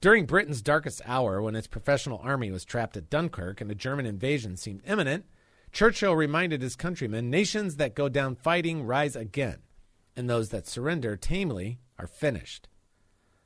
During 0.04 0.26
Britain's 0.26 0.62
darkest 0.62 1.02
hour, 1.06 1.42
when 1.42 1.56
its 1.56 1.66
professional 1.66 2.20
army 2.22 2.52
was 2.52 2.66
trapped 2.66 2.98
at 2.98 3.10
Dunkirk 3.10 3.62
and 3.62 3.72
a 3.72 3.74
German 3.74 4.06
invasion 4.06 4.58
seemed 4.58 4.82
imminent, 4.86 5.24
Churchill 5.72 6.14
reminded 6.14 6.62
his 6.62 6.76
countrymen 6.76 7.30
nations 7.30 7.78
that 7.78 7.96
go 7.96 8.10
down 8.10 8.36
fighting 8.36 8.84
rise 8.86 9.16
again, 9.16 9.60
and 10.14 10.30
those 10.30 10.50
that 10.50 10.68
surrender 10.68 11.16
tamely 11.16 11.80
are 11.98 12.06
finished. 12.06 12.68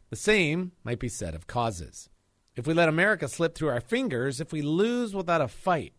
The 0.09 0.15
same 0.15 0.71
might 0.83 0.97
be 0.97 1.09
said 1.09 1.35
of 1.35 1.45
causes. 1.45 2.09
If 2.55 2.65
we 2.65 2.73
let 2.73 2.89
America 2.89 3.27
slip 3.27 3.53
through 3.53 3.69
our 3.69 3.79
fingers, 3.79 4.41
if 4.41 4.51
we 4.51 4.63
lose 4.63 5.13
without 5.13 5.41
a 5.41 5.47
fight, 5.47 5.93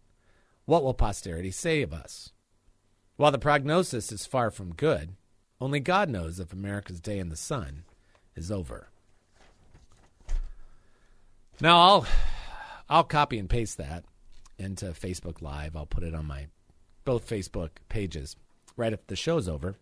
what 0.64 0.82
will 0.82 0.92
posterity 0.92 1.52
say 1.52 1.82
of 1.82 1.92
us? 1.92 2.32
While 3.14 3.30
the 3.30 3.38
prognosis 3.38 4.10
is 4.10 4.26
far 4.26 4.50
from 4.50 4.74
good, 4.74 5.14
only 5.60 5.78
God 5.78 6.08
knows 6.08 6.40
if 6.40 6.52
America's 6.52 7.00
day 7.00 7.20
in 7.20 7.28
the 7.28 7.36
sun 7.36 7.84
is 8.34 8.50
over. 8.50 8.90
Now 11.60 11.78
I'll 11.78 12.06
I'll 12.88 13.04
copy 13.04 13.38
and 13.38 13.50
paste 13.50 13.78
that 13.78 14.04
into 14.58 14.86
Facebook 14.86 15.42
Live. 15.42 15.76
I'll 15.76 15.86
put 15.86 16.04
it 16.04 16.14
on 16.14 16.26
my 16.26 16.46
both 17.04 17.28
Facebook 17.28 17.70
pages 17.88 18.36
right 18.76 18.92
if 18.92 19.06
the 19.06 19.16
show's 19.16 19.48
over, 19.48 19.76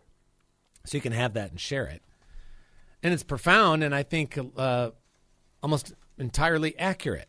so 0.84 0.96
you 0.96 1.02
can 1.02 1.12
have 1.12 1.34
that 1.34 1.50
and 1.50 1.60
share 1.60 1.86
it. 1.86 2.02
And 3.02 3.12
it's 3.12 3.22
profound, 3.22 3.84
and 3.84 3.94
I 3.94 4.02
think 4.02 4.38
uh, 4.56 4.90
almost 5.62 5.92
entirely 6.18 6.78
accurate. 6.78 7.28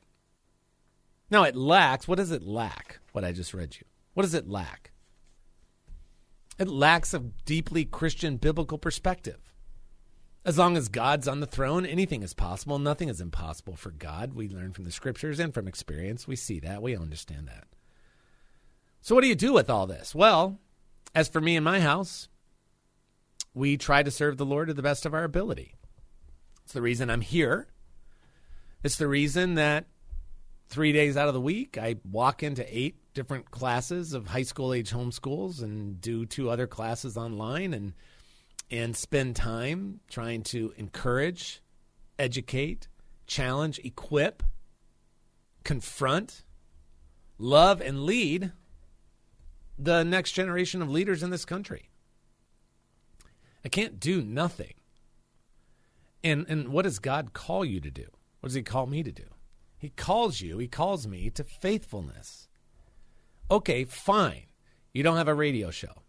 Now 1.29 1.43
it 1.43 1.55
lacks. 1.55 2.07
What 2.07 2.17
does 2.17 2.31
it 2.31 2.43
lack? 2.43 2.99
What 3.11 3.25
I 3.25 3.33
just 3.33 3.53
read 3.53 3.75
you. 3.75 3.85
What 4.13 4.23
does 4.23 4.33
it 4.33 4.47
lack? 4.47 4.91
It 6.57 6.69
lacks 6.69 7.13
a 7.13 7.19
deeply 7.19 7.85
Christian 7.85 8.37
biblical 8.37 8.77
perspective. 8.77 9.53
As 10.47 10.57
long 10.57 10.77
as 10.77 10.87
God's 10.87 11.27
on 11.27 11.41
the 11.41 11.45
throne, 11.45 11.85
anything 11.85 12.23
is 12.23 12.33
possible. 12.33 12.79
Nothing 12.79 13.09
is 13.09 13.19
impossible 13.19 13.75
for 13.75 13.91
God. 13.91 14.33
We 14.33 14.47
learn 14.47 14.71
from 14.71 14.85
the 14.85 14.93
scriptures 14.93 15.41
and 15.41 15.53
from 15.53 15.67
experience. 15.67 16.25
We 16.25 16.37
see 16.37 16.61
that. 16.61 16.81
We 16.81 16.95
understand 16.95 17.49
that. 17.49 17.67
So, 19.01 19.13
what 19.13 19.23
do 19.23 19.27
you 19.27 19.35
do 19.35 19.51
with 19.51 19.69
all 19.69 19.87
this? 19.87 20.15
Well, 20.15 20.57
as 21.13 21.27
for 21.27 21.41
me 21.41 21.57
and 21.57 21.65
my 21.65 21.81
house, 21.81 22.29
we 23.53 23.75
try 23.75 24.03
to 24.03 24.09
serve 24.09 24.37
the 24.37 24.45
Lord 24.45 24.69
to 24.69 24.73
the 24.73 24.81
best 24.81 25.05
of 25.05 25.13
our 25.13 25.25
ability. 25.25 25.75
It's 26.63 26.71
the 26.71 26.81
reason 26.81 27.09
I'm 27.09 27.19
here. 27.19 27.67
It's 28.85 28.95
the 28.95 29.07
reason 29.09 29.55
that 29.55 29.87
three 30.69 30.93
days 30.93 31.17
out 31.17 31.27
of 31.27 31.33
the 31.33 31.41
week, 31.41 31.77
I 31.77 31.97
walk 32.09 32.41
into 32.41 32.65
eight 32.73 32.95
different 33.13 33.51
classes 33.51 34.13
of 34.13 34.27
high 34.27 34.43
school 34.43 34.73
age 34.73 34.91
homeschools 34.91 35.61
and 35.61 35.99
do 35.99 36.25
two 36.25 36.49
other 36.49 36.67
classes 36.67 37.17
online 37.17 37.73
and 37.73 37.91
and 38.69 38.95
spend 38.95 39.35
time 39.35 39.99
trying 40.09 40.43
to 40.43 40.73
encourage, 40.77 41.61
educate, 42.19 42.87
challenge, 43.25 43.79
equip, 43.83 44.43
confront, 45.63 46.43
love, 47.37 47.81
and 47.81 48.03
lead 48.03 48.51
the 49.77 50.03
next 50.03 50.31
generation 50.31 50.81
of 50.81 50.89
leaders 50.89 51.23
in 51.23 51.29
this 51.29 51.45
country. 51.45 51.89
I 53.63 53.69
can't 53.69 53.99
do 53.99 54.21
nothing. 54.21 54.73
And 56.23 56.45
and 56.49 56.69
what 56.69 56.83
does 56.83 56.99
God 56.99 57.33
call 57.33 57.63
you 57.63 57.79
to 57.79 57.91
do? 57.91 58.07
What 58.39 58.49
does 58.49 58.55
he 58.55 58.63
call 58.63 58.87
me 58.87 59.03
to 59.03 59.11
do? 59.11 59.25
He 59.77 59.89
calls 59.89 60.41
you, 60.41 60.57
he 60.57 60.67
calls 60.67 61.07
me 61.07 61.29
to 61.31 61.43
faithfulness. 61.43 62.47
Okay, 63.49 63.85
fine. 63.85 64.47
You 64.93 65.03
don't 65.03 65.17
have 65.17 65.27
a 65.27 65.33
radio 65.33 65.69
show. 65.69 66.03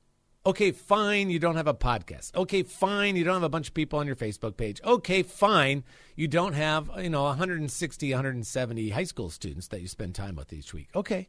Okay, 0.48 0.72
fine, 0.72 1.28
you 1.28 1.38
don't 1.38 1.56
have 1.56 1.66
a 1.66 1.74
podcast. 1.74 2.34
Okay, 2.34 2.62
fine, 2.62 3.16
you 3.16 3.22
don't 3.22 3.34
have 3.34 3.42
a 3.42 3.50
bunch 3.50 3.68
of 3.68 3.74
people 3.74 3.98
on 3.98 4.06
your 4.06 4.16
Facebook 4.16 4.56
page. 4.56 4.80
Okay, 4.82 5.22
fine, 5.22 5.84
you 6.16 6.26
don't 6.26 6.54
have, 6.54 6.90
you 6.96 7.10
know, 7.10 7.24
160, 7.24 8.10
170 8.10 8.88
high 8.88 9.04
school 9.04 9.28
students 9.28 9.68
that 9.68 9.82
you 9.82 9.88
spend 9.88 10.14
time 10.14 10.36
with 10.36 10.50
each 10.54 10.72
week. 10.72 10.88
Okay. 10.94 11.28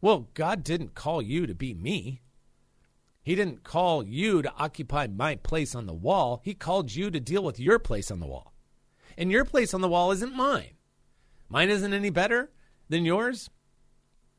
Well, 0.00 0.26
God 0.34 0.64
didn't 0.64 0.96
call 0.96 1.22
you 1.22 1.46
to 1.46 1.54
be 1.54 1.74
me. 1.74 2.20
He 3.22 3.36
didn't 3.36 3.62
call 3.62 4.02
you 4.02 4.42
to 4.42 4.52
occupy 4.58 5.06
my 5.06 5.36
place 5.36 5.76
on 5.76 5.86
the 5.86 5.94
wall. 5.94 6.40
He 6.42 6.54
called 6.54 6.92
you 6.92 7.12
to 7.12 7.20
deal 7.20 7.44
with 7.44 7.60
your 7.60 7.78
place 7.78 8.10
on 8.10 8.18
the 8.18 8.26
wall. 8.26 8.52
And 9.16 9.30
your 9.30 9.44
place 9.44 9.72
on 9.72 9.80
the 9.80 9.88
wall 9.88 10.10
isn't 10.10 10.34
mine. 10.34 10.72
Mine 11.48 11.70
isn't 11.70 11.94
any 11.94 12.10
better 12.10 12.50
than 12.88 13.04
yours. 13.04 13.48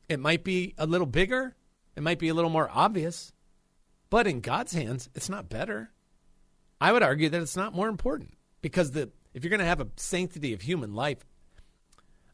It 0.06 0.20
might 0.20 0.44
be 0.44 0.74
a 0.76 0.84
little 0.84 1.06
bigger, 1.06 1.56
it 1.96 2.02
might 2.02 2.18
be 2.18 2.28
a 2.28 2.34
little 2.34 2.50
more 2.50 2.68
obvious. 2.70 3.32
But 4.10 4.26
in 4.26 4.40
God's 4.40 4.72
hands, 4.72 5.08
it's 5.14 5.28
not 5.28 5.48
better. 5.48 5.92
I 6.80 6.92
would 6.92 7.02
argue 7.02 7.28
that 7.28 7.40
it's 7.40 7.56
not 7.56 7.74
more 7.74 7.88
important 7.88 8.34
because 8.60 8.90
the 8.90 9.10
if 9.32 9.44
you're 9.44 9.50
going 9.50 9.60
to 9.60 9.66
have 9.66 9.80
a 9.80 9.88
sanctity 9.96 10.52
of 10.52 10.62
human 10.62 10.94
life 10.94 11.24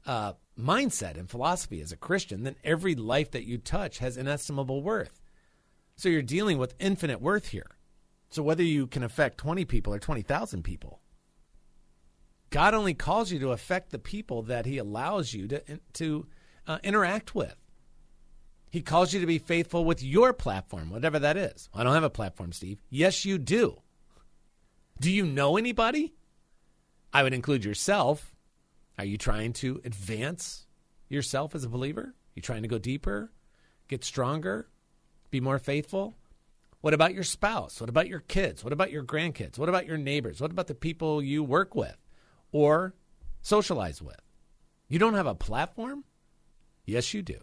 uh, 0.07 0.33
mindset 0.59 1.19
and 1.19 1.29
philosophy 1.29 1.83
as 1.83 1.93
a 1.93 1.97
Christian, 1.97 2.45
then 2.45 2.57
every 2.65 2.95
life 2.95 3.33
that 3.33 3.45
you 3.45 3.59
touch 3.59 3.99
has 3.99 4.17
inestimable 4.17 4.83
worth. 4.83 5.21
So 5.97 6.09
you're 6.09 6.23
dealing 6.23 6.59
with 6.59 6.75
infinite 6.79 7.21
worth 7.21 7.49
here. 7.49 7.77
So 8.31 8.43
whether 8.43 8.63
you 8.63 8.87
can 8.87 9.03
affect 9.03 9.39
20 9.39 9.65
people 9.67 9.93
or 9.93 9.99
20,000 9.99 10.63
people, 10.63 11.01
God 12.51 12.75
only 12.75 12.95
calls 12.95 13.31
you 13.31 13.39
to 13.41 13.53
affect 13.53 13.91
the 13.91 13.99
people 13.99 14.43
that 14.43 14.65
He 14.65 14.79
allows 14.79 15.35
you 15.35 15.49
to 15.49 15.81
to 15.95 16.27
uh, 16.67 16.79
interact 16.83 17.35
with. 17.35 17.57
He 18.71 18.83
calls 18.83 19.13
you 19.13 19.21
to 19.21 19.27
be 19.27 19.39
faithful 19.39 19.85
with 19.85 20.03
your 20.03 20.33
platform, 20.33 20.91
whatever 20.91 21.19
that 21.19 21.37
is. 21.37 21.69
I 21.73 21.85
don't 21.85 21.95
have 21.95 22.03
a 22.03 22.11
platform, 22.11 22.53
Steve. 22.53 22.79
Yes, 22.91 23.25
you 23.25 23.39
do. 23.39 23.81
Do 25.01 25.11
you 25.11 25.25
know 25.25 25.57
anybody? 25.57 26.15
I 27.13 27.23
would 27.23 27.35
include 27.35 27.65
yourself. 27.65 28.35
Are 28.99 29.05
you 29.05 29.19
trying 29.19 29.53
to 29.55 29.81
advance 29.85 30.67
yourself 31.09 31.55
as 31.55 31.65
a 31.65 31.69
believer? 31.69 32.15
You 32.35 32.43
trying 32.43 32.63
to 32.63 32.69
go 32.69 32.79
deeper, 32.79 33.33
get 33.89 34.05
stronger, 34.05 34.69
be 35.31 35.41
more 35.41 35.59
faithful? 35.59 36.17
What 36.81 36.95
about 36.95 37.15
your 37.15 37.25
spouse? 37.25 37.81
What 37.81 37.89
about 37.89 38.09
your 38.09 38.21
kids? 38.21 38.63
What 38.63 38.73
about 38.73 38.93
your 38.93 39.03
grandkids? 39.03 39.59
What 39.59 39.69
about 39.69 39.87
your 39.87 39.99
neighbors? 39.99 40.41
What 40.41 40.51
about 40.51 40.67
the 40.67 40.75
people 40.75 41.23
you 41.23 41.43
work 41.43 41.75
with 41.75 41.97
or 42.53 42.95
socialize 43.43 44.03
with? 44.03 44.21
You 44.89 44.99
don't 44.99 45.15
have 45.15 45.27
a 45.27 45.35
platform? 45.35 46.05
Yes, 46.85 47.13
you 47.13 47.23
do. 47.23 47.39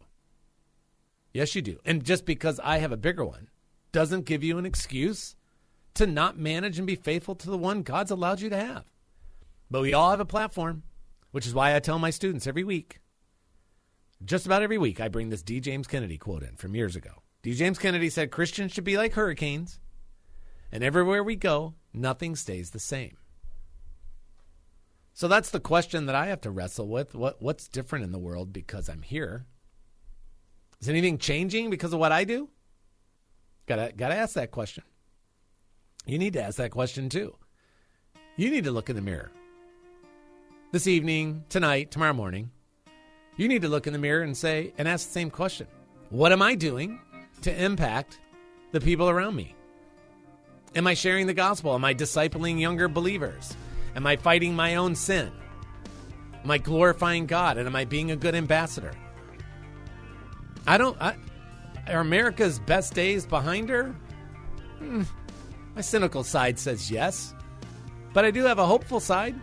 Yes, 1.34 1.55
you 1.55 1.61
do. 1.61 1.79
And 1.84 2.03
just 2.03 2.25
because 2.25 2.59
I 2.63 2.77
have 2.77 2.91
a 2.91 2.97
bigger 2.97 3.25
one 3.25 3.49
doesn't 3.91 4.25
give 4.25 4.43
you 4.43 4.57
an 4.57 4.65
excuse 4.65 5.36
to 5.95 6.07
not 6.07 6.38
manage 6.38 6.77
and 6.77 6.88
be 6.88 6.95
faithful 6.95 7.36
to 7.36 7.49
the 7.49 7.57
one 7.57 7.81
God's 7.81 8.11
allowed 8.11 8.41
you 8.41 8.49
to 8.49 8.57
have. 8.57 8.86
But 9.69 9.81
we 9.81 9.93
all 9.93 10.11
have 10.11 10.19
a 10.19 10.25
platform, 10.25 10.84
which 11.31 11.47
is 11.47 11.53
why 11.53 11.75
I 11.75 11.79
tell 11.79 11.99
my 11.99 12.11
students 12.11 12.47
every 12.47 12.63
week, 12.63 12.99
just 14.25 14.45
about 14.45 14.61
every 14.61 14.77
week, 14.77 15.01
I 15.01 15.09
bring 15.09 15.29
this 15.29 15.43
D. 15.43 15.59
James 15.59 15.88
Kennedy 15.88 16.17
quote 16.17 16.43
in 16.43 16.55
from 16.55 16.75
years 16.75 16.95
ago. 16.95 17.23
D. 17.41 17.53
James 17.53 17.77
Kennedy 17.77 18.09
said 18.09 18.31
Christians 18.31 18.71
should 18.71 18.86
be 18.86 18.97
like 18.97 19.13
hurricanes, 19.13 19.79
and 20.71 20.84
everywhere 20.84 21.23
we 21.23 21.36
go, 21.36 21.73
nothing 21.93 22.36
stays 22.36 22.69
the 22.69 22.79
same. 22.79 23.17
So 25.13 25.27
that's 25.27 25.51
the 25.51 25.59
question 25.59 26.05
that 26.05 26.15
I 26.15 26.27
have 26.27 26.41
to 26.41 26.51
wrestle 26.51 26.88
with. 26.88 27.13
What, 27.13 27.41
what's 27.41 27.67
different 27.67 28.05
in 28.05 28.11
the 28.11 28.19
world 28.19 28.53
because 28.53 28.88
I'm 28.88 29.01
here? 29.01 29.45
Is 30.84 30.89
anything 30.89 31.17
changing 31.17 31.69
because 31.69 31.93
of 31.93 31.99
what 32.01 32.11
I 32.11 32.25
do? 32.25 32.49
Gotta 33.67 33.93
gotta 33.95 34.15
ask 34.15 34.34
that 34.34 34.51
question. 34.51 34.84
You 36.05 36.17
need 36.17 36.34
to 36.34 36.43
ask 36.43 36.57
that 36.57 36.71
question 36.71 37.07
too. 37.07 37.38
You 38.36 38.49
need 38.49 38.65
to 38.65 38.71
look 38.71 38.89
in 38.89 38.97
the 38.97 39.01
mirror. 39.01 39.31
This 40.73 40.86
evening, 40.86 41.45
tonight, 41.47 41.89
tomorrow 41.89 42.11
morning, 42.11 42.51
you 43.38 43.47
need 43.47 43.61
to 43.61 43.69
look 43.69 43.88
in 43.88 43.93
the 43.93 43.97
mirror 43.97 44.23
and 44.23 44.36
say 44.36 44.73
and 44.77 44.86
ask 44.86 45.07
the 45.07 45.13
same 45.13 45.29
question. 45.29 45.67
What 46.09 46.34
am 46.34 46.41
I 46.41 46.53
doing 46.53 46.99
to 47.43 47.63
impact 47.63 48.19
the 48.73 48.81
people 48.81 49.09
around 49.09 49.38
me? 49.38 49.55
Am 50.75 50.86
I 50.86 50.95
sharing 50.95 51.27
the 51.27 51.34
gospel? 51.34 51.75
Am 51.75 51.86
I 51.86 51.93
discipling 51.93 52.59
younger 52.59 52.89
believers? 52.89 53.55
Am 53.95 54.05
I 54.05 54.17
fighting 54.17 54.53
my 54.53 54.75
own 54.75 54.95
sin? 54.95 55.31
Am 56.43 56.51
I 56.51 56.57
glorifying 56.57 57.25
God? 57.25 57.57
And 57.57 57.67
am 57.67 57.75
I 57.77 57.86
being 57.86 58.11
a 58.11 58.17
good 58.17 58.36
ambassador? 58.36 58.91
I 60.68 60.78
don't. 60.78 60.99
I, 61.01 61.16
are 61.88 61.99
America's 61.99 62.59
best 62.59 62.93
days 62.93 63.26
behind 63.26 63.70
her? 63.70 63.95
Hmm, 64.80 65.03
my 65.76 65.82
cynical 65.82 66.24
side 66.24 66.57
says 66.59 66.89
yes. 66.89 67.34
But 68.14 68.26
I 68.26 68.32
do 68.32 68.43
have 68.43 68.59
a 68.59 68.66
hopeful 68.66 68.99
side. 68.99 69.36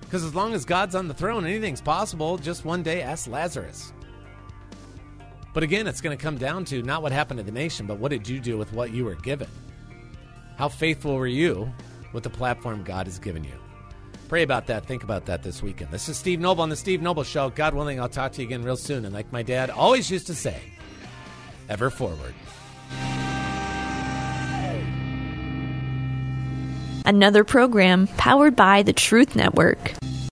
Because 0.00 0.24
as 0.24 0.34
long 0.34 0.54
as 0.54 0.64
God's 0.64 0.94
on 0.94 1.08
the 1.08 1.14
throne, 1.14 1.44
anything's 1.44 1.80
possible. 1.80 2.38
Just 2.38 2.64
one 2.64 2.82
day, 2.82 3.02
ask 3.02 3.28
Lazarus. 3.28 3.92
But 5.52 5.62
again, 5.62 5.86
it's 5.86 6.00
going 6.00 6.16
to 6.16 6.22
come 6.22 6.38
down 6.38 6.64
to 6.66 6.82
not 6.82 7.02
what 7.02 7.12
happened 7.12 7.38
to 7.38 7.44
the 7.44 7.50
nation, 7.50 7.86
but 7.86 7.98
what 7.98 8.10
did 8.10 8.28
you 8.28 8.38
do 8.38 8.56
with 8.56 8.72
what 8.72 8.92
you 8.92 9.04
were 9.04 9.14
given? 9.14 9.48
How 10.56 10.68
faithful 10.68 11.16
were 11.16 11.26
you 11.26 11.72
with 12.12 12.22
the 12.22 12.30
platform 12.30 12.84
God 12.84 13.06
has 13.06 13.18
given 13.18 13.42
you? 13.42 13.58
Pray 14.28 14.42
about 14.42 14.66
that. 14.66 14.86
Think 14.86 15.04
about 15.04 15.26
that 15.26 15.42
this 15.42 15.62
weekend. 15.62 15.92
This 15.92 16.08
is 16.08 16.16
Steve 16.16 16.40
Noble 16.40 16.62
on 16.62 16.68
The 16.68 16.76
Steve 16.76 17.00
Noble 17.00 17.22
Show. 17.22 17.50
God 17.50 17.74
willing, 17.74 18.00
I'll 18.00 18.08
talk 18.08 18.32
to 18.32 18.42
you 18.42 18.48
again 18.48 18.64
real 18.64 18.76
soon. 18.76 19.04
And 19.04 19.14
like 19.14 19.30
my 19.32 19.42
dad 19.42 19.70
always 19.70 20.10
used 20.10 20.26
to 20.26 20.34
say, 20.34 20.60
ever 21.68 21.90
forward. 21.90 22.34
Another 27.04 27.44
program 27.44 28.08
powered 28.16 28.56
by 28.56 28.82
the 28.82 28.92
Truth 28.92 29.36
Network. 29.36 29.92